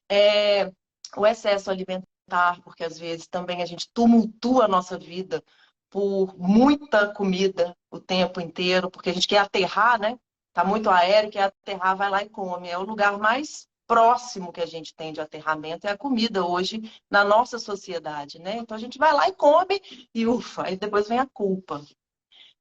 É, 0.09 0.71
o 1.17 1.25
excesso 1.25 1.71
alimentar, 1.71 2.61
porque 2.63 2.83
às 2.83 2.97
vezes 2.97 3.27
também 3.27 3.61
a 3.61 3.65
gente 3.65 3.89
tumultua 3.93 4.65
a 4.65 4.67
nossa 4.67 4.97
vida 4.97 5.43
por 5.89 6.37
muita 6.37 7.07
comida 7.13 7.75
o 7.89 7.99
tempo 7.99 8.41
inteiro, 8.41 8.89
porque 8.91 9.09
a 9.09 9.13
gente 9.13 9.27
quer 9.27 9.39
aterrar, 9.39 9.99
né? 9.99 10.17
Tá 10.53 10.63
muito 10.63 10.89
aéreo, 10.89 11.31
quer 11.31 11.43
aterrar, 11.43 11.95
vai 11.95 12.09
lá 12.09 12.23
e 12.23 12.29
come. 12.29 12.69
É 12.69 12.77
o 12.77 12.83
lugar 12.83 13.17
mais 13.17 13.67
próximo 13.87 14.51
que 14.51 14.61
a 14.61 14.65
gente 14.65 14.95
tem 14.95 15.13
de 15.13 15.21
aterramento 15.21 15.85
é 15.85 15.91
a 15.91 15.97
comida 15.97 16.45
hoje 16.45 16.91
na 17.09 17.23
nossa 17.23 17.59
sociedade, 17.59 18.39
né? 18.39 18.57
Então 18.57 18.75
a 18.75 18.79
gente 18.79 18.97
vai 18.97 19.13
lá 19.13 19.27
e 19.29 19.33
come 19.33 19.81
e 20.13 20.25
ufa, 20.25 20.67
aí 20.67 20.75
depois 20.75 21.07
vem 21.07 21.19
a 21.19 21.27
culpa. 21.27 21.85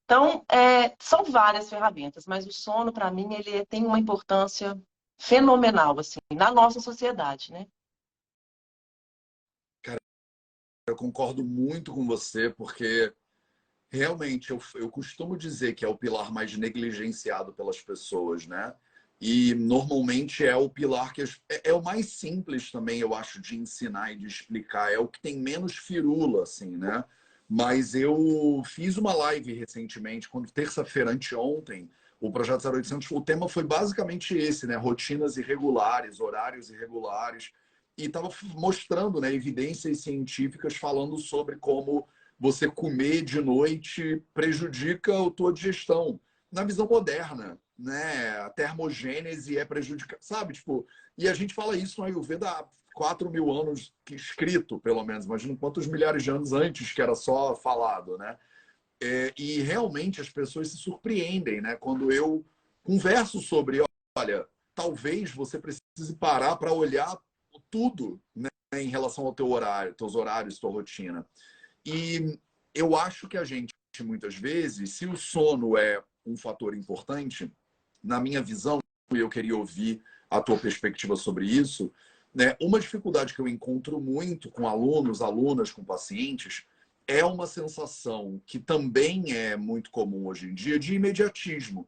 Então, 0.04 0.44
é, 0.50 0.94
são 0.98 1.24
várias 1.24 1.70
ferramentas, 1.70 2.26
mas 2.26 2.46
o 2.46 2.52
sono, 2.52 2.92
para 2.92 3.10
mim, 3.10 3.32
ele 3.34 3.64
tem 3.66 3.86
uma 3.86 3.98
importância 3.98 4.80
fenomenal, 5.18 5.98
assim, 5.98 6.18
na 6.32 6.50
nossa 6.50 6.78
sociedade, 6.78 7.50
né? 7.52 7.66
Cara, 9.82 9.98
eu 10.86 10.96
concordo 10.96 11.42
muito 11.42 11.92
com 11.92 12.06
você, 12.06 12.50
porque 12.50 13.14
realmente 13.90 14.50
eu, 14.50 14.60
eu 14.74 14.90
costumo 14.90 15.38
dizer 15.38 15.74
que 15.74 15.84
é 15.84 15.88
o 15.88 15.96
pilar 15.96 16.30
mais 16.30 16.54
negligenciado 16.56 17.54
pelas 17.54 17.80
pessoas, 17.80 18.46
né? 18.46 18.74
E 19.18 19.54
normalmente 19.54 20.44
é 20.44 20.54
o 20.54 20.68
pilar 20.68 21.14
que 21.14 21.22
é, 21.22 21.70
é, 21.70 21.72
o 21.72 21.82
mais 21.82 22.12
simples 22.12 22.70
também, 22.70 23.00
eu 23.00 23.14
acho, 23.14 23.40
de 23.40 23.56
ensinar 23.56 24.12
e 24.12 24.16
de 24.16 24.26
explicar. 24.26 24.92
É 24.92 24.98
o 24.98 25.08
que 25.08 25.20
tem 25.20 25.38
menos 25.38 25.76
firula, 25.76 26.42
assim, 26.42 26.76
né? 26.76 27.02
Mas 27.48 27.94
eu 27.94 28.62
fiz 28.64 28.96
uma 28.96 29.14
live 29.14 29.52
recentemente, 29.52 30.28
quando 30.28 30.50
terça-feira, 30.50 31.10
anteontem, 31.10 31.90
o 32.20 32.32
projeto 32.32 32.66
0800, 32.66 33.10
o 33.10 33.20
tema 33.20 33.48
foi 33.48 33.64
basicamente 33.64 34.36
esse, 34.36 34.66
né? 34.66 34.76
Rotinas 34.76 35.36
irregulares, 35.36 36.20
horários 36.20 36.70
irregulares. 36.70 37.52
E 37.98 38.06
estava 38.06 38.30
mostrando 38.54 39.20
né, 39.20 39.32
evidências 39.32 40.00
científicas 40.00 40.74
falando 40.74 41.18
sobre 41.18 41.56
como 41.56 42.08
você 42.38 42.68
comer 42.68 43.22
de 43.22 43.40
noite 43.40 44.22
prejudica 44.32 45.12
a 45.12 45.30
tua 45.30 45.52
digestão. 45.52 46.18
Na 46.50 46.64
visão 46.64 46.86
moderna, 46.86 47.58
né? 47.78 48.38
A 48.40 48.50
termogênese 48.50 49.58
é 49.58 49.64
prejudicada, 49.64 50.22
sabe? 50.22 50.54
Tipo, 50.54 50.86
e 51.18 51.28
a 51.28 51.34
gente 51.34 51.54
fala 51.54 51.76
isso 51.76 52.00
no 52.00 52.06
Ayurveda 52.06 52.48
há 52.48 52.64
4 52.94 53.28
mil 53.28 53.52
anos 53.52 53.92
escrito, 54.10 54.78
pelo 54.78 55.04
menos. 55.04 55.26
Imagina 55.26 55.56
quantos 55.56 55.86
milhares 55.86 56.22
de 56.22 56.30
anos 56.30 56.52
antes 56.52 56.92
que 56.92 57.02
era 57.02 57.14
só 57.14 57.54
falado, 57.54 58.16
né? 58.16 58.38
É, 59.02 59.34
e 59.36 59.60
realmente 59.60 60.20
as 60.20 60.30
pessoas 60.30 60.68
se 60.68 60.78
surpreendem, 60.78 61.60
né? 61.60 61.76
Quando 61.76 62.10
eu 62.10 62.46
converso 62.82 63.40
sobre, 63.40 63.82
olha, 64.16 64.46
talvez 64.74 65.32
você 65.32 65.58
precise 65.58 66.16
parar 66.18 66.56
para 66.56 66.72
olhar 66.72 67.18
tudo 67.70 68.20
né, 68.34 68.48
em 68.74 68.88
relação 68.88 69.26
ao 69.26 69.34
teu 69.34 69.50
horário, 69.50 69.94
teus 69.94 70.14
horários, 70.14 70.58
tua 70.58 70.70
rotina. 70.70 71.26
E 71.84 72.38
eu 72.74 72.96
acho 72.96 73.28
que 73.28 73.36
a 73.36 73.44
gente, 73.44 73.74
muitas 74.00 74.36
vezes, 74.36 74.94
se 74.94 75.06
o 75.06 75.16
sono 75.16 75.76
é 75.76 76.02
um 76.24 76.36
fator 76.36 76.74
importante, 76.74 77.52
na 78.02 78.20
minha 78.20 78.40
visão, 78.40 78.78
e 79.12 79.18
eu 79.18 79.28
queria 79.28 79.56
ouvir 79.56 80.02
a 80.30 80.40
tua 80.40 80.58
perspectiva 80.58 81.16
sobre 81.16 81.46
isso, 81.46 81.92
né? 82.34 82.56
Uma 82.60 82.80
dificuldade 82.80 83.32
que 83.32 83.40
eu 83.40 83.46
encontro 83.46 84.00
muito 84.00 84.50
com 84.50 84.66
alunos, 84.66 85.22
alunas, 85.22 85.70
com 85.70 85.84
pacientes, 85.84 86.64
é 87.06 87.24
uma 87.24 87.46
sensação 87.46 88.40
que 88.46 88.58
também 88.58 89.32
é 89.32 89.56
muito 89.56 89.90
comum 89.90 90.26
hoje 90.26 90.48
em 90.50 90.54
dia 90.54 90.78
de 90.78 90.94
imediatismo. 90.94 91.86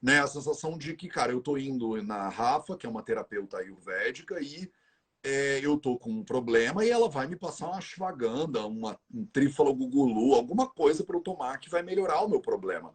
Né? 0.00 0.20
A 0.20 0.26
sensação 0.26 0.78
de 0.78 0.94
que, 0.94 1.08
cara, 1.08 1.32
eu 1.32 1.40
tô 1.40 1.58
indo 1.58 2.00
na 2.02 2.28
Rafa, 2.28 2.76
que 2.76 2.86
é 2.86 2.88
uma 2.88 3.02
terapeuta 3.02 3.58
ayurvédica, 3.58 4.40
e 4.40 4.70
é, 5.24 5.58
eu 5.62 5.76
tô 5.78 5.98
com 5.98 6.10
um 6.10 6.24
problema 6.24 6.84
e 6.84 6.90
ela 6.90 7.08
vai 7.08 7.26
me 7.26 7.34
passar 7.34 7.66
uma 7.66 7.78
ashwagandha, 7.78 8.64
uma, 8.66 8.98
um 9.12 9.26
trífalo 9.26 9.74
gugulu, 9.74 10.34
alguma 10.34 10.68
coisa 10.68 11.02
para 11.02 11.16
eu 11.16 11.20
tomar 11.20 11.58
que 11.58 11.68
vai 11.68 11.82
melhorar 11.82 12.22
o 12.22 12.28
meu 12.28 12.40
problema. 12.40 12.94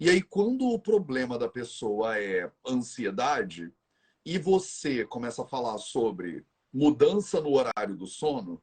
E 0.00 0.08
aí, 0.08 0.22
quando 0.22 0.66
o 0.66 0.78
problema 0.78 1.38
da 1.38 1.48
pessoa 1.48 2.18
é 2.18 2.50
ansiedade, 2.66 3.70
e 4.24 4.38
você 4.38 5.04
começa 5.04 5.42
a 5.42 5.46
falar 5.46 5.78
sobre 5.78 6.46
mudança 6.72 7.40
no 7.40 7.52
horário 7.52 7.96
do 7.96 8.06
sono, 8.06 8.62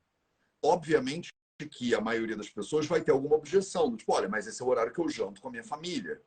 obviamente 0.63 1.29
que 1.71 1.93
a 1.93 1.99
maioria 1.99 2.37
das 2.37 2.49
pessoas 2.49 2.85
vai 2.85 3.01
ter 3.01 3.11
alguma 3.11 3.35
objeção, 3.35 3.95
tipo, 3.95 4.13
olha, 4.13 4.29
mas 4.29 4.47
esse 4.47 4.61
é 4.61 4.65
o 4.65 4.69
horário 4.69 4.93
que 4.93 4.99
eu 4.99 5.09
janto 5.09 5.41
com 5.41 5.49
a 5.49 5.51
minha 5.51 5.63
família. 5.63 6.21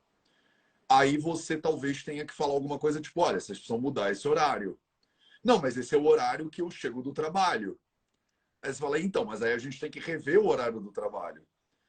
Aí 0.89 1.17
você 1.17 1.57
talvez 1.57 2.03
tenha 2.03 2.27
que 2.27 2.35
falar 2.35 2.53
alguma 2.53 2.79
coisa 2.79 3.01
tipo, 3.01 3.21
olha, 3.21 3.41
vocês 3.41 3.59
precisam 3.59 3.81
mudar 3.81 4.11
esse 4.11 4.29
horário. 4.29 4.79
Não, 5.43 5.59
mas 5.59 5.77
esse 5.77 5.95
é 5.95 5.99
o 5.99 6.07
horário 6.07 6.51
que 6.51 6.61
eu 6.61 6.71
chego 6.71 7.03
do 7.03 7.13
trabalho. 7.13 7.79
Aí 8.63 8.73
você 8.73 8.79
fala, 8.79 9.01
então, 9.01 9.25
mas 9.25 9.43
aí 9.43 9.55
a 9.55 9.59
gente 9.59 9.81
tem 9.81 9.91
que 9.91 9.99
rever 9.99 10.39
o 10.39 10.47
horário 10.47 10.81
do 10.81 10.93
trabalho. 10.93 11.43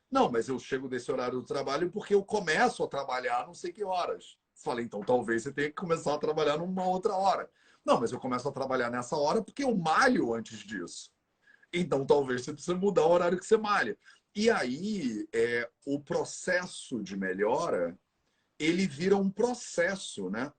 Não, 0.10 0.32
mas 0.32 0.47
eu 0.47 0.58
chego 0.58 0.88
desse 0.88 1.12
horário 1.12 1.39
do 1.39 1.45
trabalho 1.45 1.91
porque 1.91 2.13
eu 2.13 2.23
começo 2.23 2.84
a 2.84 2.88
trabalhar 2.88 3.45
não 3.45 3.53
sei 3.53 3.71
que 3.73 3.84
horas. 3.84 4.38
Falei, 4.63 4.86
então 4.86 5.02
talvez 5.02 5.43
você 5.43 5.52
tenha 5.52 5.67
que 5.69 5.76
começar 5.76 6.13
a 6.13 6.17
trabalhar 6.17 6.58
numa 6.58 6.86
outra 6.86 7.13
hora. 7.13 7.49
Não, 7.86 7.99
mas 7.99 8.12
eu 8.12 8.19
começo 8.19 8.47
a 8.47 8.52
trabalhar 8.52 8.89
nessa 8.89 9.17
hora 9.17 9.43
porque 9.43 9.63
eu 9.63 9.76
malho 9.76 10.34
antes 10.34 10.60
disso. 10.60 11.12
Então 11.71 12.06
talvez 12.06 12.43
você 12.43 12.54
precise 12.54 12.76
mudar 12.76 13.06
o 13.06 13.12
horário 13.12 13.38
que 13.38 13.45
você 13.45 13.58
malha. 13.58 13.97
E 14.36 14.49
aí, 14.49 15.28
é, 15.34 15.69
o 15.86 15.99
processo 15.99 17.04
de 17.04 17.15
melhora, 17.15 17.97
ele 18.58 18.88
vira 18.88 19.17
um 19.17 19.30
processo, 19.30 20.30
né? 20.30 20.52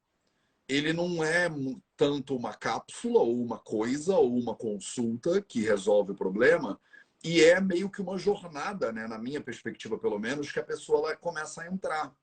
Ele 0.68 0.92
não 0.92 1.24
é 1.24 1.48
tanto 1.96 2.36
uma 2.36 2.54
cápsula 2.54 3.20
ou 3.20 3.42
uma 3.42 3.58
coisa 3.58 4.16
ou 4.16 4.36
uma 4.38 4.54
consulta 4.54 5.42
que 5.42 5.60
resolve 5.60 6.12
o 6.12 6.16
problema, 6.16 6.80
e 7.22 7.42
é 7.42 7.60
meio 7.60 7.90
que 7.90 8.02
uma 8.02 8.18
jornada, 8.18 8.92
né, 8.92 9.06
na 9.06 9.18
minha 9.18 9.40
perspectiva 9.40 9.98
pelo 9.98 10.18
menos, 10.18 10.52
que 10.52 10.60
a 10.60 10.64
pessoa 10.64 10.98
ela 10.98 11.16
começa 11.16 11.62
a 11.62 11.66
entrar. 11.66 12.14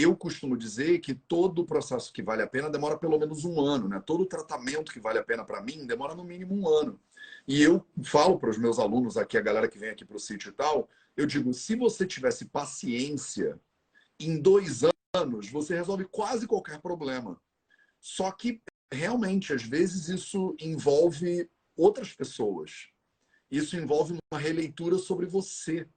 Eu 0.00 0.16
costumo 0.16 0.56
dizer 0.56 1.00
que 1.00 1.12
todo 1.12 1.66
processo 1.66 2.12
que 2.12 2.22
vale 2.22 2.40
a 2.40 2.46
pena 2.46 2.70
demora 2.70 2.96
pelo 2.96 3.18
menos 3.18 3.44
um 3.44 3.60
ano, 3.60 3.88
né? 3.88 4.00
Todo 4.06 4.24
tratamento 4.24 4.92
que 4.92 5.00
vale 5.00 5.18
a 5.18 5.24
pena 5.24 5.44
para 5.44 5.60
mim 5.60 5.84
demora 5.84 6.14
no 6.14 6.22
mínimo 6.22 6.54
um 6.54 6.68
ano. 6.68 7.00
E 7.48 7.60
eu 7.60 7.84
falo 8.04 8.38
para 8.38 8.48
os 8.48 8.56
meus 8.56 8.78
alunos 8.78 9.16
aqui, 9.16 9.36
a 9.36 9.40
galera 9.40 9.66
que 9.66 9.76
vem 9.76 9.90
aqui 9.90 10.04
para 10.04 10.16
o 10.16 10.20
sítio 10.20 10.50
e 10.50 10.52
tal, 10.52 10.88
eu 11.16 11.26
digo, 11.26 11.52
se 11.52 11.74
você 11.74 12.06
tivesse 12.06 12.44
paciência, 12.44 13.60
em 14.20 14.40
dois 14.40 14.82
anos 15.16 15.50
você 15.50 15.74
resolve 15.74 16.04
quase 16.04 16.46
qualquer 16.46 16.80
problema. 16.80 17.36
Só 18.00 18.30
que 18.30 18.62
realmente, 18.92 19.52
às 19.52 19.64
vezes, 19.64 20.08
isso 20.08 20.54
envolve 20.60 21.50
outras 21.76 22.12
pessoas. 22.12 22.86
Isso 23.50 23.76
envolve 23.76 24.16
uma 24.30 24.40
releitura 24.40 24.96
sobre 24.96 25.26
você. 25.26 25.88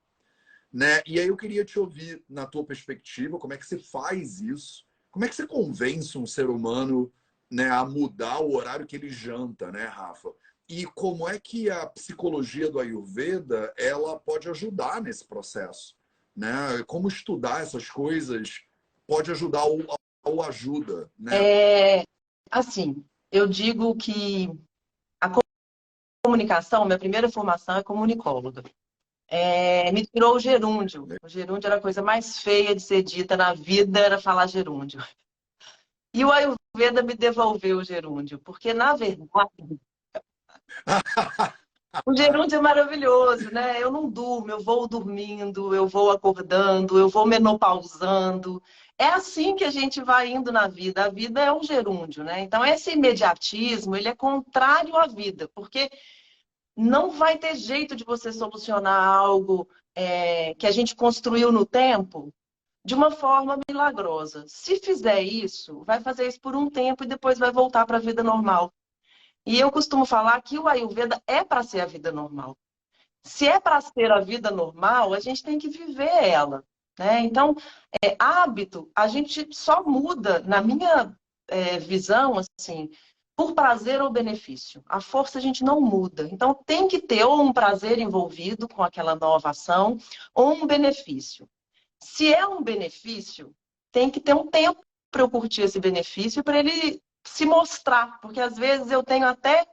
Né? 0.72 1.02
E 1.06 1.20
aí 1.20 1.28
eu 1.28 1.36
queria 1.36 1.64
te 1.64 1.78
ouvir 1.78 2.24
na 2.28 2.46
tua 2.46 2.64
perspectiva, 2.64 3.38
como 3.38 3.52
é 3.52 3.58
que 3.58 3.66
você 3.66 3.78
faz 3.78 4.40
isso? 4.40 4.86
Como 5.10 5.24
é 5.24 5.28
que 5.28 5.34
você 5.34 5.46
convence 5.46 6.16
um 6.16 6.26
ser 6.26 6.48
humano 6.48 7.12
né, 7.50 7.68
a 7.68 7.84
mudar 7.84 8.40
o 8.40 8.54
horário 8.56 8.86
que 8.86 8.96
ele 8.96 9.10
janta, 9.10 9.70
né, 9.70 9.84
Rafa? 9.84 10.32
E 10.66 10.86
como 10.86 11.28
é 11.28 11.38
que 11.38 11.68
a 11.68 11.86
psicologia 11.86 12.70
do 12.70 12.80
Ayurveda 12.80 13.74
ela 13.76 14.18
pode 14.18 14.48
ajudar 14.48 15.02
nesse 15.02 15.26
processo? 15.26 15.94
Né? 16.34 16.82
Como 16.86 17.08
estudar 17.08 17.60
essas 17.60 17.90
coisas 17.90 18.62
pode 19.06 19.30
ajudar 19.30 19.64
ou, 19.64 19.84
ou 20.24 20.42
ajuda? 20.42 21.10
Né? 21.18 21.32
É, 21.98 22.04
assim, 22.50 23.04
eu 23.30 23.46
digo 23.46 23.94
que 23.94 24.48
a 25.20 25.30
comunicação, 26.24 26.86
minha 26.86 26.98
primeira 26.98 27.30
formação 27.30 27.76
é 27.76 27.82
comunicóloga 27.82 28.62
é, 29.34 29.90
me 29.92 30.04
tirou 30.04 30.36
o 30.36 30.38
gerúndio. 30.38 31.08
O 31.22 31.28
gerúndio 31.28 31.66
era 31.66 31.76
a 31.76 31.80
coisa 31.80 32.02
mais 32.02 32.38
feia 32.38 32.74
de 32.74 32.82
ser 32.82 33.02
dita 33.02 33.34
na 33.34 33.54
vida, 33.54 33.98
era 33.98 34.20
falar 34.20 34.46
gerúndio. 34.46 35.02
E 36.12 36.22
o 36.22 36.30
Ayurveda 36.30 37.02
me 37.02 37.14
devolveu 37.14 37.78
o 37.78 37.84
gerúndio, 37.84 38.38
porque, 38.38 38.74
na 38.74 38.94
verdade, 38.94 39.80
o 42.06 42.14
gerúndio 42.14 42.58
é 42.58 42.60
maravilhoso, 42.60 43.50
né? 43.50 43.82
Eu 43.82 43.90
não 43.90 44.06
durmo, 44.06 44.50
eu 44.50 44.60
vou 44.60 44.86
dormindo, 44.86 45.74
eu 45.74 45.88
vou 45.88 46.10
acordando, 46.10 46.98
eu 46.98 47.08
vou 47.08 47.26
menopausando. 47.26 48.62
É 48.98 49.06
assim 49.06 49.56
que 49.56 49.64
a 49.64 49.70
gente 49.70 50.02
vai 50.02 50.30
indo 50.30 50.52
na 50.52 50.68
vida. 50.68 51.06
A 51.06 51.08
vida 51.08 51.40
é 51.40 51.50
um 51.50 51.62
gerúndio, 51.62 52.22
né? 52.22 52.40
Então, 52.40 52.62
esse 52.62 52.90
imediatismo, 52.90 53.96
ele 53.96 54.08
é 54.08 54.14
contrário 54.14 54.94
à 54.94 55.06
vida, 55.06 55.48
porque 55.54 55.90
não 56.76 57.10
vai 57.10 57.38
ter 57.38 57.54
jeito 57.54 57.94
de 57.94 58.04
você 58.04 58.32
solucionar 58.32 59.02
algo 59.02 59.68
é, 59.94 60.54
que 60.54 60.66
a 60.66 60.70
gente 60.70 60.96
construiu 60.96 61.52
no 61.52 61.66
tempo 61.66 62.32
de 62.84 62.94
uma 62.94 63.10
forma 63.10 63.58
milagrosa. 63.68 64.44
Se 64.48 64.76
fizer 64.78 65.20
isso, 65.22 65.84
vai 65.84 66.00
fazer 66.00 66.26
isso 66.26 66.40
por 66.40 66.56
um 66.56 66.68
tempo 66.68 67.04
e 67.04 67.06
depois 67.08 67.38
vai 67.38 67.52
voltar 67.52 67.86
para 67.86 67.98
a 67.98 68.00
vida 68.00 68.22
normal. 68.22 68.72
E 69.44 69.58
eu 69.58 69.70
costumo 69.70 70.04
falar 70.04 70.40
que 70.42 70.58
o 70.58 70.68
Ayurveda 70.68 71.20
é 71.26 71.44
para 71.44 71.62
ser 71.62 71.80
a 71.80 71.86
vida 71.86 72.12
normal. 72.12 72.56
Se 73.24 73.46
é 73.46 73.60
para 73.60 73.80
ser 73.80 74.10
a 74.10 74.20
vida 74.20 74.50
normal, 74.50 75.14
a 75.14 75.20
gente 75.20 75.42
tem 75.42 75.58
que 75.58 75.68
viver 75.68 76.10
ela. 76.24 76.64
Né? 76.98 77.20
Então, 77.20 77.56
é, 78.04 78.16
hábito, 78.18 78.90
a 78.94 79.06
gente 79.06 79.48
só 79.52 79.82
muda, 79.82 80.40
na 80.40 80.60
minha 80.60 81.16
é, 81.48 81.78
visão, 81.78 82.34
assim, 82.38 82.90
por 83.36 83.54
prazer 83.54 84.02
ou 84.02 84.10
benefício. 84.10 84.82
A 84.88 85.00
força 85.00 85.38
a 85.38 85.40
gente 85.40 85.64
não 85.64 85.80
muda. 85.80 86.28
Então, 86.30 86.54
tem 86.66 86.86
que 86.86 86.98
ter 86.98 87.24
ou 87.24 87.40
um 87.40 87.52
prazer 87.52 87.98
envolvido 87.98 88.68
com 88.68 88.82
aquela 88.82 89.14
nova 89.14 89.50
ação, 89.50 89.98
ou 90.34 90.52
um 90.52 90.66
benefício. 90.66 91.48
Se 91.98 92.32
é 92.32 92.46
um 92.46 92.62
benefício, 92.62 93.54
tem 93.90 94.10
que 94.10 94.20
ter 94.20 94.34
um 94.34 94.46
tempo 94.46 94.80
para 95.10 95.22
eu 95.22 95.30
curtir 95.30 95.62
esse 95.62 95.78
benefício, 95.78 96.42
para 96.42 96.58
ele 96.58 97.02
se 97.24 97.44
mostrar. 97.44 98.20
Porque 98.20 98.40
às 98.40 98.56
vezes 98.56 98.90
eu 98.90 99.02
tenho 99.02 99.26
até 99.26 99.66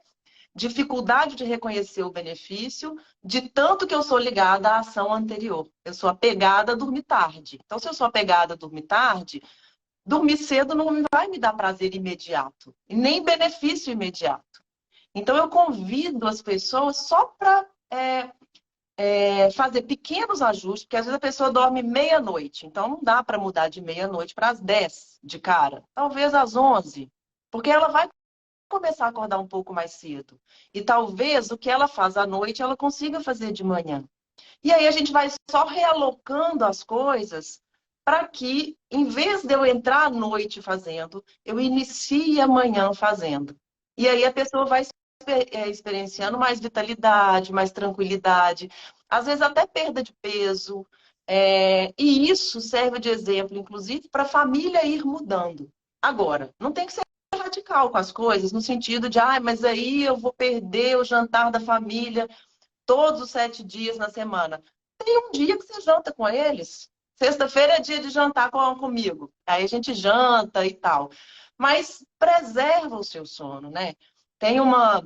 dificuldade 0.54 1.36
de 1.36 1.44
reconhecer 1.44 2.02
o 2.02 2.10
benefício, 2.10 2.96
de 3.22 3.42
tanto 3.42 3.86
que 3.86 3.94
eu 3.94 4.02
sou 4.02 4.18
ligada 4.18 4.68
à 4.68 4.78
ação 4.80 5.12
anterior. 5.12 5.68
Eu 5.84 5.94
sou 5.94 6.10
apegada 6.10 6.72
a 6.72 6.76
dormir 6.76 7.02
tarde. 7.02 7.58
Então, 7.64 7.78
se 7.78 7.88
eu 7.88 7.94
sou 7.94 8.06
apegada 8.06 8.54
a 8.54 8.56
dormir 8.56 8.82
tarde, 8.82 9.42
dormir 10.10 10.36
cedo 10.38 10.74
não 10.74 11.04
vai 11.14 11.28
me 11.28 11.38
dar 11.38 11.52
prazer 11.52 11.94
imediato, 11.94 12.74
nem 12.88 13.22
benefício 13.22 13.92
imediato. 13.92 14.44
Então, 15.14 15.36
eu 15.36 15.48
convido 15.48 16.26
as 16.26 16.42
pessoas 16.42 17.06
só 17.06 17.26
para 17.26 17.64
é, 17.92 18.28
é, 18.96 19.50
fazer 19.52 19.82
pequenos 19.82 20.42
ajustes, 20.42 20.84
porque 20.84 20.96
às 20.96 21.06
vezes 21.06 21.16
a 21.16 21.20
pessoa 21.20 21.52
dorme 21.52 21.80
meia-noite, 21.80 22.66
então 22.66 22.88
não 22.88 23.00
dá 23.00 23.22
para 23.22 23.38
mudar 23.38 23.68
de 23.68 23.80
meia-noite 23.80 24.34
para 24.34 24.48
as 24.48 24.60
10 24.60 25.20
de 25.22 25.38
cara, 25.38 25.84
talvez 25.94 26.34
às 26.34 26.56
11, 26.56 27.08
porque 27.48 27.70
ela 27.70 27.88
vai 27.88 28.08
começar 28.68 29.06
a 29.06 29.08
acordar 29.10 29.38
um 29.38 29.46
pouco 29.46 29.72
mais 29.72 29.92
cedo. 29.92 30.40
E 30.74 30.82
talvez 30.82 31.52
o 31.52 31.58
que 31.58 31.70
ela 31.70 31.86
faz 31.86 32.16
à 32.16 32.26
noite 32.26 32.62
ela 32.62 32.76
consiga 32.76 33.20
fazer 33.20 33.52
de 33.52 33.62
manhã. 33.62 34.04
E 34.62 34.72
aí 34.72 34.88
a 34.88 34.90
gente 34.90 35.12
vai 35.12 35.28
só 35.50 35.64
realocando 35.66 36.64
as 36.64 36.82
coisas 36.82 37.60
para 38.10 38.26
que, 38.26 38.76
em 38.90 39.04
vez 39.04 39.44
de 39.44 39.54
eu 39.54 39.64
entrar 39.64 40.06
à 40.06 40.10
noite 40.10 40.60
fazendo, 40.60 41.24
eu 41.44 41.60
inicie 41.60 42.40
amanhã 42.40 42.92
fazendo. 42.92 43.56
E 43.96 44.08
aí 44.08 44.24
a 44.24 44.32
pessoa 44.32 44.66
vai 44.66 44.84
é, 45.28 45.68
experienciando 45.68 46.36
mais 46.36 46.58
vitalidade, 46.58 47.52
mais 47.52 47.70
tranquilidade, 47.70 48.68
às 49.08 49.26
vezes 49.26 49.40
até 49.40 49.64
perda 49.64 50.02
de 50.02 50.12
peso. 50.14 50.84
É... 51.24 51.94
e 51.96 52.28
isso 52.28 52.60
serve 52.60 52.98
de 52.98 53.08
exemplo, 53.08 53.56
inclusive, 53.56 54.08
para 54.08 54.24
a 54.24 54.28
família 54.28 54.84
ir 54.84 55.04
mudando. 55.04 55.70
Agora, 56.02 56.52
não 56.58 56.72
tem 56.72 56.86
que 56.86 56.94
ser 56.94 57.02
radical 57.32 57.90
com 57.90 57.98
as 57.98 58.10
coisas, 58.10 58.50
no 58.50 58.60
sentido 58.60 59.08
de, 59.08 59.20
ah, 59.20 59.38
mas 59.38 59.62
aí 59.62 60.02
eu 60.02 60.16
vou 60.16 60.32
perder 60.32 60.96
o 60.96 61.04
jantar 61.04 61.52
da 61.52 61.60
família 61.60 62.28
todos 62.84 63.20
os 63.20 63.30
sete 63.30 63.62
dias 63.62 63.96
na 63.96 64.10
semana. 64.10 64.60
Tem 64.98 65.16
um 65.16 65.30
dia 65.30 65.56
que 65.56 65.64
você 65.64 65.80
janta 65.80 66.12
com 66.12 66.28
eles. 66.28 66.90
Sexta-feira 67.22 67.74
é 67.74 67.80
dia 67.80 68.00
de 68.00 68.08
jantar 68.08 68.50
com, 68.50 68.76
comigo. 68.76 69.30
Aí 69.46 69.64
a 69.64 69.66
gente 69.66 69.92
janta 69.92 70.64
e 70.64 70.72
tal. 70.72 71.10
Mas 71.58 72.04
preserva 72.18 72.96
o 72.96 73.04
seu 73.04 73.26
sono, 73.26 73.70
né? 73.70 73.94
Tem 74.38 74.58
uma, 74.58 75.04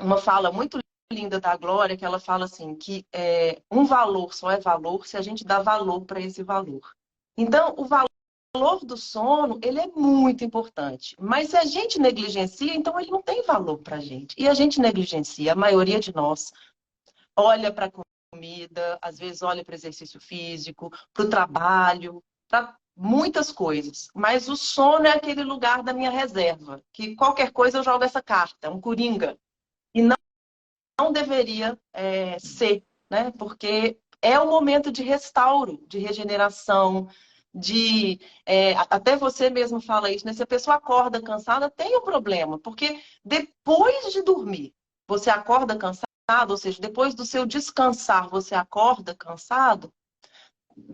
uma 0.00 0.18
fala 0.18 0.50
muito 0.50 0.78
linda 1.12 1.38
da 1.38 1.56
Glória 1.56 1.96
que 1.96 2.04
ela 2.04 2.18
fala 2.18 2.46
assim 2.46 2.74
que 2.74 3.06
é, 3.12 3.62
um 3.70 3.84
valor 3.84 4.34
só 4.34 4.50
é 4.50 4.58
valor 4.58 5.06
se 5.06 5.16
a 5.16 5.22
gente 5.22 5.44
dá 5.44 5.62
valor 5.62 6.04
para 6.04 6.20
esse 6.20 6.42
valor. 6.42 6.92
Então, 7.36 7.72
o 7.76 7.84
valor 7.84 8.84
do 8.84 8.96
sono, 8.96 9.60
ele 9.62 9.80
é 9.80 9.86
muito 9.86 10.44
importante. 10.44 11.14
Mas 11.20 11.50
se 11.50 11.56
a 11.56 11.64
gente 11.64 12.00
negligencia, 12.00 12.74
então 12.74 12.98
ele 12.98 13.10
não 13.10 13.22
tem 13.22 13.44
valor 13.44 13.78
para 13.78 13.96
a 13.96 14.00
gente. 14.00 14.34
E 14.36 14.48
a 14.48 14.54
gente 14.54 14.80
negligencia, 14.80 15.52
a 15.52 15.56
maioria 15.56 16.00
de 16.00 16.12
nós 16.12 16.52
olha 17.36 17.72
para 17.72 17.90
comida, 18.34 18.98
às 19.00 19.18
vezes 19.18 19.42
olha 19.42 19.64
para 19.64 19.76
exercício 19.76 20.20
físico, 20.20 20.92
para 21.12 21.24
o 21.24 21.30
trabalho, 21.30 22.22
para 22.48 22.76
muitas 22.96 23.52
coisas. 23.52 24.08
Mas 24.12 24.48
o 24.48 24.56
sono 24.56 25.06
é 25.06 25.12
aquele 25.12 25.44
lugar 25.44 25.82
da 25.82 25.92
minha 25.92 26.10
reserva, 26.10 26.82
que 26.92 27.14
qualquer 27.14 27.52
coisa 27.52 27.78
eu 27.78 27.84
jogo 27.84 28.02
essa 28.02 28.20
carta, 28.20 28.66
é 28.66 28.70
um 28.70 28.80
coringa. 28.80 29.38
E 29.94 30.02
não, 30.02 30.16
não 30.98 31.12
deveria 31.12 31.78
é, 31.92 32.36
ser, 32.40 32.82
né? 33.08 33.30
Porque 33.38 33.98
é 34.20 34.38
o 34.38 34.48
momento 34.48 34.90
de 34.90 35.02
restauro, 35.02 35.80
de 35.86 35.98
regeneração, 35.98 37.08
de 37.54 38.18
é, 38.44 38.74
até 38.90 39.16
você 39.16 39.48
mesmo 39.48 39.80
fala 39.80 40.10
isso, 40.10 40.26
né? 40.26 40.32
Se 40.32 40.42
a 40.42 40.46
pessoa 40.46 40.76
acorda 40.76 41.22
cansada, 41.22 41.70
tem 41.70 41.96
um 41.96 42.02
problema, 42.02 42.58
porque 42.58 43.00
depois 43.24 44.12
de 44.12 44.22
dormir, 44.22 44.74
você 45.06 45.30
acorda 45.30 45.76
cansado 46.26 46.50
ou 46.50 46.56
seja, 46.56 46.80
depois 46.80 47.14
do 47.14 47.24
seu 47.24 47.46
descansar, 47.46 48.28
você 48.28 48.54
acorda 48.54 49.14
cansado, 49.14 49.92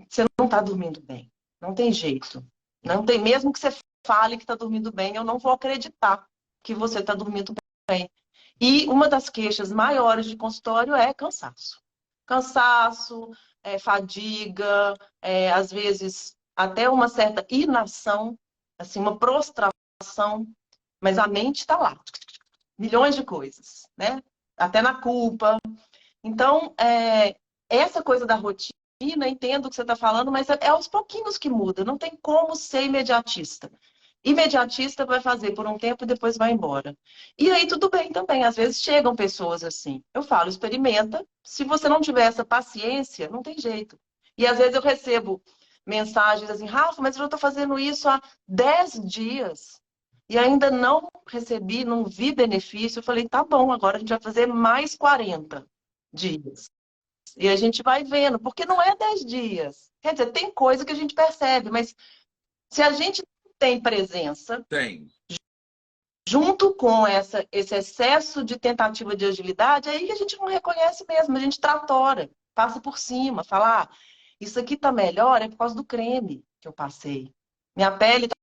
você 0.08 0.24
não 0.38 0.46
está 0.46 0.60
dormindo 0.60 1.00
bem. 1.00 1.30
Não 1.60 1.74
tem 1.74 1.92
jeito. 1.92 2.44
Não 2.82 3.04
tem, 3.04 3.18
mesmo 3.18 3.52
que 3.52 3.58
você 3.58 3.76
fale 4.06 4.36
que 4.36 4.42
está 4.42 4.54
dormindo 4.54 4.90
bem, 4.92 5.14
eu 5.14 5.24
não 5.24 5.38
vou 5.38 5.52
acreditar 5.52 6.26
que 6.62 6.74
você 6.74 7.00
está 7.00 7.14
dormindo 7.14 7.54
bem. 7.88 8.10
E 8.60 8.86
uma 8.88 9.08
das 9.08 9.28
queixas 9.28 9.72
maiores 9.72 10.26
de 10.26 10.36
consultório 10.36 10.94
é 10.94 11.14
cansaço. 11.14 11.80
Cansaço, 12.26 13.30
é, 13.62 13.78
fadiga, 13.78 14.94
é, 15.20 15.52
às 15.52 15.70
vezes 15.70 16.36
até 16.54 16.88
uma 16.88 17.08
certa 17.08 17.46
inação, 17.48 18.38
assim, 18.78 19.00
uma 19.00 19.18
prostração, 19.18 20.46
mas 21.00 21.18
a 21.18 21.26
mente 21.26 21.60
está 21.60 21.76
lá. 21.76 21.98
Milhões 22.78 23.14
de 23.14 23.24
coisas, 23.24 23.86
né? 23.96 24.22
Até 24.60 24.82
na 24.82 24.94
culpa. 24.94 25.56
Então, 26.22 26.74
é, 26.78 27.34
essa 27.68 28.02
coisa 28.02 28.26
da 28.26 28.34
rotina, 28.34 29.26
entendo 29.26 29.66
o 29.66 29.70
que 29.70 29.76
você 29.76 29.82
está 29.82 29.96
falando, 29.96 30.30
mas 30.30 30.50
é, 30.50 30.58
é 30.60 30.68
aos 30.68 30.86
pouquinhos 30.86 31.38
que 31.38 31.48
muda, 31.48 31.84
não 31.84 31.96
tem 31.96 32.16
como 32.20 32.54
ser 32.54 32.84
imediatista. 32.84 33.72
Imediatista 34.22 35.06
vai 35.06 35.18
fazer 35.18 35.52
por 35.52 35.66
um 35.66 35.78
tempo 35.78 36.04
e 36.04 36.06
depois 36.06 36.36
vai 36.36 36.52
embora. 36.52 36.94
E 37.38 37.50
aí 37.50 37.66
tudo 37.66 37.88
bem 37.88 38.12
também, 38.12 38.44
às 38.44 38.54
vezes 38.54 38.82
chegam 38.82 39.16
pessoas 39.16 39.64
assim. 39.64 40.02
Eu 40.12 40.22
falo, 40.22 40.50
experimenta. 40.50 41.26
Se 41.42 41.64
você 41.64 41.88
não 41.88 42.02
tiver 42.02 42.24
essa 42.24 42.44
paciência, 42.44 43.30
não 43.30 43.42
tem 43.42 43.58
jeito. 43.58 43.98
E 44.36 44.46
às 44.46 44.58
vezes 44.58 44.74
eu 44.74 44.82
recebo 44.82 45.42
mensagens 45.86 46.50
assim, 46.50 46.66
Rafa, 46.66 47.00
mas 47.00 47.16
eu 47.16 47.24
estou 47.24 47.40
fazendo 47.40 47.78
isso 47.78 48.06
há 48.10 48.20
10 48.46 49.00
dias 49.06 49.80
e 50.30 50.38
ainda 50.38 50.70
não 50.70 51.08
recebi, 51.26 51.84
não 51.84 52.04
vi 52.04 52.32
benefício. 52.32 53.00
Eu 53.00 53.02
falei, 53.02 53.28
tá 53.28 53.42
bom, 53.42 53.72
agora 53.72 53.96
a 53.96 53.98
gente 53.98 54.10
vai 54.10 54.20
fazer 54.20 54.46
mais 54.46 54.94
40 54.94 55.66
dias. 56.12 56.70
E 57.36 57.48
a 57.48 57.56
gente 57.56 57.82
vai 57.82 58.04
vendo, 58.04 58.38
porque 58.38 58.64
não 58.64 58.80
é 58.80 58.94
10 58.94 59.24
dias. 59.24 59.90
Quer 60.00 60.12
dizer, 60.12 60.30
tem 60.30 60.52
coisa 60.52 60.84
que 60.84 60.92
a 60.92 60.94
gente 60.94 61.16
percebe, 61.16 61.68
mas 61.68 61.96
se 62.72 62.80
a 62.80 62.92
gente 62.92 63.24
tem 63.58 63.80
presença. 63.80 64.64
Tem. 64.68 65.08
Junto 66.28 66.76
com 66.76 67.04
essa, 67.04 67.44
esse 67.50 67.74
excesso 67.74 68.44
de 68.44 68.56
tentativa 68.56 69.16
de 69.16 69.24
agilidade, 69.24 69.88
aí 69.88 70.12
a 70.12 70.14
gente 70.14 70.38
não 70.38 70.46
reconhece 70.46 71.04
mesmo, 71.08 71.36
a 71.36 71.40
gente 71.40 71.58
tratora, 71.58 72.30
passa 72.54 72.80
por 72.80 72.98
cima, 72.98 73.42
fala, 73.42 73.82
ah, 73.82 73.88
isso 74.40 74.60
aqui 74.60 74.76
tá 74.76 74.92
melhor 74.92 75.42
é 75.42 75.48
por 75.48 75.56
causa 75.56 75.74
do 75.74 75.84
creme 75.84 76.44
que 76.60 76.68
eu 76.68 76.72
passei. 76.72 77.34
Minha 77.74 77.90
pele 77.90 78.28
tá 78.28 78.36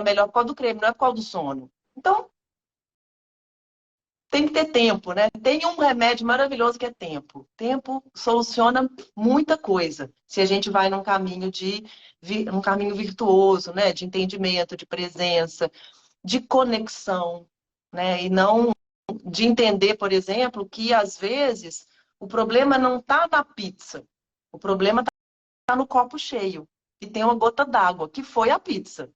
melhor 0.00 0.26
por 0.26 0.32
causa 0.32 0.48
do 0.48 0.54
creme, 0.54 0.80
não 0.80 0.88
é 0.88 0.92
por 0.92 1.00
causa 1.00 1.16
do 1.16 1.22
sono. 1.22 1.70
Então, 1.96 2.30
tem 4.30 4.46
que 4.46 4.54
ter 4.54 4.66
tempo, 4.66 5.12
né? 5.12 5.28
Tem 5.42 5.66
um 5.66 5.76
remédio 5.76 6.26
maravilhoso 6.26 6.78
que 6.78 6.86
é 6.86 6.90
tempo. 6.90 7.46
Tempo 7.54 8.02
soluciona 8.14 8.88
muita 9.14 9.58
coisa. 9.58 10.10
Se 10.26 10.40
a 10.40 10.46
gente 10.46 10.70
vai 10.70 10.88
num 10.88 11.02
caminho 11.02 11.50
de 11.50 11.84
um 12.50 12.62
caminho 12.62 12.94
virtuoso, 12.94 13.74
né? 13.74 13.92
De 13.92 14.06
entendimento, 14.06 14.76
de 14.76 14.86
presença, 14.86 15.70
de 16.24 16.40
conexão, 16.40 17.46
né? 17.92 18.22
E 18.22 18.30
não 18.30 18.72
de 19.24 19.44
entender, 19.44 19.96
por 19.96 20.12
exemplo, 20.12 20.66
que 20.66 20.94
às 20.94 21.18
vezes 21.18 21.86
o 22.18 22.26
problema 22.26 22.78
não 22.78 22.98
está 23.00 23.28
na 23.30 23.44
pizza. 23.44 24.06
O 24.50 24.58
problema 24.58 25.02
está 25.02 25.76
no 25.76 25.86
copo 25.86 26.18
cheio, 26.18 26.66
e 27.00 27.06
tem 27.06 27.24
uma 27.24 27.34
gota 27.34 27.64
d'água, 27.64 28.08
que 28.08 28.22
foi 28.22 28.50
a 28.50 28.58
pizza. 28.58 29.12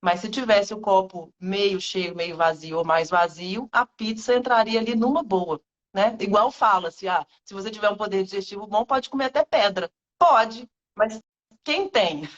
Mas 0.00 0.20
se 0.20 0.30
tivesse 0.30 0.72
o 0.72 0.80
copo 0.80 1.32
meio 1.40 1.80
cheio, 1.80 2.14
meio 2.14 2.36
vazio 2.36 2.78
ou 2.78 2.84
mais 2.84 3.10
vazio, 3.10 3.68
a 3.72 3.84
pizza 3.84 4.34
entraria 4.36 4.78
ali 4.78 4.94
numa 4.94 5.22
boa, 5.22 5.60
né? 5.92 6.16
Igual 6.20 6.52
fala-se, 6.52 7.08
ah, 7.08 7.26
se 7.44 7.52
você 7.52 7.70
tiver 7.70 7.90
um 7.90 7.96
poder 7.96 8.22
digestivo 8.22 8.66
bom, 8.66 8.84
pode 8.84 9.10
comer 9.10 9.24
até 9.24 9.44
pedra. 9.44 9.90
Pode, 10.18 10.68
mas 10.96 11.20
quem 11.64 11.88
tem? 11.88 12.28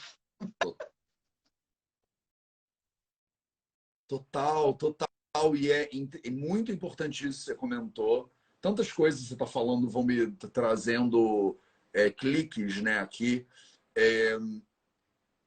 Total, 4.09 4.75
total. 4.75 5.09
E 5.55 5.71
é, 5.71 5.89
é 6.25 6.31
muito 6.31 6.73
importante 6.73 7.29
isso 7.29 7.39
que 7.41 7.45
você 7.45 7.55
comentou. 7.55 8.33
Tantas 8.61 8.91
coisas 8.91 9.21
que 9.21 9.29
você 9.29 9.35
está 9.35 9.47
falando 9.47 9.89
vão 9.89 10.03
me 10.03 10.33
trazendo 10.33 11.59
é, 11.93 12.11
cliques 12.11 12.83
né, 12.83 12.99
aqui. 12.99 13.47
É, 13.97 14.37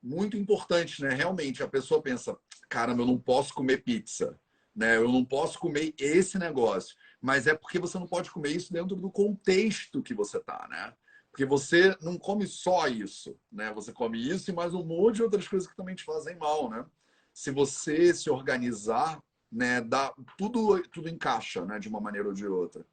muito 0.04 0.36
importante, 0.38 1.01
né? 1.01 1.10
Realmente, 1.14 1.64
a 1.64 1.68
pessoa 1.68 2.01
pensa, 2.01 2.38
caramba, 2.70 3.04
eu 3.04 3.08
não 3.08 3.18
posso 3.18 3.54
comer 3.54 3.78
pizza. 3.84 4.38
né? 4.76 4.97
Eu 4.97 5.08
não 5.08 5.24
posso 5.24 5.60
comer 5.60 5.93
esse 5.97 6.38
negócio, 6.38 6.95
mas 7.22 7.47
é 7.47 7.56
porque 7.56 7.80
você 7.80 7.97
não 7.99 8.08
pode 8.08 8.30
comer 8.32 8.51
isso 8.51 8.74
dentro 8.74 8.95
do 8.95 9.10
contexto 9.12 10.01
que 10.04 10.14
você 10.14 10.39
tá, 10.39 10.68
né? 10.70 10.93
Porque 11.32 11.45
você 11.45 11.95
não 12.01 12.18
come 12.18 12.45
só 12.47 12.88
isso, 12.88 13.36
né? 13.51 13.72
Você 13.74 13.91
come 13.93 14.18
isso 14.20 14.49
e 14.51 14.54
mais 14.54 14.74
um 14.74 14.84
monte 14.84 15.16
de 15.18 15.24
outras 15.24 15.47
coisas 15.47 15.68
que 15.70 15.76
também 15.76 15.95
te 15.95 16.04
fazem 16.04 16.36
mal, 16.38 16.70
né? 16.70 16.86
Se 17.34 17.49
você 17.51 18.14
se 18.14 18.30
organizar, 18.30 19.22
né, 19.51 19.82
dá 19.82 20.14
tudo 20.38 20.82
tudo 20.89 21.10
encaixa, 21.10 21.64
né, 21.66 21.80
de 21.80 21.88
uma 21.88 22.01
maneira 22.01 22.28
ou 22.28 22.34
de 22.34 22.45
outra. 22.47 22.86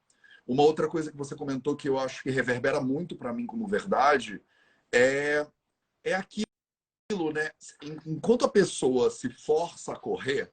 Uma 0.47 0.63
outra 0.63 0.87
coisa 0.87 1.11
que 1.11 1.17
você 1.17 1.35
comentou 1.35 1.75
que 1.75 1.89
eu 1.89 1.99
acho 1.99 2.23
que 2.23 2.29
reverbera 2.31 2.79
muito 2.81 3.15
para 3.15 3.33
mim 3.33 3.45
como 3.45 3.67
verdade 3.67 4.41
é 4.91 5.45
é 6.03 6.15
aquilo, 7.11 7.31
né? 7.31 7.51
Enquanto 8.05 8.45
a 8.45 8.49
pessoa 8.49 9.09
se 9.09 9.29
força 9.29 9.93
a 9.93 9.99
correr, 9.99 10.51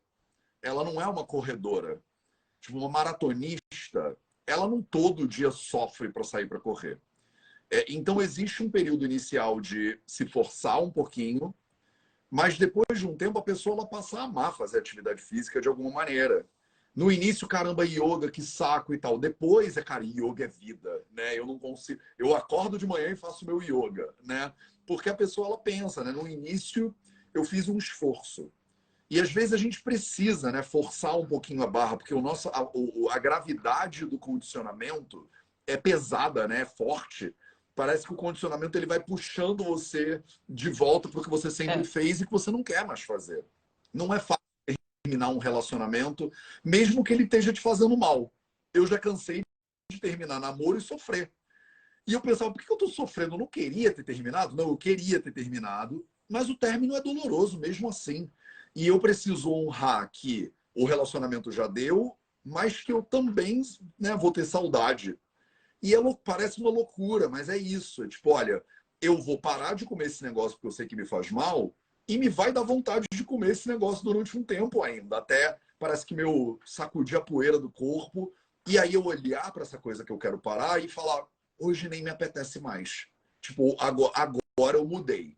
ela 0.62 0.84
não 0.84 1.00
é 1.00 1.06
uma 1.06 1.24
corredora. 1.24 2.02
Tipo, 2.60 2.78
uma 2.78 2.88
maratonista, 2.88 4.16
ela 4.46 4.66
não 4.66 4.82
todo 4.82 5.28
dia 5.28 5.50
sofre 5.50 6.10
para 6.10 6.24
sair 6.24 6.48
para 6.48 6.60
correr. 6.60 7.00
É, 7.70 7.84
então, 7.88 8.20
existe 8.20 8.62
um 8.62 8.70
período 8.70 9.04
inicial 9.04 9.60
de 9.60 10.00
se 10.06 10.26
forçar 10.26 10.82
um 10.82 10.90
pouquinho, 10.90 11.54
mas 12.30 12.58
depois 12.58 12.98
de 12.98 13.06
um 13.06 13.16
tempo 13.16 13.38
a 13.38 13.42
pessoa 13.42 13.76
ela 13.76 13.86
passa 13.86 14.20
a 14.20 14.24
amar 14.24 14.56
fazer 14.56 14.78
atividade 14.78 15.22
física 15.22 15.60
de 15.60 15.68
alguma 15.68 15.90
maneira. 15.90 16.46
No 16.94 17.12
início, 17.12 17.46
caramba, 17.46 17.86
yoga, 17.86 18.30
que 18.30 18.42
saco 18.42 18.92
e 18.92 18.98
tal. 18.98 19.18
Depois, 19.18 19.76
é, 19.76 19.82
cara, 19.82 20.04
yoga 20.04 20.44
é 20.44 20.48
vida, 20.48 21.04
né? 21.12 21.38
Eu 21.38 21.46
não 21.46 21.58
consigo. 21.58 22.00
Eu 22.18 22.34
acordo 22.34 22.76
de 22.76 22.86
manhã 22.86 23.10
e 23.10 23.16
faço 23.16 23.46
meu 23.46 23.62
yoga, 23.62 24.12
né? 24.24 24.52
Porque 24.88 25.10
a 25.10 25.14
pessoa 25.14 25.46
ela 25.46 25.58
pensa, 25.58 26.02
né? 26.02 26.10
No 26.10 26.26
início, 26.26 26.96
eu 27.34 27.44
fiz 27.44 27.68
um 27.68 27.76
esforço. 27.76 28.50
E 29.10 29.20
às 29.20 29.30
vezes 29.30 29.52
a 29.52 29.58
gente 29.58 29.82
precisa 29.82 30.50
né, 30.50 30.62
forçar 30.62 31.18
um 31.18 31.26
pouquinho 31.26 31.62
a 31.62 31.66
barra, 31.66 31.96
porque 31.96 32.14
o 32.14 32.20
nosso, 32.20 32.48
a, 32.48 32.70
a 33.10 33.18
gravidade 33.18 34.04
do 34.06 34.18
condicionamento 34.18 35.28
é 35.66 35.76
pesada, 35.76 36.48
né, 36.48 36.62
é 36.62 36.66
forte. 36.66 37.34
Parece 37.74 38.06
que 38.06 38.12
o 38.12 38.16
condicionamento 38.16 38.76
ele 38.76 38.86
vai 38.86 38.98
puxando 38.98 39.62
você 39.62 40.22
de 40.48 40.70
volta 40.70 41.08
para 41.08 41.20
o 41.20 41.22
que 41.22 41.30
você 41.30 41.50
sempre 41.50 41.80
é. 41.80 41.84
fez 41.84 42.20
e 42.20 42.26
que 42.26 42.32
você 42.32 42.50
não 42.50 42.62
quer 42.62 42.86
mais 42.86 43.02
fazer. 43.02 43.44
Não 43.92 44.12
é 44.12 44.18
fácil 44.18 44.42
terminar 45.02 45.28
um 45.28 45.38
relacionamento, 45.38 46.30
mesmo 46.64 47.04
que 47.04 47.12
ele 47.12 47.24
esteja 47.24 47.52
te 47.52 47.60
fazendo 47.60 47.96
mal. 47.96 48.32
Eu 48.74 48.86
já 48.86 48.98
cansei 48.98 49.42
de 49.90 50.00
terminar 50.00 50.40
namoro 50.40 50.76
e 50.76 50.82
sofrer. 50.82 51.30
E 52.08 52.14
eu 52.14 52.22
pensava, 52.22 52.50
por 52.50 52.62
que 52.62 52.72
eu 52.72 52.74
estou 52.74 52.88
sofrendo? 52.88 53.34
Eu 53.34 53.40
não 53.40 53.46
queria 53.46 53.92
ter 53.92 54.02
terminado? 54.02 54.56
Não, 54.56 54.70
eu 54.70 54.78
queria 54.78 55.20
ter 55.20 55.30
terminado, 55.30 56.08
mas 56.26 56.48
o 56.48 56.56
término 56.56 56.96
é 56.96 57.02
doloroso 57.02 57.58
mesmo 57.58 57.86
assim. 57.86 58.30
E 58.74 58.86
eu 58.86 58.98
preciso 58.98 59.52
honrar 59.52 60.10
que 60.10 60.50
o 60.74 60.86
relacionamento 60.86 61.52
já 61.52 61.66
deu, 61.66 62.16
mas 62.42 62.80
que 62.80 62.90
eu 62.90 63.02
também 63.02 63.60
né, 64.00 64.16
vou 64.16 64.32
ter 64.32 64.46
saudade. 64.46 65.18
E 65.82 65.94
é, 65.94 65.98
parece 66.24 66.62
uma 66.62 66.70
loucura, 66.70 67.28
mas 67.28 67.50
é 67.50 67.58
isso. 67.58 68.02
É 68.02 68.08
tipo, 68.08 68.30
olha, 68.30 68.64
eu 69.02 69.20
vou 69.20 69.38
parar 69.38 69.74
de 69.74 69.84
comer 69.84 70.06
esse 70.06 70.22
negócio 70.22 70.52
porque 70.52 70.68
eu 70.68 70.72
sei 70.72 70.86
que 70.86 70.96
me 70.96 71.04
faz 71.04 71.30
mal 71.30 71.76
e 72.08 72.16
me 72.16 72.30
vai 72.30 72.50
dar 72.50 72.62
vontade 72.62 73.04
de 73.12 73.22
comer 73.22 73.50
esse 73.50 73.68
negócio 73.68 74.02
durante 74.02 74.38
um 74.38 74.42
tempo 74.42 74.82
ainda. 74.82 75.18
Até 75.18 75.58
parece 75.78 76.06
que 76.06 76.14
meu 76.14 76.58
sacudir 76.64 77.18
a 77.18 77.20
poeira 77.20 77.58
do 77.58 77.70
corpo 77.70 78.32
e 78.66 78.78
aí 78.78 78.94
eu 78.94 79.04
olhar 79.04 79.52
para 79.52 79.62
essa 79.62 79.76
coisa 79.76 80.06
que 80.06 80.12
eu 80.12 80.16
quero 80.16 80.38
parar 80.38 80.82
e 80.82 80.88
falar, 80.88 81.26
hoje 81.58 81.88
nem 81.88 82.02
me 82.02 82.10
apetece 82.10 82.60
mais. 82.60 83.06
Tipo, 83.40 83.76
agora, 83.78 84.12
agora 84.14 84.76
eu 84.76 84.86
mudei. 84.86 85.36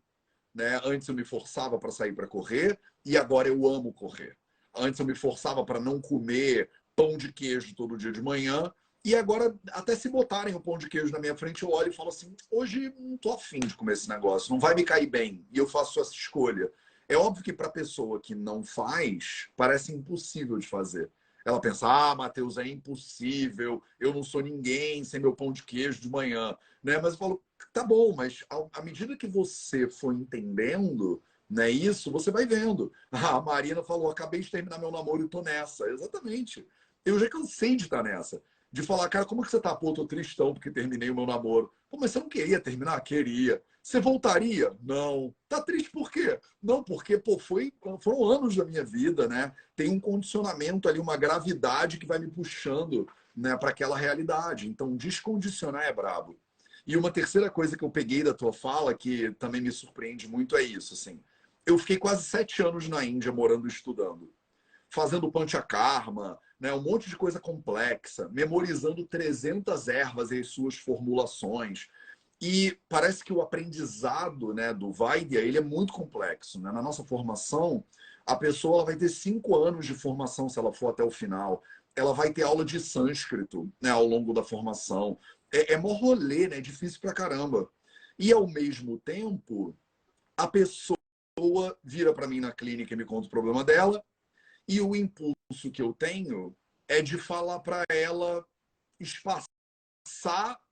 Né? 0.53 0.79
Antes 0.83 1.07
eu 1.07 1.15
me 1.15 1.23
forçava 1.23 1.79
para 1.79 1.91
sair 1.91 2.13
para 2.13 2.27
correr, 2.27 2.79
e 3.05 3.17
agora 3.17 3.47
eu 3.47 3.65
amo 3.65 3.93
correr. 3.93 4.37
Antes 4.75 4.99
eu 4.99 5.05
me 5.05 5.15
forçava 5.15 5.65
para 5.65 5.79
não 5.79 5.99
comer 5.99 6.69
pão 6.95 7.17
de 7.17 7.31
queijo 7.31 7.75
todo 7.75 7.97
dia 7.97 8.11
de 8.11 8.21
manhã. 8.21 8.71
E 9.03 9.15
agora, 9.15 9.57
até 9.71 9.95
se 9.95 10.09
botarem 10.09 10.53
o 10.53 10.61
pão 10.61 10.77
de 10.77 10.87
queijo 10.87 11.11
na 11.11 11.19
minha 11.19 11.35
frente, 11.35 11.63
eu 11.63 11.71
olho 11.71 11.89
e 11.89 11.95
falo 11.95 12.09
assim: 12.09 12.35
hoje 12.51 12.93
não 12.99 13.17
tô 13.17 13.33
afim 13.33 13.59
de 13.59 13.75
comer 13.75 13.93
esse 13.93 14.07
negócio, 14.07 14.51
não 14.51 14.59
vai 14.59 14.75
me 14.75 14.83
cair 14.83 15.07
bem. 15.07 15.45
E 15.51 15.57
eu 15.57 15.67
faço 15.67 15.99
essa 15.99 16.11
escolha. 16.11 16.71
É 17.09 17.17
óbvio 17.17 17.43
que 17.43 17.51
para 17.51 17.69
pessoa 17.69 18.21
que 18.21 18.35
não 18.35 18.63
faz, 18.63 19.49
parece 19.55 19.91
impossível 19.91 20.57
de 20.57 20.67
fazer. 20.67 21.09
Ela 21.45 21.59
pensa: 21.59 21.87
ah, 21.87 22.15
Matheus, 22.15 22.57
é 22.57 22.67
impossível, 22.67 23.81
eu 23.99 24.13
não 24.13 24.23
sou 24.23 24.41
ninguém 24.41 25.03
sem 25.03 25.19
meu 25.19 25.35
pão 25.35 25.51
de 25.51 25.63
queijo 25.63 26.01
de 26.01 26.09
manhã. 26.09 26.55
Né? 26.83 26.99
Mas 26.99 27.13
eu 27.13 27.19
falo: 27.19 27.43
tá 27.73 27.83
bom, 27.83 28.13
mas 28.15 28.43
à 28.73 28.81
medida 28.81 29.17
que 29.17 29.27
você 29.27 29.89
for 29.89 30.13
entendendo, 30.13 31.21
não 31.49 31.63
é 31.63 31.69
isso? 31.69 32.11
Você 32.11 32.31
vai 32.31 32.45
vendo. 32.45 32.91
A 33.11 33.41
Marina 33.41 33.83
falou: 33.83 34.09
acabei 34.09 34.39
de 34.39 34.49
terminar 34.49 34.79
meu 34.79 34.91
namoro 34.91 35.23
e 35.23 35.29
tô 35.29 35.41
nessa. 35.41 35.89
Exatamente. 35.89 36.65
Eu 37.03 37.19
já 37.19 37.29
cansei 37.29 37.75
de 37.75 37.83
estar 37.83 38.03
nessa. 38.03 38.41
De 38.71 38.81
falar, 38.81 39.09
cara, 39.09 39.25
como 39.25 39.41
que 39.41 39.51
você 39.51 39.59
tá? 39.59 39.75
Pô, 39.75 39.93
tô 39.93 40.05
tristão 40.05 40.53
porque 40.53 40.71
terminei 40.71 41.09
o 41.09 41.15
meu 41.15 41.25
namoro. 41.25 41.73
Pô, 41.89 41.97
mas 41.97 42.11
você 42.11 42.19
não 42.19 42.29
queria 42.29 42.59
terminar? 42.59 43.01
Queria. 43.01 43.61
Você 43.81 43.99
voltaria? 43.99 44.75
Não. 44.81 45.33
Tá 45.49 45.61
triste 45.61 45.89
por 45.89 46.11
quê? 46.11 46.39
Não, 46.61 46.83
porque, 46.83 47.17
pô, 47.17 47.39
foi, 47.39 47.73
foram 48.01 48.23
anos 48.25 48.55
da 48.55 48.63
minha 48.63 48.83
vida, 48.83 49.27
né? 49.27 49.51
Tem 49.75 49.89
um 49.89 49.99
condicionamento 49.99 50.87
ali, 50.87 50.99
uma 50.99 51.17
gravidade 51.17 51.97
que 51.97 52.05
vai 52.05 52.19
me 52.19 52.27
puxando 52.27 53.07
né, 53.35 53.57
para 53.57 53.69
aquela 53.69 53.97
realidade. 53.97 54.67
Então, 54.67 54.95
descondicionar 54.95 55.83
é 55.83 55.93
brabo. 55.93 56.37
E 56.85 56.95
uma 56.95 57.11
terceira 57.11 57.49
coisa 57.49 57.77
que 57.77 57.83
eu 57.83 57.89
peguei 57.89 58.23
da 58.23 58.33
tua 58.33 58.53
fala, 58.53 58.93
que 58.93 59.31
também 59.33 59.61
me 59.61 59.71
surpreende 59.71 60.27
muito, 60.27 60.55
é 60.55 60.61
isso, 60.61 60.93
assim 60.93 61.21
eu 61.65 61.77
fiquei 61.77 61.97
quase 61.97 62.23
sete 62.23 62.61
anos 62.61 62.87
na 62.87 63.03
Índia 63.03 63.31
morando 63.31 63.67
e 63.67 63.69
estudando, 63.69 64.33
fazendo 64.89 65.31
panchakarma, 65.31 66.39
né, 66.59 66.73
um 66.73 66.81
monte 66.81 67.09
de 67.09 67.15
coisa 67.15 67.39
complexa, 67.39 68.29
memorizando 68.29 69.05
300 69.05 69.87
ervas 69.87 70.31
e 70.31 70.39
as 70.39 70.47
suas 70.47 70.75
formulações. 70.77 71.87
E 72.41 72.77
parece 72.89 73.23
que 73.23 73.31
o 73.31 73.41
aprendizado 73.41 74.53
né, 74.53 74.73
do 74.73 74.91
Vaidya 74.91 75.39
ele 75.39 75.57
é 75.57 75.61
muito 75.61 75.93
complexo. 75.93 76.59
Né? 76.59 76.71
Na 76.71 76.81
nossa 76.81 77.03
formação, 77.03 77.83
a 78.25 78.35
pessoa 78.35 78.83
vai 78.83 78.95
ter 78.95 79.09
cinco 79.09 79.55
anos 79.55 79.85
de 79.85 79.93
formação 79.93 80.49
se 80.49 80.57
ela 80.57 80.73
for 80.73 80.89
até 80.89 81.03
o 81.03 81.11
final. 81.11 81.61
Ela 81.95 82.13
vai 82.13 82.33
ter 82.33 82.43
aula 82.43 82.65
de 82.65 82.79
sânscrito 82.79 83.71
né, 83.79 83.91
ao 83.91 84.05
longo 84.05 84.33
da 84.33 84.43
formação. 84.43 85.19
É, 85.53 85.73
é 85.73 85.77
mó 85.77 85.93
rolê, 85.93 86.47
né? 86.47 86.57
É 86.57 86.61
difícil 86.61 86.99
pra 86.99 87.13
caramba. 87.13 87.69
E 88.17 88.31
ao 88.31 88.47
mesmo 88.47 88.99
tempo, 88.99 89.75
a 90.35 90.47
pessoa 90.47 90.97
pessoa 91.41 91.77
vira 91.83 92.13
para 92.13 92.27
mim 92.27 92.39
na 92.39 92.51
clínica 92.51 92.93
e 92.93 92.97
me 92.97 93.05
conta 93.05 93.27
o 93.27 93.31
problema 93.31 93.63
dela, 93.63 94.03
e 94.67 94.79
o 94.79 94.95
impulso 94.95 95.71
que 95.73 95.81
eu 95.81 95.93
tenho 95.93 96.55
é 96.87 97.01
de 97.01 97.17
falar 97.17 97.59
para 97.59 97.83
ela 97.89 98.45
espaçar 98.99 99.45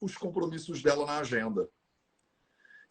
os 0.01 0.17
compromissos 0.17 0.81
dela 0.81 1.05
na 1.05 1.19
agenda. 1.19 1.69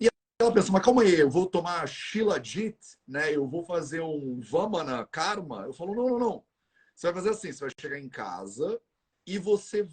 E 0.00 0.08
ela 0.40 0.52
pensa, 0.52 0.72
mas 0.72 0.84
calma 0.84 1.02
aí, 1.02 1.18
eu 1.18 1.30
vou 1.30 1.46
tomar 1.46 1.86
Shilajit, 1.88 2.78
né? 3.06 3.34
Eu 3.34 3.48
vou 3.48 3.64
fazer 3.64 4.00
um 4.00 4.40
Vamana 4.40 5.06
Karma. 5.06 5.64
Eu 5.66 5.72
falo, 5.72 5.94
não, 5.94 6.08
não, 6.08 6.18
não. 6.18 6.44
Você 6.94 7.06
vai 7.06 7.14
fazer 7.14 7.30
assim, 7.30 7.52
você 7.52 7.60
vai 7.60 7.70
chegar 7.80 7.98
em 7.98 8.08
casa 8.08 8.80
e 9.26 9.38
você 9.38 9.86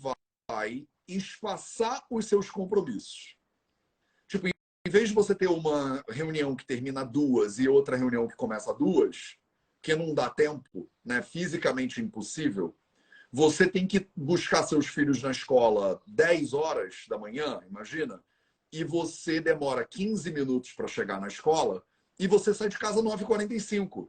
vai 0.49 0.87
espaçar 1.07 2.03
os 2.09 2.25
seus 2.25 2.49
compromissos. 2.49 3.35
Tipo, 4.27 4.47
em 4.47 4.89
vez 4.89 5.09
de 5.09 5.15
você 5.15 5.35
ter 5.35 5.47
uma 5.47 6.03
reunião 6.09 6.55
que 6.55 6.65
termina 6.65 7.03
duas 7.03 7.59
e 7.59 7.67
outra 7.67 7.95
reunião 7.95 8.27
que 8.27 8.35
começa 8.35 8.73
duas, 8.73 9.37
que 9.81 9.95
não 9.95 10.13
dá 10.13 10.29
tempo, 10.29 10.89
né, 11.03 11.21
fisicamente 11.21 12.01
impossível, 12.01 12.75
você 13.35 13.69
tem 13.69 13.85
que 13.85 14.07
buscar 14.15 14.63
seus 14.63 14.87
filhos 14.87 15.21
na 15.21 15.29
escola 15.29 16.01
10 16.07 16.53
horas 16.53 17.03
da 17.09 17.17
manhã, 17.17 17.59
imagina, 17.69 18.23
e 18.71 18.81
você 18.81 19.41
demora 19.41 19.85
15 19.85 20.31
minutos 20.31 20.71
para 20.71 20.87
chegar 20.87 21.19
na 21.19 21.27
escola 21.27 21.83
e 22.17 22.27
você 22.27 22.53
sai 22.53 22.69
de 22.69 22.79
casa 22.79 23.03
9h45. 23.03 24.07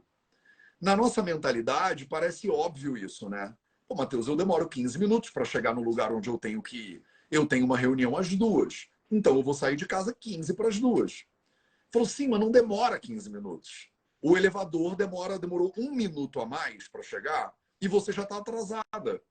Na 0.79 0.95
nossa 0.95 1.21
mentalidade, 1.21 2.05
parece 2.05 2.49
óbvio 2.49 2.95
isso, 2.95 3.27
né? 3.27 3.53
Pô, 3.85 3.95
Matheus, 3.95 4.29
eu 4.29 4.35
demoro 4.37 4.69
15 4.69 4.97
minutos 4.97 5.29
para 5.29 5.43
chegar 5.43 5.75
no 5.75 5.83
lugar 5.83 6.13
onde 6.13 6.29
eu 6.29 6.37
tenho 6.37 6.61
que 6.61 6.77
ir. 6.77 7.03
Eu 7.29 7.45
tenho 7.45 7.65
uma 7.65 7.77
reunião 7.77 8.15
às 8.15 8.33
duas. 8.33 8.87
Então 9.11 9.35
eu 9.35 9.43
vou 9.43 9.53
sair 9.53 9.75
de 9.75 9.85
casa 9.85 10.15
15 10.17 10.53
para 10.53 10.69
as 10.69 10.79
duas. 10.79 11.25
Falou, 11.91 12.07
sim, 12.07 12.29
mas 12.29 12.39
não 12.39 12.49
demora 12.49 12.97
15 12.97 13.29
minutos. 13.29 13.89
O 14.21 14.37
elevador 14.37 14.95
demora, 14.95 15.37
demorou 15.37 15.73
um 15.77 15.91
minuto 15.91 16.39
a 16.39 16.45
mais 16.45 16.87
para 16.87 17.03
chegar 17.03 17.53
e 17.81 17.87
você 17.87 18.11
já 18.11 18.23
está 18.23 18.37
atrasada. 18.37 19.21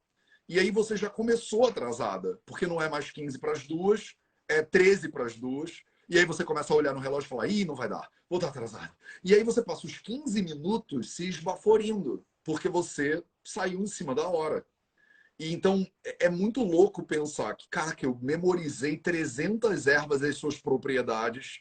E 0.49 0.59
aí 0.59 0.71
você 0.71 0.97
já 0.97 1.11
começou 1.11 1.67
atrasada, 1.67 2.41
porque 2.47 2.67
não 2.67 2.81
é 2.81 2.89
mais 2.89 3.11
15 3.11 3.39
para 3.39 3.53
as 3.53 3.67
duas, 3.67 4.15
é 4.49 4.63
13 4.63 5.09
para 5.09 5.27
as 5.27 5.37
duas. 5.37 5.83
E 6.09 6.19
aí 6.19 6.25
você 6.25 6.45
começa 6.45 6.73
a 6.73 6.77
olhar 6.77 6.95
no 6.95 7.01
relógio 7.01 7.27
e 7.27 7.29
falar, 7.29 7.49
ih, 7.49 7.65
não 7.65 7.75
vai 7.75 7.89
dar, 7.89 8.09
vou 8.31 8.39
estar 8.39 8.49
atrasado. 8.49 8.95
E 9.25 9.35
aí 9.35 9.43
você 9.43 9.63
passa 9.63 9.87
os 9.87 9.99
15 9.99 10.41
minutos 10.41 11.15
se 11.15 11.29
esbaforindo, 11.29 12.25
porque 12.45 12.69
você 12.69 13.25
saiu 13.45 13.81
em 13.81 13.87
cima 13.89 14.15
da 14.15 14.29
hora. 14.29 14.65
E 15.39 15.53
então 15.53 15.87
é, 16.05 16.27
é 16.27 16.31
muito 16.31 16.63
louco 16.63 17.05
pensar 17.05 17.57
que, 17.57 17.69
cara, 17.69 17.95
que 17.95 18.07
eu 18.07 18.17
memorizei 18.23 18.97
300 18.97 19.87
ervas 19.89 20.23
e 20.23 20.33
suas 20.33 20.61
propriedades 20.61 21.61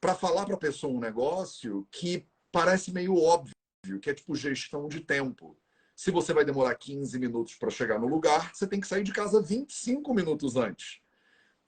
para 0.00 0.14
falar 0.14 0.44
para 0.44 0.54
a 0.54 0.58
pessoa 0.58 0.92
um 0.92 1.00
negócio 1.00 1.86
que 1.90 2.26
parece 2.52 2.92
meio 2.92 3.16
óbvio, 3.16 3.54
que 4.00 4.10
é 4.10 4.14
tipo 4.14 4.34
gestão 4.34 4.88
de 4.88 5.00
tempo. 5.00 5.58
Se 6.00 6.10
você 6.10 6.32
vai 6.32 6.46
demorar 6.46 6.74
15 6.76 7.18
minutos 7.18 7.56
para 7.56 7.68
chegar 7.68 7.98
no 7.98 8.06
lugar, 8.06 8.54
você 8.54 8.66
tem 8.66 8.80
que 8.80 8.86
sair 8.86 9.02
de 9.02 9.12
casa 9.12 9.42
25 9.42 10.14
minutos 10.14 10.56
antes. 10.56 10.98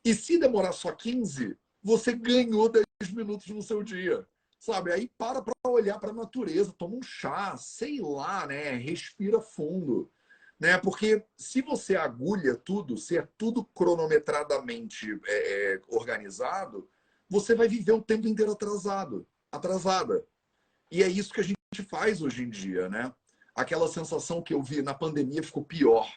E 0.03 0.15
se 0.15 0.39
demorar 0.39 0.73
só 0.73 0.91
15, 0.91 1.55
você 1.83 2.15
ganhou 2.15 2.67
10 2.67 3.13
minutos 3.13 3.49
no 3.49 3.61
seu 3.61 3.83
dia. 3.83 4.27
Sabe? 4.59 4.91
Aí 4.91 5.11
para 5.19 5.43
para 5.43 5.53
olhar 5.67 6.01
para 6.01 6.13
a 6.13 6.15
natureza, 6.15 6.73
toma 6.73 6.97
um 6.97 7.03
chá, 7.03 7.59
sei 7.59 8.01
lá, 8.01 8.47
né? 8.47 8.71
Respira 8.77 9.39
fundo. 9.39 10.11
Né? 10.59 10.79
Porque 10.79 11.23
se 11.37 11.61
você 11.61 11.95
agulha 11.95 12.57
tudo, 12.57 12.97
se 12.97 13.19
é 13.19 13.29
tudo 13.37 13.67
cronometradamente 13.67 15.21
é, 15.27 15.75
é, 15.75 15.81
organizado, 15.89 16.89
você 17.29 17.55
vai 17.55 17.69
viver 17.69 17.93
o 17.93 18.01
tempo 18.01 18.27
inteiro 18.27 18.53
atrasado, 18.53 19.29
atrasada. 19.53 20.27
E 20.91 21.03
é 21.03 21.07
isso 21.07 21.35
que 21.35 21.41
a 21.41 21.45
gente 21.45 21.57
faz 21.91 22.23
hoje 22.23 22.45
em 22.45 22.49
dia, 22.49 22.89
né? 22.89 23.13
Aquela 23.55 23.89
sensação 23.89 24.43
que 24.43 24.55
eu 24.55 24.63
vi 24.63 24.83
na 24.83 24.95
pandemia 24.95 25.43
ficou 25.43 25.65
pior, 25.65 26.11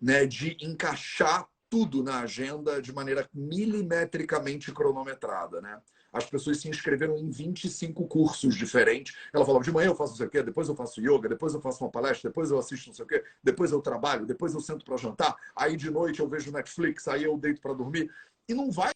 né? 0.00 0.26
De 0.26 0.56
encaixar 0.60 1.48
tudo 1.68 2.02
na 2.02 2.20
agenda 2.20 2.80
de 2.80 2.92
maneira 2.92 3.28
milimetricamente 3.34 4.72
cronometrada, 4.72 5.60
né? 5.60 5.80
As 6.12 6.24
pessoas 6.24 6.60
se 6.60 6.68
inscreveram 6.68 7.16
em 7.18 7.28
25 7.28 8.06
cursos 8.06 8.54
diferentes. 8.54 9.16
Ela 9.32 9.44
falava, 9.44 9.64
de 9.64 9.72
manhã 9.72 9.88
eu 9.88 9.96
faço 9.96 10.12
não 10.12 10.18
sei 10.18 10.26
o 10.26 10.30
quê, 10.30 10.42
depois 10.44 10.68
eu 10.68 10.76
faço 10.76 11.00
yoga, 11.00 11.28
depois 11.28 11.52
eu 11.52 11.60
faço 11.60 11.82
uma 11.82 11.90
palestra, 11.90 12.30
depois 12.30 12.52
eu 12.52 12.58
assisto 12.58 12.88
não 12.88 12.94
sei 12.94 13.04
o 13.04 13.08
quê, 13.08 13.24
depois 13.42 13.72
eu 13.72 13.82
trabalho, 13.82 14.24
depois 14.24 14.54
eu 14.54 14.60
sento 14.60 14.84
para 14.84 14.96
jantar, 14.96 15.36
aí 15.56 15.76
de 15.76 15.90
noite 15.90 16.20
eu 16.20 16.28
vejo 16.28 16.52
Netflix, 16.52 17.08
aí 17.08 17.24
eu 17.24 17.36
deito 17.36 17.60
para 17.60 17.74
dormir. 17.74 18.08
E 18.48 18.54
não 18.54 18.70
vai 18.70 18.92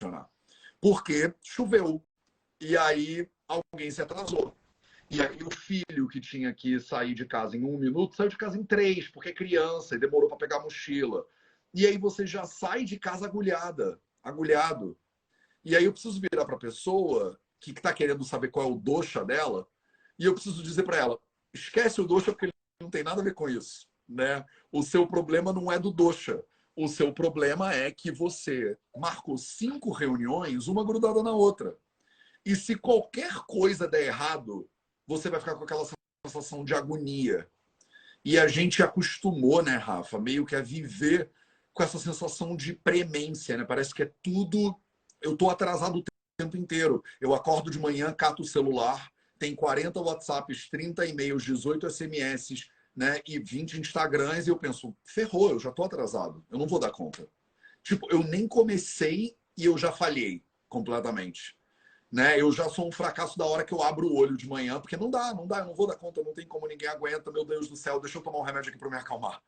funcionar. 0.00 0.30
Porque 0.80 1.34
choveu. 1.42 2.02
E 2.58 2.74
aí 2.78 3.28
alguém 3.46 3.90
se 3.90 4.00
atrasou. 4.00 4.56
E 5.10 5.22
aí 5.22 5.38
o 5.42 5.50
filho 5.50 6.08
que 6.08 6.20
tinha 6.20 6.52
que 6.52 6.80
sair 6.80 7.14
de 7.14 7.24
casa 7.24 7.56
em 7.56 7.64
um 7.64 7.78
minuto 7.78 8.16
saiu 8.16 8.28
de 8.28 8.36
casa 8.36 8.58
em 8.58 8.64
três, 8.64 9.08
porque 9.08 9.28
é 9.28 9.34
criança 9.34 9.94
e 9.94 9.98
demorou 9.98 10.28
para 10.28 10.38
pegar 10.38 10.56
a 10.56 10.62
mochila. 10.62 11.24
E 11.72 11.86
aí 11.86 11.96
você 11.96 12.26
já 12.26 12.44
sai 12.44 12.84
de 12.84 12.98
casa 12.98 13.26
agulhada, 13.26 14.00
agulhado. 14.22 14.98
E 15.64 15.76
aí 15.76 15.84
eu 15.84 15.92
preciso 15.92 16.20
virar 16.20 16.44
para 16.44 16.56
a 16.56 16.60
pessoa 16.60 17.38
que 17.60 17.70
está 17.70 17.92
querendo 17.92 18.24
saber 18.24 18.48
qual 18.48 18.66
é 18.66 18.70
o 18.70 18.76
doxa 18.76 19.24
dela, 19.24 19.68
e 20.18 20.24
eu 20.24 20.34
preciso 20.34 20.62
dizer 20.62 20.82
para 20.82 20.96
ela: 20.96 21.18
esquece 21.52 22.00
o 22.00 22.06
doxa 22.06 22.32
porque 22.32 22.46
ele 22.46 22.52
não 22.80 22.90
tem 22.90 23.02
nada 23.02 23.20
a 23.20 23.24
ver 23.24 23.34
com 23.34 23.48
isso. 23.48 23.86
Né? 24.08 24.44
O 24.70 24.82
seu 24.82 25.06
problema 25.06 25.52
não 25.52 25.70
é 25.70 25.78
do 25.78 25.90
doxa. 25.90 26.42
O 26.74 26.88
seu 26.88 27.12
problema 27.12 27.72
é 27.72 27.90
que 27.90 28.10
você 28.10 28.76
marcou 28.94 29.38
cinco 29.38 29.90
reuniões, 29.90 30.68
uma 30.68 30.84
grudada 30.84 31.22
na 31.22 31.32
outra. 31.32 31.76
E 32.44 32.54
se 32.54 32.76
qualquer 32.76 33.34
coisa 33.46 33.88
der 33.88 34.04
errado, 34.04 34.68
você 35.06 35.30
vai 35.30 35.40
ficar 35.40 35.54
com 35.54 35.64
aquela 35.64 35.86
sensação 36.26 36.64
de 36.64 36.74
agonia. 36.74 37.48
E 38.24 38.38
a 38.38 38.48
gente 38.48 38.82
acostumou, 38.82 39.62
né, 39.62 39.76
Rafa, 39.76 40.18
meio 40.18 40.44
que 40.44 40.56
a 40.56 40.60
viver 40.60 41.30
com 41.72 41.82
essa 41.82 41.98
sensação 41.98 42.56
de 42.56 42.72
premência, 42.72 43.56
né? 43.56 43.64
Parece 43.64 43.94
que 43.94 44.02
é 44.02 44.12
tudo 44.22 44.74
eu 45.20 45.32
estou 45.32 45.50
atrasado 45.50 45.98
o 45.98 46.04
tempo 46.38 46.56
inteiro. 46.56 47.02
Eu 47.20 47.34
acordo 47.34 47.70
de 47.70 47.78
manhã, 47.78 48.12
cato 48.12 48.42
o 48.42 48.46
celular, 48.46 49.10
tem 49.38 49.54
40 49.54 50.00
WhatsApps, 50.00 50.68
30 50.70 51.06
e-mails, 51.06 51.42
18 51.44 51.90
SMS, 51.90 52.66
né? 52.94 53.20
E 53.26 53.38
20 53.38 53.80
Instagrams, 53.80 54.46
e 54.46 54.50
eu 54.50 54.56
penso, 54.56 54.96
ferrou, 55.04 55.50
eu 55.50 55.58
já 55.58 55.70
estou 55.70 55.84
atrasado, 55.84 56.44
eu 56.50 56.58
não 56.58 56.66
vou 56.66 56.78
dar 56.78 56.90
conta. 56.90 57.28
Tipo, 57.82 58.10
eu 58.10 58.22
nem 58.22 58.48
comecei 58.48 59.36
e 59.56 59.64
eu 59.64 59.76
já 59.76 59.92
falhei 59.92 60.42
completamente. 60.68 61.56
Né? 62.10 62.40
Eu 62.40 62.52
já 62.52 62.68
sou 62.68 62.88
um 62.88 62.92
fracasso 62.92 63.36
da 63.38 63.44
hora 63.44 63.64
que 63.64 63.74
eu 63.74 63.82
abro 63.82 64.06
o 64.06 64.16
olho 64.16 64.36
de 64.36 64.48
manhã, 64.48 64.80
porque 64.80 64.96
não 64.96 65.10
dá, 65.10 65.34
não 65.34 65.46
dá, 65.46 65.58
eu 65.58 65.66
não 65.66 65.74
vou 65.74 65.86
dar 65.86 65.96
conta, 65.96 66.22
não 66.22 66.32
tem 66.32 66.46
como 66.46 66.66
ninguém 66.66 66.88
aguenta, 66.88 67.32
meu 67.32 67.44
Deus 67.44 67.68
do 67.68 67.76
céu, 67.76 68.00
deixa 68.00 68.18
eu 68.18 68.22
tomar 68.22 68.38
um 68.38 68.42
remédio 68.42 68.70
aqui 68.70 68.78
para 68.78 68.88
me 68.88 68.96
acalmar. 68.96 69.42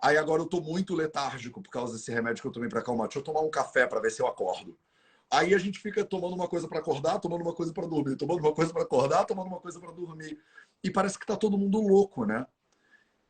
Aí 0.00 0.16
agora 0.16 0.42
eu 0.42 0.46
tô 0.46 0.60
muito 0.60 0.96
letárgico 0.96 1.62
por 1.62 1.70
causa 1.70 1.92
desse 1.92 2.10
remédio 2.10 2.42
que 2.42 2.48
eu 2.48 2.52
tomei 2.52 2.68
para 2.68 2.80
acalmar. 2.80 3.06
Deixa 3.06 3.20
eu 3.20 3.24
tomar 3.24 3.40
um 3.40 3.50
café 3.50 3.86
para 3.86 4.00
ver 4.00 4.10
se 4.10 4.20
eu 4.20 4.26
acordo. 4.26 4.76
Aí 5.30 5.54
a 5.54 5.58
gente 5.58 5.78
fica 5.78 6.04
tomando 6.04 6.34
uma 6.34 6.48
coisa 6.48 6.66
para 6.66 6.80
acordar, 6.80 7.20
tomando 7.20 7.42
uma 7.42 7.54
coisa 7.54 7.72
para 7.72 7.86
dormir, 7.86 8.16
tomando 8.16 8.40
uma 8.40 8.52
coisa 8.52 8.72
para 8.72 8.82
acordar, 8.82 9.24
tomando 9.24 9.46
uma 9.46 9.60
coisa 9.60 9.78
para 9.78 9.92
dormir. 9.92 10.38
E 10.82 10.90
parece 10.90 11.18
que 11.18 11.24
tá 11.24 11.36
todo 11.36 11.56
mundo 11.56 11.80
louco, 11.80 12.26
né? 12.26 12.44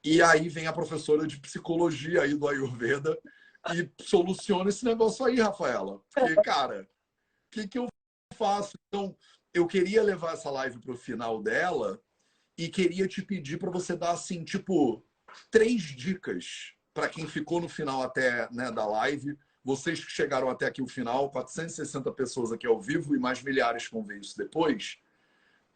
E 0.03 0.21
aí 0.23 0.49
vem 0.49 0.67
a 0.67 0.73
professora 0.73 1.27
de 1.27 1.39
psicologia 1.39 2.23
aí 2.23 2.35
do 2.35 2.49
Ayurveda 2.49 3.17
e 3.73 3.89
soluciona 4.03 4.71
esse 4.71 4.85
negócio 4.85 5.25
aí, 5.25 5.39
Rafaela. 5.39 6.01
Porque, 6.13 6.35
cara, 6.43 6.83
o 6.83 7.51
que, 7.51 7.69
que 7.69 7.79
eu 7.79 7.87
faço? 8.43 8.79
Então, 8.89 9.17
eu 9.55 9.67
queria 9.67 10.03
levar 10.03 10.35
essa 10.35 10.51
live 10.51 10.79
para 10.79 10.93
o 10.93 10.97
final 10.97 11.43
dela 11.43 12.01
e 12.59 12.69
queria 12.69 13.07
te 13.07 13.23
pedir 13.23 13.59
para 13.59 13.71
você 13.71 13.97
dar, 13.97 14.11
assim, 14.11 14.45
tipo, 14.45 15.05
três 15.51 15.83
dicas 15.83 16.75
para 16.93 17.09
quem 17.09 17.27
ficou 17.27 17.61
no 17.61 17.69
final 17.69 18.03
até 18.03 18.51
né, 18.51 18.71
da 18.71 18.85
live 18.87 19.37
vocês 19.65 20.05
que 20.05 20.11
chegaram 20.11 20.51
até 20.51 20.67
aqui 20.67 20.83
o 20.83 20.89
final, 20.89 21.31
460 21.31 22.11
pessoas 22.13 22.53
aqui 22.53 22.67
ao 22.67 22.81
vivo 22.81 23.15
e 23.15 23.19
mais 23.19 23.43
milhares 23.43 23.89
vão 23.89 24.03
ver 24.03 24.21
isso 24.21 24.37
depois. 24.37 24.99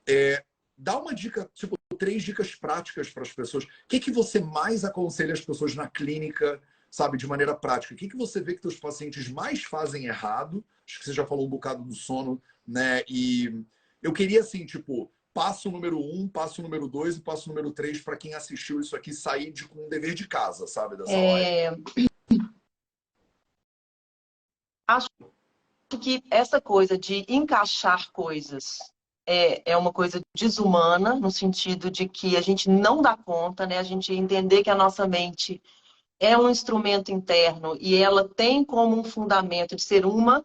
É, 0.08 0.44
dá 0.76 0.98
uma 0.98 1.14
dica, 1.14 1.48
tipo, 1.54 1.76
três 1.96 2.22
dicas 2.22 2.54
práticas 2.54 3.10
para 3.10 3.22
as 3.22 3.32
pessoas. 3.32 3.64
O 3.64 3.68
que, 3.88 4.00
que 4.00 4.10
você 4.10 4.40
mais 4.40 4.84
aconselha 4.84 5.32
as 5.32 5.40
pessoas 5.40 5.74
na 5.74 5.88
clínica, 5.88 6.60
sabe, 6.96 7.18
de 7.18 7.26
maneira 7.26 7.54
prática? 7.54 7.92
O 7.92 7.96
que, 7.96 8.08
que 8.08 8.16
você 8.16 8.40
vê 8.40 8.54
que 8.54 8.62
teus 8.62 8.80
pacientes 8.80 9.28
mais 9.28 9.62
fazem 9.62 10.06
errado? 10.06 10.64
Acho 10.86 10.98
que 10.98 11.04
você 11.04 11.12
já 11.12 11.26
falou 11.26 11.46
um 11.46 11.50
bocado 11.50 11.84
do 11.84 11.94
sono, 11.94 12.42
né? 12.66 13.02
E 13.06 13.62
eu 14.02 14.14
queria, 14.14 14.40
assim, 14.40 14.64
tipo, 14.64 15.12
passo 15.34 15.70
número 15.70 16.00
um, 16.00 16.26
passo 16.26 16.62
número 16.62 16.88
dois 16.88 17.18
e 17.18 17.20
passo 17.20 17.50
número 17.50 17.70
três 17.70 18.00
para 18.00 18.16
quem 18.16 18.32
assistiu 18.32 18.80
isso 18.80 18.96
aqui 18.96 19.12
sair 19.12 19.52
de, 19.52 19.68
com 19.68 19.84
um 19.84 19.88
dever 19.90 20.14
de 20.14 20.26
casa, 20.26 20.66
sabe, 20.66 20.96
dessa 20.96 21.12
é... 21.12 21.70
live 21.70 22.08
acho 24.88 25.08
que 26.00 26.22
essa 26.30 26.60
coisa 26.60 26.96
de 26.96 27.26
encaixar 27.28 28.10
coisas 28.12 28.78
é, 29.26 29.72
é 29.72 29.76
uma 29.76 29.92
coisa 29.92 30.20
desumana, 30.34 31.14
no 31.16 31.30
sentido 31.30 31.90
de 31.90 32.08
que 32.08 32.36
a 32.36 32.40
gente 32.40 32.70
não 32.70 33.02
dá 33.02 33.16
conta, 33.16 33.66
né? 33.66 33.78
A 33.78 33.82
gente 33.82 34.14
entender 34.14 34.62
que 34.62 34.70
a 34.70 34.74
nossa 34.74 35.06
mente 35.06 35.60
é 36.18 36.36
um 36.36 36.48
instrumento 36.48 37.10
interno 37.10 37.76
e 37.80 37.96
ela 37.96 38.28
tem 38.28 38.64
como 38.64 38.98
um 38.98 39.04
fundamento 39.04 39.76
de 39.76 39.82
ser 39.82 40.06
uma. 40.06 40.44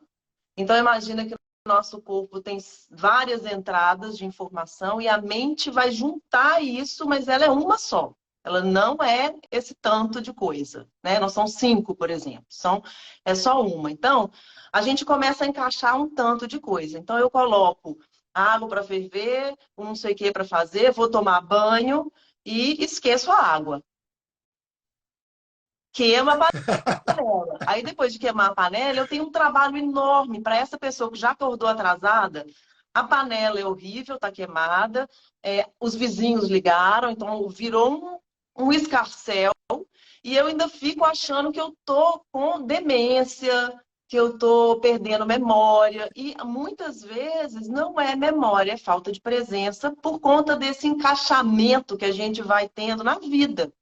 Então, 0.57 0.77
imagina 0.77 1.25
que 1.25 1.33
o 1.33 1.37
nosso 1.69 2.01
corpo 2.01 2.41
tem 2.41 2.57
várias 2.89 3.45
entradas 3.45 4.17
de 4.17 4.25
informação 4.25 5.01
e 5.01 5.07
a 5.07 5.21
mente 5.21 5.69
vai 5.69 5.91
juntar 5.91 6.61
isso, 6.61 7.07
mas 7.07 7.27
ela 7.27 7.45
é 7.45 7.49
uma 7.49 7.77
só. 7.77 8.13
Ela 8.43 8.61
não 8.61 8.97
é 9.01 9.35
esse 9.51 9.75
tanto 9.75 10.19
de 10.19 10.33
coisa, 10.33 10.87
né? 11.03 11.19
Não 11.19 11.29
são 11.29 11.45
cinco, 11.45 11.95
por 11.95 12.09
exemplo. 12.09 12.45
São, 12.49 12.83
é 13.23 13.35
só 13.35 13.61
uma. 13.61 13.91
Então, 13.91 14.31
a 14.73 14.81
gente 14.81 15.05
começa 15.05 15.43
a 15.43 15.47
encaixar 15.47 15.95
um 15.95 16.09
tanto 16.09 16.47
de 16.47 16.59
coisa. 16.59 16.97
Então, 16.97 17.19
eu 17.19 17.29
coloco 17.29 17.99
água 18.33 18.67
para 18.67 18.83
ferver, 18.83 19.55
um 19.77 19.85
não 19.85 19.95
sei 19.95 20.13
o 20.13 20.15
que 20.15 20.31
para 20.31 20.45
fazer, 20.45 20.91
vou 20.91 21.09
tomar 21.09 21.41
banho 21.41 22.11
e 22.43 22.83
esqueço 22.83 23.31
a 23.31 23.37
água. 23.37 23.83
Queima 25.91 26.33
a 26.33 26.99
panela. 26.99 27.57
Aí, 27.67 27.83
depois 27.83 28.13
de 28.13 28.19
queimar 28.19 28.51
a 28.51 28.55
panela, 28.55 28.99
eu 28.99 29.07
tenho 29.07 29.25
um 29.25 29.31
trabalho 29.31 29.77
enorme 29.77 30.41
para 30.41 30.57
essa 30.57 30.77
pessoa 30.77 31.11
que 31.11 31.17
já 31.17 31.31
acordou 31.31 31.67
atrasada. 31.67 32.45
A 32.93 33.03
panela 33.03 33.59
é 33.59 33.65
horrível, 33.65 34.15
está 34.15 34.31
queimada. 34.31 35.09
É, 35.43 35.67
os 35.79 35.95
vizinhos 35.95 36.49
ligaram, 36.49 37.09
então 37.11 37.47
virou 37.49 38.19
um, 38.55 38.65
um 38.65 38.71
escarcel 38.71 39.51
e 40.23 40.35
eu 40.35 40.47
ainda 40.47 40.69
fico 40.69 41.03
achando 41.03 41.51
que 41.51 41.59
eu 41.59 41.75
tô 41.83 42.23
com 42.31 42.61
demência, 42.61 43.73
que 44.07 44.15
eu 44.15 44.37
tô 44.37 44.79
perdendo 44.79 45.25
memória. 45.25 46.09
E 46.15 46.35
muitas 46.43 47.01
vezes 47.01 47.67
não 47.67 47.99
é 47.99 48.15
memória, 48.15 48.73
é 48.73 48.77
falta 48.77 49.11
de 49.11 49.19
presença 49.19 49.91
por 50.01 50.19
conta 50.19 50.55
desse 50.55 50.87
encaixamento 50.87 51.97
que 51.97 52.05
a 52.05 52.11
gente 52.11 52.41
vai 52.41 52.69
tendo 52.69 53.03
na 53.03 53.17
vida. 53.17 53.73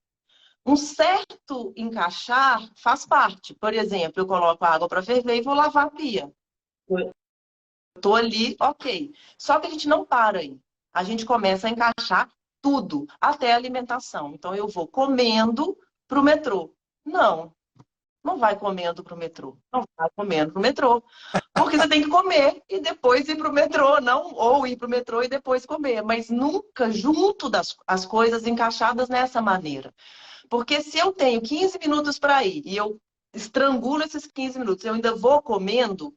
Um 0.69 0.75
certo 0.75 1.73
encaixar 1.75 2.61
faz 2.75 3.03
parte. 3.03 3.55
Por 3.55 3.73
exemplo, 3.73 4.21
eu 4.21 4.27
coloco 4.27 4.63
água 4.63 4.87
para 4.87 5.01
ferver 5.01 5.37
e 5.37 5.41
vou 5.41 5.55
lavar 5.55 5.87
a 5.87 5.89
pia. 5.89 6.31
Estou 7.95 8.15
ali, 8.15 8.55
ok. 8.59 9.11
Só 9.35 9.59
que 9.59 9.65
a 9.65 9.69
gente 9.71 9.87
não 9.87 10.05
para 10.05 10.37
aí. 10.37 10.59
A 10.93 11.03
gente 11.03 11.25
começa 11.25 11.65
a 11.65 11.71
encaixar 11.71 12.29
tudo, 12.61 13.07
até 13.19 13.51
a 13.51 13.55
alimentação. 13.55 14.35
Então, 14.35 14.53
eu 14.53 14.67
vou 14.67 14.87
comendo 14.87 15.75
para 16.07 16.19
o 16.19 16.23
metrô. 16.23 16.71
Não, 17.03 17.51
não 18.23 18.37
vai 18.37 18.55
comendo 18.55 19.03
para 19.03 19.15
o 19.15 19.17
metrô. 19.17 19.57
Não 19.73 19.83
vai 19.97 20.09
comendo 20.15 20.51
para 20.51 20.59
o 20.59 20.61
metrô. 20.61 21.03
Porque 21.51 21.77
você 21.77 21.89
tem 21.89 22.03
que 22.03 22.09
comer 22.09 22.61
e 22.69 22.79
depois 22.79 23.27
ir 23.27 23.37
para 23.37 23.49
o 23.49 23.53
metrô, 23.53 23.99
não 23.99 24.35
ou 24.35 24.67
ir 24.67 24.77
para 24.77 24.85
o 24.85 24.89
metrô 24.89 25.23
e 25.23 25.27
depois 25.27 25.65
comer. 25.65 26.03
Mas 26.03 26.29
nunca 26.29 26.91
junto 26.91 27.49
das 27.49 27.75
as 27.87 28.05
coisas 28.05 28.45
encaixadas 28.45 29.09
nessa 29.09 29.41
maneira. 29.41 29.91
Porque 30.49 30.81
se 30.81 30.97
eu 30.97 31.13
tenho 31.13 31.41
15 31.41 31.77
minutos 31.77 32.17
para 32.17 32.43
ir 32.43 32.63
e 32.65 32.75
eu 32.75 32.99
estrangulo 33.33 34.03
esses 34.03 34.25
15 34.25 34.59
minutos, 34.59 34.83
eu 34.83 34.95
ainda 34.95 35.15
vou 35.15 35.41
comendo, 35.41 36.13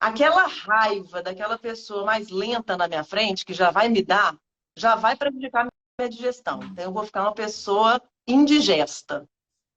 aquela 0.00 0.46
raiva 0.46 1.22
daquela 1.22 1.56
pessoa 1.56 2.04
mais 2.04 2.28
lenta 2.28 2.76
na 2.76 2.88
minha 2.88 3.04
frente, 3.04 3.44
que 3.44 3.54
já 3.54 3.70
vai 3.70 3.88
me 3.88 4.02
dar, 4.02 4.36
já 4.76 4.96
vai 4.96 5.16
prejudicar 5.16 5.68
minha 5.98 6.10
digestão. 6.10 6.60
Então, 6.64 6.84
eu 6.84 6.92
vou 6.92 7.04
ficar 7.04 7.22
uma 7.22 7.34
pessoa 7.34 8.02
indigesta. 8.26 9.28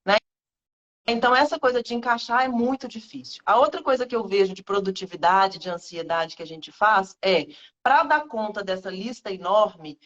Né? 0.06 0.18
Então, 1.08 1.36
essa 1.36 1.60
coisa 1.60 1.84
de 1.84 1.94
encaixar 1.94 2.44
é 2.44 2.48
muito 2.48 2.88
difícil. 2.88 3.42
A 3.46 3.58
outra 3.58 3.84
coisa 3.84 4.08
que 4.08 4.16
eu 4.16 4.28
vejo 4.28 4.54
de 4.54 4.64
produtividade, 4.64 5.60
de 5.60 5.70
ansiedade 5.70 6.36
que 6.36 6.44
a 6.44 6.48
gente 6.48 6.72
faz 6.72 7.16
é, 7.24 7.46
para 7.84 8.04
dar 8.04 8.28
conta 8.28 8.64
dessa 8.64 8.90
lista 8.90 9.32
enorme, 9.32 10.00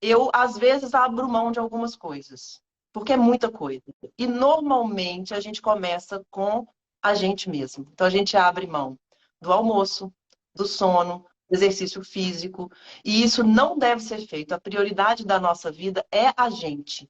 eu, 0.00 0.30
às 0.32 0.56
vezes, 0.56 0.94
abro 0.94 1.28
mão 1.28 1.52
de 1.52 1.58
algumas 1.58 1.94
coisas. 1.94 2.62
Porque 2.92 3.12
é 3.12 3.16
muita 3.16 3.50
coisa. 3.50 3.82
E, 4.18 4.26
normalmente, 4.26 5.34
a 5.34 5.40
gente 5.40 5.60
começa 5.60 6.24
com 6.30 6.66
a 7.02 7.14
gente 7.14 7.48
mesmo. 7.48 7.86
Então, 7.92 8.06
a 8.06 8.10
gente 8.10 8.36
abre 8.36 8.66
mão 8.66 8.98
do 9.40 9.52
almoço, 9.52 10.12
do 10.54 10.66
sono, 10.66 11.24
exercício 11.50 12.04
físico. 12.04 12.70
E 13.04 13.22
isso 13.22 13.42
não 13.42 13.78
deve 13.78 14.02
ser 14.02 14.26
feito. 14.26 14.52
A 14.52 14.60
prioridade 14.60 15.24
da 15.24 15.40
nossa 15.40 15.70
vida 15.70 16.04
é 16.12 16.32
a 16.36 16.50
gente. 16.50 17.08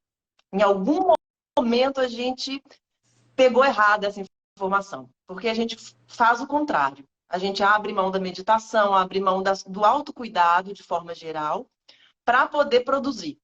Em 0.53 0.63
algum 0.63 1.13
momento 1.59 2.01
a 2.01 2.09
gente 2.09 2.63
pegou 3.35 3.65
errado 3.65 4.05
essa 4.05 4.23
informação, 4.57 5.11
porque 5.27 5.49
a 5.49 5.55
gente 5.55 5.77
faz 6.07 6.41
o 6.41 6.47
contrário. 6.47 7.05
A 7.29 7.39
gente 7.39 7.63
abre 7.63 7.93
mão 7.93 8.11
da 8.11 8.19
meditação, 8.19 8.95
abre 8.95 9.21
mão 9.21 9.43
das, 9.43 9.63
do 9.63 9.85
autocuidado 9.85 10.73
de 10.73 10.83
forma 10.83 11.15
geral, 11.15 11.69
para 12.25 12.47
poder 12.47 12.81
produzir. 12.81 13.39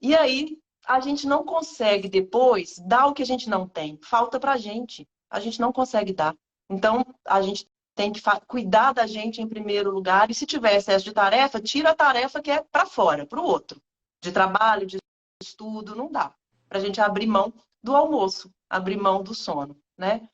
E 0.00 0.16
aí 0.16 0.58
a 0.88 1.00
gente 1.00 1.26
não 1.26 1.44
consegue 1.44 2.08
depois 2.08 2.78
dar 2.78 3.06
o 3.06 3.12
que 3.12 3.22
a 3.22 3.26
gente 3.26 3.50
não 3.50 3.68
tem. 3.68 3.98
Falta 4.02 4.40
para 4.40 4.52
a 4.52 4.56
gente. 4.56 5.06
A 5.28 5.38
gente 5.38 5.60
não 5.60 5.70
consegue 5.70 6.14
dar. 6.14 6.34
Então, 6.70 7.04
a 7.26 7.42
gente 7.42 7.68
tem 7.94 8.10
que 8.10 8.22
cuidar 8.46 8.92
da 8.92 9.06
gente 9.06 9.42
em 9.42 9.46
primeiro 9.46 9.90
lugar. 9.90 10.30
E 10.30 10.34
se 10.34 10.46
tiver 10.46 10.76
excesso 10.76 11.04
de 11.04 11.12
tarefa, 11.12 11.60
tira 11.60 11.90
a 11.90 11.94
tarefa 11.94 12.40
que 12.40 12.50
é 12.50 12.62
para 12.62 12.86
fora, 12.86 13.26
para 13.26 13.38
o 13.38 13.44
outro. 13.44 13.82
De 14.22 14.32
trabalho, 14.32 14.86
de 14.86 14.96
estudo, 15.42 15.94
não 15.94 16.10
dá. 16.10 16.34
Para 16.66 16.78
a 16.78 16.80
gente 16.80 17.02
abrir 17.02 17.26
mão 17.26 17.52
do 17.82 17.94
almoço, 17.94 18.50
abrir 18.70 18.96
mão 18.96 19.22
do 19.22 19.34
sono, 19.34 19.78
né? 19.96 20.26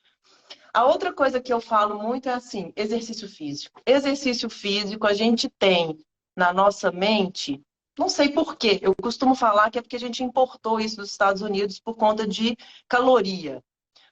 A 0.72 0.84
outra 0.84 1.12
coisa 1.12 1.40
que 1.40 1.52
eu 1.52 1.60
falo 1.60 2.00
muito 2.00 2.28
é 2.28 2.32
assim, 2.32 2.72
exercício 2.76 3.28
físico. 3.28 3.80
Exercício 3.84 4.48
físico, 4.48 5.06
a 5.06 5.14
gente 5.14 5.48
tem 5.48 5.98
na 6.36 6.52
nossa 6.52 6.92
mente, 6.92 7.60
não 7.98 8.08
sei 8.08 8.30
por 8.30 8.56
quê, 8.56 8.78
eu 8.82 8.94
costumo 8.94 9.34
falar 9.34 9.70
que 9.70 9.78
é 9.78 9.82
porque 9.82 9.96
a 9.96 10.00
gente 10.00 10.22
importou 10.22 10.80
isso 10.80 10.96
dos 10.96 11.10
Estados 11.10 11.42
Unidos 11.42 11.78
por 11.78 11.96
conta 11.96 12.26
de 12.26 12.56
caloria. 12.88 13.62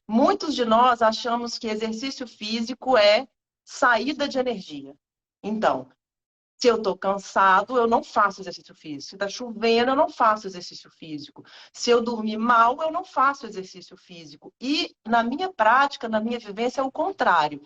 Muitos 0.06 0.54
de 0.54 0.64
nós 0.64 1.02
achamos 1.02 1.58
que 1.58 1.68
exercício 1.68 2.26
físico 2.26 2.96
é 2.96 3.26
saída 3.64 4.28
de 4.28 4.38
energia. 4.38 4.94
Então, 5.42 5.88
se 6.62 6.68
eu 6.68 6.76
estou 6.76 6.96
cansado, 6.96 7.76
eu 7.76 7.88
não 7.88 8.04
faço 8.04 8.40
exercício 8.40 8.72
físico. 8.72 9.08
Se 9.08 9.16
está 9.16 9.28
chovendo, 9.28 9.90
eu 9.90 9.96
não 9.96 10.08
faço 10.08 10.46
exercício 10.46 10.88
físico. 10.90 11.44
Se 11.72 11.90
eu 11.90 12.00
dormir 12.00 12.36
mal, 12.36 12.80
eu 12.80 12.92
não 12.92 13.04
faço 13.04 13.46
exercício 13.46 13.96
físico. 13.96 14.54
E 14.60 14.94
na 15.04 15.24
minha 15.24 15.52
prática, 15.52 16.08
na 16.08 16.20
minha 16.20 16.38
vivência, 16.38 16.80
é 16.80 16.84
o 16.84 16.92
contrário. 16.92 17.60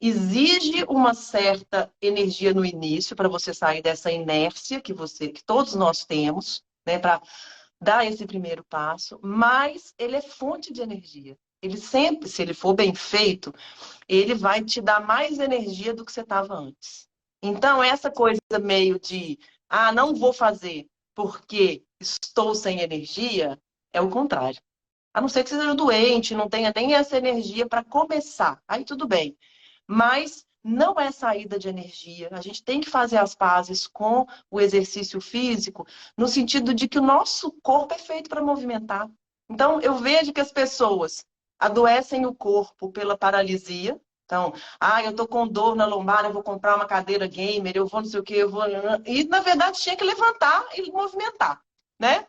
Exige 0.00 0.84
uma 0.88 1.14
certa 1.14 1.90
energia 2.00 2.52
no 2.52 2.64
início 2.64 3.16
para 3.16 3.28
você 3.28 3.54
sair 3.54 3.80
dessa 3.80 4.10
inércia 4.10 4.80
que 4.80 4.92
você, 4.92 5.28
que 5.28 5.42
todos 5.42 5.74
nós 5.74 6.04
temos, 6.04 6.62
né, 6.86 6.98
para 6.98 7.22
dar 7.80 8.04
esse 8.06 8.26
primeiro 8.26 8.64
passo, 8.64 9.18
mas 9.22 9.94
ele 9.98 10.16
é 10.16 10.20
fonte 10.20 10.72
de 10.72 10.82
energia. 10.82 11.36
Ele 11.62 11.76
sempre, 11.78 12.28
se 12.28 12.42
ele 12.42 12.52
for 12.52 12.74
bem 12.74 12.94
feito, 12.94 13.54
ele 14.06 14.34
vai 14.34 14.62
te 14.62 14.80
dar 14.80 15.00
mais 15.00 15.38
energia 15.38 15.94
do 15.94 16.04
que 16.04 16.12
você 16.12 16.20
estava 16.20 16.54
antes. 16.54 17.08
Então, 17.42 17.82
essa 17.82 18.10
coisa 18.10 18.40
meio 18.60 18.98
de, 18.98 19.38
ah, 19.68 19.92
não 19.92 20.14
vou 20.14 20.32
fazer 20.32 20.86
porque 21.14 21.82
estou 22.00 22.54
sem 22.54 22.80
energia, 22.80 23.58
é 23.92 24.00
o 24.00 24.10
contrário. 24.10 24.60
A 25.12 25.20
não 25.20 25.28
ser 25.28 25.44
que 25.44 25.50
você 25.50 25.56
seja 25.56 25.74
doente, 25.74 26.34
não 26.34 26.48
tenha 26.48 26.72
nem 26.74 26.94
essa 26.94 27.16
energia 27.16 27.66
para 27.68 27.84
começar. 27.84 28.60
Aí 28.66 28.84
tudo 28.84 29.06
bem. 29.06 29.36
Mas 29.86 30.46
não 30.64 30.94
é 30.98 31.12
saída 31.12 31.58
de 31.58 31.68
energia. 31.68 32.30
A 32.32 32.40
gente 32.40 32.64
tem 32.64 32.80
que 32.80 32.88
fazer 32.88 33.18
as 33.18 33.34
pazes 33.34 33.86
com 33.86 34.26
o 34.50 34.60
exercício 34.60 35.20
físico, 35.20 35.86
no 36.16 36.26
sentido 36.26 36.72
de 36.72 36.88
que 36.88 36.98
o 36.98 37.02
nosso 37.02 37.52
corpo 37.62 37.94
é 37.94 37.98
feito 37.98 38.30
para 38.30 38.42
movimentar. 38.42 39.10
Então, 39.50 39.78
eu 39.82 39.94
vejo 39.96 40.32
que 40.32 40.40
as 40.40 40.50
pessoas 40.50 41.24
adoecem 41.58 42.24
o 42.24 42.34
corpo 42.34 42.90
pela 42.90 43.16
paralisia. 43.16 44.00
Então, 44.24 44.54
ah, 44.80 45.02
eu 45.02 45.14
tô 45.14 45.28
com 45.28 45.46
dor 45.46 45.76
na 45.76 45.84
lombar, 45.84 46.24
eu 46.24 46.32
vou 46.32 46.42
comprar 46.42 46.76
uma 46.76 46.86
cadeira 46.86 47.26
gamer, 47.26 47.76
eu 47.76 47.86
vou 47.86 48.00
não 48.00 48.08
sei 48.08 48.20
o 48.20 48.24
que, 48.24 48.34
eu 48.34 48.50
vou. 48.50 48.64
E, 49.04 49.24
na 49.24 49.40
verdade, 49.40 49.80
tinha 49.80 49.96
que 49.96 50.04
levantar 50.04 50.66
e 50.74 50.90
movimentar, 50.90 51.60
né? 52.00 52.26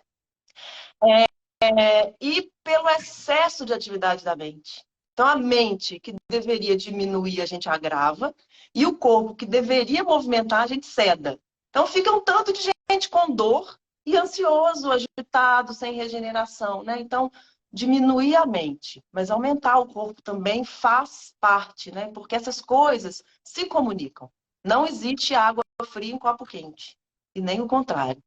É, 1.01 1.25
é, 1.63 2.13
e 2.19 2.51
pelo 2.63 2.89
excesso 2.89 3.65
de 3.65 3.73
atividade 3.73 4.25
da 4.25 4.35
mente. 4.35 4.85
Então, 5.15 5.27
a 5.27 5.37
mente 5.37 5.97
que 5.97 6.13
deveria 6.29 6.75
diminuir, 6.75 7.41
a 7.41 7.45
gente 7.45 7.69
agrava, 7.69 8.35
e 8.75 8.85
o 8.85 8.97
corpo 8.97 9.33
que 9.33 9.45
deveria 9.45 10.03
movimentar, 10.03 10.63
a 10.63 10.67
gente 10.67 10.85
ceda. 10.85 11.39
Então, 11.69 11.87
fica 11.87 12.11
um 12.11 12.19
tanto 12.19 12.51
de 12.51 12.59
gente 12.91 13.07
com 13.09 13.33
dor 13.33 13.79
e 14.05 14.17
ansioso, 14.17 14.91
agitado, 14.91 15.73
sem 15.73 15.93
regeneração, 15.93 16.83
né? 16.83 16.99
Então, 16.99 17.31
diminuir 17.71 18.35
a 18.35 18.45
mente, 18.45 19.01
mas 19.09 19.31
aumentar 19.31 19.79
o 19.79 19.87
corpo 19.87 20.21
também 20.21 20.65
faz 20.65 21.33
parte, 21.39 21.93
né? 21.93 22.11
Porque 22.11 22.35
essas 22.35 22.59
coisas 22.59 23.23
se 23.41 23.67
comunicam. 23.67 24.29
Não 24.65 24.85
existe 24.85 25.33
água 25.33 25.63
fria 25.85 26.13
em 26.13 26.19
copo 26.19 26.45
quente, 26.45 26.97
e 27.33 27.39
nem 27.39 27.61
o 27.61 27.67
contrário, 27.67 28.21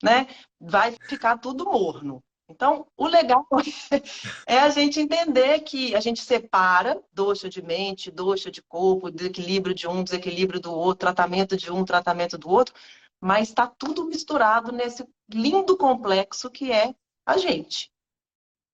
né? 0.00 0.28
Vai 0.60 0.92
ficar 0.92 1.38
tudo 1.38 1.64
morno. 1.64 2.22
Então, 2.50 2.86
o 2.96 3.06
legal 3.06 3.46
é 4.44 4.58
a 4.58 4.68
gente 4.70 4.98
entender 4.98 5.60
que 5.60 5.94
a 5.94 6.00
gente 6.00 6.20
separa 6.20 7.00
doxa 7.12 7.48
de 7.48 7.62
mente, 7.62 8.10
doxa 8.10 8.50
de 8.50 8.60
corpo, 8.60 9.10
desequilíbrio 9.10 9.72
de 9.72 9.86
um, 9.86 10.02
desequilíbrio 10.02 10.58
do 10.58 10.72
outro, 10.74 10.98
tratamento 10.98 11.56
de 11.56 11.70
um, 11.70 11.84
tratamento 11.84 12.36
do 12.36 12.50
outro, 12.50 12.74
mas 13.20 13.48
está 13.48 13.68
tudo 13.68 14.04
misturado 14.04 14.72
nesse 14.72 15.06
lindo 15.32 15.76
complexo 15.76 16.50
que 16.50 16.72
é 16.72 16.92
a 17.24 17.38
gente. 17.38 17.88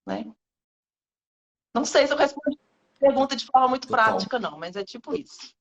Né? 0.07 0.25
Não 1.75 1.85
sei 1.85 2.07
se 2.07 2.15
eu 2.15 2.17
respondi 2.17 2.59
a 2.97 2.99
pergunta 2.99 3.37
de 3.37 3.45
forma 3.45 3.69
muito 3.69 3.87
Total. 3.87 4.07
prática, 4.07 4.39
não, 4.39 4.59
mas 4.59 4.75
é 4.75 4.85
tipo 4.85 5.15
isso. 5.15 5.55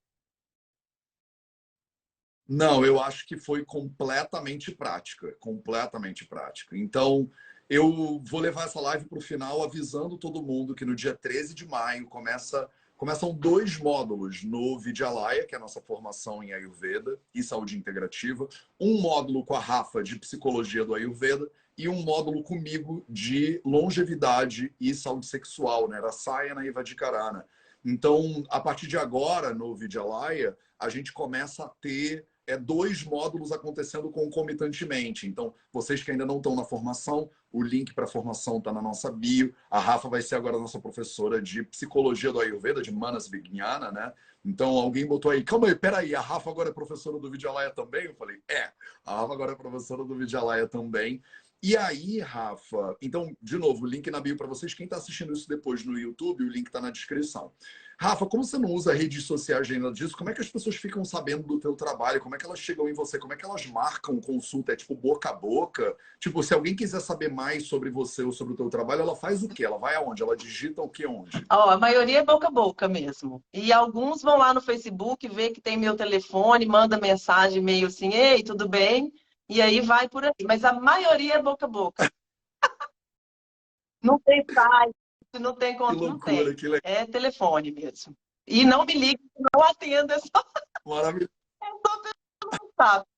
Não, 2.48 2.86
eu 2.86 3.02
acho 3.02 3.28
que 3.28 3.36
foi 3.38 3.66
completamente 3.66 4.72
prática, 4.72 5.36
completamente 5.40 6.26
prática. 6.26 6.78
Então, 6.78 7.30
eu 7.70 8.22
vou 8.24 8.40
levar 8.40 8.66
essa 8.66 8.80
live 8.80 9.06
para 9.06 9.18
o 9.18 9.22
final 9.22 9.64
avisando 9.64 10.18
todo 10.18 10.44
mundo 10.44 10.76
que 10.76 10.86
no 10.86 10.96
dia 10.96 11.16
13 11.16 11.54
de 11.54 11.68
maio 11.68 12.06
começa, 12.06 12.70
começam 12.96 13.34
dois 13.34 13.78
módulos 13.78 14.44
no 14.44 14.78
Vidyalaya, 14.78 15.46
que 15.46 15.56
é 15.56 15.58
a 15.58 15.62
nossa 15.62 15.82
formação 15.82 16.44
em 16.44 16.54
Ayurveda 16.54 17.20
e 17.34 17.42
saúde 17.42 17.78
integrativa. 17.78 18.48
Um 18.80 19.02
módulo 19.02 19.44
com 19.44 19.56
a 19.56 19.60
Rafa 19.60 20.04
de 20.04 20.20
psicologia 20.20 20.86
do 20.86 20.94
Ayurveda 20.94 21.50
e 21.78 21.90
um 21.90 22.04
módulo 22.04 22.44
comigo 22.44 23.04
de 23.10 23.60
longevidade 23.66 24.74
e 24.80 24.94
saúde 24.94 25.26
sexual, 25.26 25.90
né? 25.90 25.98
Era 25.98 26.12
Sayana 26.12 26.66
e 26.66 26.72
Vadikarana. 26.72 27.46
Então, 27.84 28.44
a 28.50 28.60
partir 28.60 28.88
de 28.88 28.98
agora, 28.98 29.54
no 29.54 29.76
Vidyalaya, 29.76 30.58
a 30.80 30.90
gente 30.90 31.12
começa 31.12 31.66
a 31.66 31.70
ter 31.70 32.26
é, 32.48 32.58
dois 32.58 33.04
módulos 33.04 33.52
acontecendo 33.52 34.10
concomitantemente. 34.10 35.28
Então, 35.28 35.54
vocês 35.72 36.04
que 36.04 36.12
ainda 36.12 36.26
não 36.26 36.38
estão 36.38 36.56
na 36.56 36.64
formação, 36.64 37.30
o 37.52 37.64
link 37.64 37.94
para 37.94 38.06
a 38.06 38.08
formação 38.08 38.58
está 38.58 38.72
na 38.72 38.82
nossa 38.82 39.12
bio. 39.12 39.54
A 39.70 39.80
Rafa 39.80 40.10
vai 40.10 40.22
ser 40.22 40.36
agora 40.36 40.58
nossa 40.58 40.80
professora 40.80 41.42
de 41.42 41.64
psicologia 41.64 42.32
do 42.32 42.40
Ayurveda, 42.40 42.82
de 42.82 42.92
Manas 42.92 43.28
Vignana, 43.28 43.92
né? 43.92 44.14
Então, 44.44 44.70
alguém 44.78 45.08
botou 45.08 45.32
aí, 45.32 45.44
calma 45.44 45.68
aí, 45.68 45.76
peraí, 45.76 46.14
a 46.14 46.22
Rafa 46.22 46.52
agora 46.52 46.70
é 46.70 46.74
professora 46.74 47.18
do 47.18 47.32
Vidyalaya 47.32 47.72
também? 47.72 48.06
Eu 48.06 48.14
falei, 48.14 48.38
é, 48.48 48.72
a 49.04 49.22
Rafa 49.22 49.34
agora 49.34 49.52
é 49.54 49.56
professora 49.56 50.04
do 50.04 50.16
Vidyalaya 50.16 50.68
também. 50.68 51.20
E 51.64 51.76
aí, 51.76 52.20
Rafa, 52.20 52.96
então, 53.02 53.36
de 53.42 53.58
novo, 53.58 53.86
o 53.86 53.88
link 53.88 54.12
na 54.12 54.20
bio 54.20 54.38
para 54.38 54.46
vocês. 54.46 54.76
Quem 54.76 54.84
está 54.84 54.98
assistindo 54.98 55.34
isso 55.34 55.50
depois 55.50 55.84
no 55.84 55.98
YouTube, 55.98 56.44
o 56.44 56.50
link 56.50 56.68
está 56.68 56.80
na 56.80 56.92
descrição. 56.92 57.52
Rafa, 57.98 58.26
como 58.26 58.44
você 58.44 58.58
não 58.58 58.70
usa 58.72 58.94
redes 58.94 59.24
sociais 59.24 59.70
ainda 59.72 59.92
disso, 59.92 60.18
como 60.18 60.30
é 60.30 60.34
que 60.34 60.42
as 60.42 60.50
pessoas 60.50 60.76
ficam 60.76 61.06
sabendo 61.06 61.44
do 61.44 61.60
teu 61.60 61.74
trabalho? 61.76 62.20
Como 62.20 62.36
é 62.36 62.38
que 62.38 62.46
elas 62.46 62.60
chegam 62.60 62.90
em 62.90 62.94
você? 62.94 63.18
Como 63.18 63.32
é 63.32 63.36
que 63.38 63.46
elas 63.46 63.66
marcam 63.68 64.20
consulta? 64.20 64.74
É 64.74 64.76
tipo 64.76 64.96
boca 64.96 65.30
a 65.30 65.34
boca? 65.34 65.96
Tipo, 66.20 66.44
se 66.44 66.54
alguém 66.54 66.76
quiser 66.76 67.00
saber 67.00 67.32
mais 67.32 67.68
sobre 67.68 67.90
você 67.90 68.24
ou 68.24 68.32
sobre 68.32 68.54
o 68.54 68.58
teu 68.58 68.70
trabalho, 68.70 69.02
ela 69.02 69.16
faz 69.16 69.44
o 69.44 69.48
quê? 69.48 69.64
Ela 69.64 69.78
vai 69.78 69.96
aonde? 69.96 70.22
Ela 70.22 70.36
digita 70.36 70.82
o 70.82 70.90
que 70.90 71.08
onde? 71.08 71.46
Oh, 71.52 71.70
a 71.70 71.78
maioria 71.78 72.20
é 72.20 72.26
boca 72.26 72.48
a 72.48 72.52
boca 72.52 72.88
mesmo. 72.88 73.42
E 73.54 73.72
alguns 73.72 74.22
vão 74.22 74.38
lá 74.38 74.54
no 74.54 74.62
Facebook, 74.62 75.28
vê 75.30 75.52
que 75.52 75.62
tem 75.62 75.78
meu 75.78 75.96
telefone, 75.96 76.66
manda 76.66 77.00
mensagem 77.00 77.62
meio 77.62 77.88
assim, 77.88 78.14
ei, 78.14 78.44
tudo 78.44 78.68
bem? 78.68 79.14
E 79.48 79.62
aí 79.62 79.80
vai 79.80 80.10
por 80.10 80.26
aí. 80.26 80.34
Mas 80.44 80.66
a 80.66 80.74
maioria 80.74 81.36
é 81.36 81.42
boca 81.42 81.66
a 81.66 81.70
boca. 81.70 82.12
não 84.04 84.20
tem 84.20 84.44
site, 84.54 84.96
não 85.40 85.56
tem 85.56 85.78
conta, 85.78 85.96
não 85.96 86.20
tem. 86.20 86.40
É 86.84 87.06
telefone 87.06 87.72
mesmo. 87.72 88.16
E 88.48 88.64
não 88.64 88.86
me 88.86 88.94
ligue, 88.94 89.24
não 89.54 89.64
atendo. 89.64 90.14
É 90.14 90.20
só... 90.20 90.44
Maravilhoso. 90.86 91.30
É 91.64 91.68
só 91.68 92.02
pelo 92.02 92.70
WhatsApp. 92.78 93.10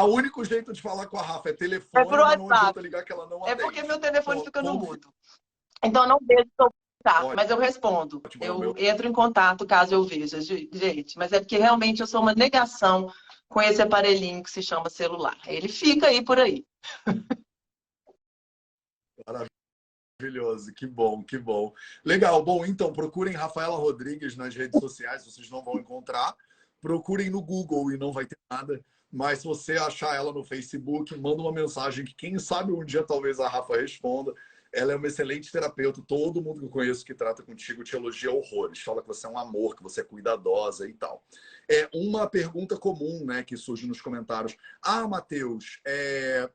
O 0.00 0.04
único 0.04 0.42
jeito 0.44 0.72
de 0.72 0.80
falar 0.80 1.06
com 1.06 1.18
a 1.18 1.22
Rafa 1.22 1.50
é 1.50 1.52
telefone, 1.52 2.02
é 2.02 2.04
por 2.04 2.20
WhatsApp. 2.20 2.80
ligar 2.80 3.04
que 3.04 3.12
ela 3.12 3.26
não 3.26 3.42
atende. 3.42 3.60
É 3.60 3.64
porque 3.64 3.82
meu 3.82 3.98
telefone 3.98 4.44
fica 4.44 4.62
no 4.62 4.74
mudo. 4.74 5.12
Então 5.82 6.04
eu 6.04 6.08
não 6.08 6.18
vejo 6.22 6.48
Tá, 7.02 7.22
mas 7.34 7.48
eu 7.48 7.58
respondo. 7.58 8.20
Eu 8.40 8.58
meu... 8.58 8.74
entro 8.76 9.06
em 9.06 9.12
contato 9.12 9.66
caso 9.66 9.94
eu 9.94 10.04
veja, 10.04 10.40
gente. 10.40 11.16
Mas 11.16 11.32
é 11.32 11.38
porque 11.38 11.56
realmente 11.56 12.00
eu 12.00 12.06
sou 12.06 12.20
uma 12.20 12.34
negação 12.34 13.12
com 13.48 13.62
esse 13.62 13.80
aparelhinho 13.80 14.42
que 14.42 14.50
se 14.50 14.62
chama 14.62 14.90
celular. 14.90 15.38
Ele 15.46 15.68
fica 15.68 16.08
aí 16.08 16.22
por 16.22 16.38
aí. 16.38 16.66
Maravilhoso, 20.20 20.74
que 20.74 20.84
bom, 20.84 21.22
que 21.22 21.38
bom. 21.38 21.72
Legal, 22.04 22.44
bom, 22.44 22.66
então 22.66 22.92
procurem 22.92 23.36
Rafaela 23.36 23.76
Rodrigues 23.76 24.36
nas 24.36 24.52
redes 24.52 24.80
sociais, 24.80 25.24
vocês 25.24 25.48
não 25.48 25.62
vão 25.62 25.78
encontrar. 25.78 26.34
Procurem 26.80 27.30
no 27.30 27.40
Google 27.40 27.92
e 27.92 27.96
não 27.96 28.12
vai 28.12 28.26
ter 28.26 28.36
nada. 28.50 28.84
Mas 29.12 29.38
se 29.38 29.44
você 29.46 29.74
achar 29.76 30.16
ela 30.16 30.32
no 30.32 30.42
Facebook, 30.42 31.16
manda 31.16 31.40
uma 31.40 31.52
mensagem 31.52 32.04
que 32.04 32.16
quem 32.16 32.36
sabe 32.36 32.72
um 32.72 32.84
dia 32.84 33.04
talvez 33.04 33.38
a 33.38 33.46
Rafa 33.46 33.76
responda. 33.76 34.34
Ela 34.72 34.92
é 34.92 34.96
uma 34.96 35.06
excelente 35.06 35.52
terapeuta. 35.52 36.02
Todo 36.04 36.42
mundo 36.42 36.58
que 36.58 36.66
eu 36.66 36.70
conheço 36.70 37.04
que 37.04 37.14
trata 37.14 37.44
contigo 37.44 37.84
te 37.84 37.94
elogia 37.94 38.32
horrores. 38.32 38.80
Fala 38.80 39.00
que 39.00 39.06
você 39.06 39.24
é 39.24 39.30
um 39.30 39.38
amor, 39.38 39.76
que 39.76 39.84
você 39.84 40.00
é 40.00 40.04
cuidadosa 40.04 40.88
e 40.88 40.94
tal. 40.94 41.24
É 41.70 41.88
uma 41.94 42.28
pergunta 42.28 42.76
comum 42.76 43.24
né, 43.24 43.44
que 43.44 43.56
surge 43.56 43.86
nos 43.86 44.00
comentários. 44.00 44.56
Ah, 44.82 45.06
Matheus, 45.06 45.78
é... 45.86 46.50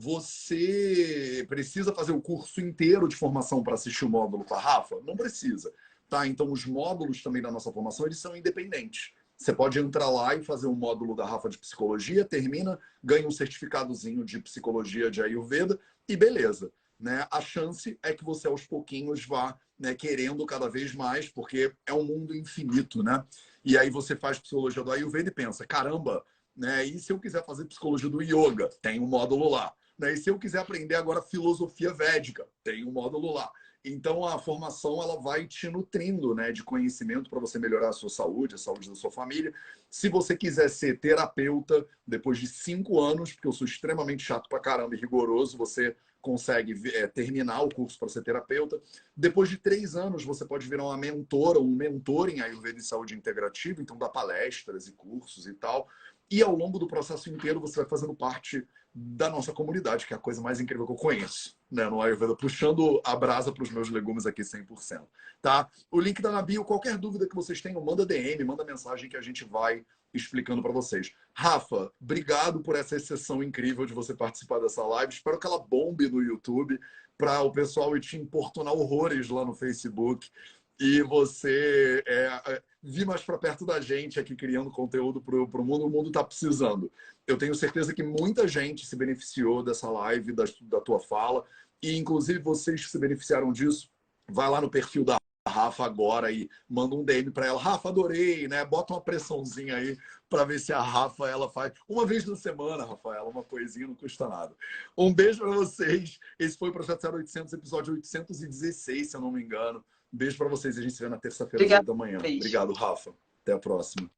você 0.00 1.44
precisa 1.48 1.92
fazer 1.92 2.12
o 2.12 2.20
curso 2.20 2.60
inteiro 2.60 3.08
de 3.08 3.16
formação 3.16 3.62
para 3.62 3.74
assistir 3.74 4.04
o 4.04 4.08
módulo 4.08 4.44
com 4.44 4.54
a 4.54 4.60
Rafa? 4.60 5.00
Não 5.04 5.16
precisa. 5.16 5.72
Tá? 6.08 6.26
Então, 6.26 6.52
os 6.52 6.64
módulos 6.64 7.22
também 7.22 7.42
da 7.42 7.50
nossa 7.50 7.72
formação 7.72 8.06
eles 8.06 8.18
são 8.18 8.36
independentes. 8.36 9.12
Você 9.36 9.52
pode 9.52 9.78
entrar 9.78 10.08
lá 10.08 10.34
e 10.34 10.42
fazer 10.42 10.68
um 10.68 10.74
módulo 10.74 11.14
da 11.14 11.26
Rafa 11.26 11.48
de 11.48 11.58
Psicologia, 11.58 12.24
termina, 12.24 12.78
ganha 13.02 13.26
um 13.26 13.30
certificadozinho 13.30 14.24
de 14.24 14.40
Psicologia 14.40 15.10
de 15.10 15.20
Ayurveda 15.20 15.78
e 16.08 16.16
beleza 16.16 16.72
né, 16.98 17.26
a 17.30 17.40
chance 17.40 17.98
é 18.02 18.12
que 18.12 18.24
você 18.24 18.48
aos 18.48 18.66
pouquinhos 18.66 19.24
vá 19.24 19.56
né, 19.78 19.94
querendo 19.94 20.44
cada 20.44 20.68
vez 20.68 20.94
mais, 20.94 21.28
porque 21.28 21.72
é 21.86 21.92
um 21.92 22.02
mundo 22.02 22.34
infinito, 22.34 23.02
né? 23.02 23.24
E 23.64 23.78
aí 23.78 23.88
você 23.88 24.16
faz 24.16 24.38
psicologia 24.38 24.82
do 24.82 24.90
Ayurveda 24.90 25.28
e 25.28 25.32
pensa, 25.32 25.64
caramba, 25.64 26.24
né? 26.56 26.84
E 26.84 26.98
se 26.98 27.12
eu 27.12 27.20
quiser 27.20 27.44
fazer 27.44 27.66
psicologia 27.66 28.08
do 28.08 28.20
yoga, 28.20 28.68
tem 28.82 28.98
um 28.98 29.06
módulo 29.06 29.48
lá. 29.48 29.72
Né? 29.98 30.12
E 30.12 30.16
se 30.16 30.30
eu 30.30 30.38
quiser 30.38 30.58
aprender 30.58 30.94
agora 30.94 31.20
filosofia 31.20 31.92
védica, 31.92 32.46
tem 32.62 32.84
um 32.86 32.92
módulo 32.92 33.32
lá. 33.32 33.50
Então 33.84 34.24
a 34.24 34.38
formação 34.38 35.02
ela 35.02 35.20
vai 35.20 35.46
te 35.46 35.68
nutrindo, 35.68 36.34
né, 36.34 36.52
de 36.52 36.62
conhecimento 36.62 37.30
para 37.30 37.40
você 37.40 37.58
melhorar 37.58 37.90
a 37.90 37.92
sua 37.92 38.10
saúde, 38.10 38.54
a 38.54 38.58
saúde 38.58 38.88
da 38.88 38.94
sua 38.94 39.10
família. 39.10 39.52
Se 39.88 40.08
você 40.08 40.36
quiser 40.36 40.68
ser 40.68 40.98
terapeuta 40.98 41.86
depois 42.06 42.38
de 42.38 42.46
cinco 42.46 43.00
anos, 43.00 43.32
porque 43.32 43.48
eu 43.48 43.52
sou 43.52 43.66
extremamente 43.66 44.22
chato 44.22 44.48
pra 44.48 44.60
caramba 44.60 44.94
e 44.94 45.00
rigoroso, 45.00 45.56
você 45.56 45.96
consegue 46.20 46.74
é, 46.96 47.06
terminar 47.06 47.62
o 47.62 47.72
curso 47.72 47.98
para 47.98 48.08
ser 48.08 48.22
terapeuta. 48.22 48.80
Depois 49.16 49.48
de 49.48 49.56
três 49.56 49.94
anos, 49.94 50.24
você 50.24 50.44
pode 50.44 50.68
virar 50.68 50.84
uma 50.84 50.96
mentora, 50.96 51.60
um 51.60 51.70
mentor 51.70 52.28
em 52.28 52.40
Ayurveda 52.40 52.78
e 52.78 52.82
Saúde 52.82 53.14
Integrativa, 53.14 53.80
então 53.80 53.96
dá 53.96 54.08
palestras 54.08 54.88
e 54.88 54.92
cursos 54.92 55.46
e 55.46 55.54
tal. 55.54 55.88
E 56.30 56.42
ao 56.42 56.54
longo 56.54 56.78
do 56.78 56.88
processo 56.88 57.30
inteiro, 57.30 57.60
você 57.60 57.80
vai 57.80 57.88
fazendo 57.88 58.14
parte 58.14 58.66
da 58.94 59.28
nossa 59.28 59.52
comunidade, 59.52 60.06
que 60.06 60.12
é 60.12 60.16
a 60.16 60.20
coisa 60.20 60.40
mais 60.40 60.60
incrível 60.60 60.86
que 60.86 60.92
eu 60.92 60.96
conheço, 60.96 61.56
né, 61.70 61.88
no 61.88 62.00
Ayurveda, 62.00 62.34
puxando 62.34 63.00
a 63.04 63.14
brasa 63.14 63.52
para 63.52 63.62
os 63.62 63.70
meus 63.70 63.88
legumes 63.90 64.26
aqui 64.26 64.42
100%, 64.42 65.06
tá? 65.40 65.68
O 65.90 66.00
link 66.00 66.20
tá 66.20 66.32
na 66.32 66.42
bio, 66.42 66.64
qualquer 66.64 66.96
dúvida 66.98 67.28
que 67.28 67.34
vocês 67.34 67.60
tenham, 67.60 67.84
manda 67.84 68.04
DM, 68.04 68.42
manda 68.44 68.64
mensagem 68.64 69.08
que 69.08 69.16
a 69.16 69.20
gente 69.20 69.44
vai 69.44 69.84
explicando 70.12 70.62
para 70.62 70.72
vocês. 70.72 71.12
Rafa, 71.32 71.92
obrigado 72.00 72.60
por 72.60 72.74
essa 72.74 72.96
exceção 72.96 73.42
incrível 73.42 73.86
de 73.86 73.92
você 73.92 74.14
participar 74.14 74.58
dessa 74.58 74.82
live. 74.82 75.12
Espero 75.12 75.38
que 75.38 75.46
ela 75.46 75.58
bombe 75.58 76.08
no 76.08 76.22
YouTube 76.22 76.78
para 77.16 77.42
o 77.42 77.52
pessoal 77.52 77.98
te 77.98 78.16
importunar 78.16 78.72
horrores 78.72 79.28
lá 79.28 79.44
no 79.44 79.52
Facebook 79.52 80.30
e 80.78 81.02
você 81.02 82.02
é, 82.06 82.26
é 82.46 82.62
vir 82.82 83.04
mais 83.04 83.22
para 83.22 83.38
perto 83.38 83.66
da 83.66 83.80
gente 83.80 84.20
aqui 84.20 84.36
criando 84.36 84.70
conteúdo 84.70 85.20
para 85.20 85.36
o 85.36 85.64
mundo. 85.64 85.86
O 85.86 85.90
mundo 85.90 86.08
está 86.08 86.22
precisando. 86.22 86.90
Eu 87.26 87.36
tenho 87.36 87.54
certeza 87.54 87.92
que 87.92 88.02
muita 88.02 88.46
gente 88.46 88.86
se 88.86 88.96
beneficiou 88.96 89.62
dessa 89.62 89.90
live, 89.90 90.32
da, 90.32 90.44
da 90.62 90.80
tua 90.80 91.00
fala, 91.00 91.44
e 91.82 91.96
inclusive 91.96 92.38
vocês 92.38 92.84
que 92.84 92.90
se 92.90 92.98
beneficiaram 92.98 93.52
disso, 93.52 93.90
vai 94.30 94.48
lá 94.48 94.60
no 94.60 94.70
perfil 94.70 95.04
da 95.04 95.18
Rafa 95.48 95.84
agora 95.84 96.30
e 96.30 96.48
manda 96.68 96.94
um 96.94 97.04
DM 97.04 97.30
para 97.30 97.46
ela. 97.46 97.60
Rafa, 97.60 97.88
adorei, 97.88 98.46
né? 98.46 98.64
Bota 98.64 98.92
uma 98.92 99.00
pressãozinha 99.00 99.76
aí 99.76 99.96
para 100.28 100.44
ver 100.44 100.58
se 100.58 100.72
a 100.72 100.80
Rafa 100.80 101.28
ela 101.28 101.48
faz 101.48 101.72
uma 101.88 102.06
vez 102.06 102.26
na 102.26 102.36
semana, 102.36 102.84
Rafaela, 102.84 103.28
uma 103.28 103.42
coisinha 103.42 103.86
não 103.86 103.94
custa 103.94 104.28
nada. 104.28 104.54
Um 104.96 105.12
beijo 105.12 105.40
para 105.40 105.50
vocês. 105.50 106.20
Esse 106.38 106.56
foi 106.56 106.68
o 106.68 106.72
Projeto 106.72 107.08
0800, 107.08 107.52
episódio 107.54 107.94
816, 107.94 109.10
se 109.10 109.16
eu 109.16 109.20
não 109.20 109.32
me 109.32 109.42
engano. 109.42 109.84
Beijo 110.12 110.36
para 110.36 110.48
vocês. 110.48 110.78
A 110.78 110.82
gente 110.82 110.94
se 110.94 111.02
vê 111.02 111.08
na 111.08 111.18
terça-feira 111.18 111.82
da 111.82 111.94
manhã. 111.94 112.18
Beijo. 112.18 112.38
Obrigado, 112.38 112.72
Rafa. 112.72 113.14
Até 113.42 113.52
a 113.52 113.58
próxima. 113.58 114.10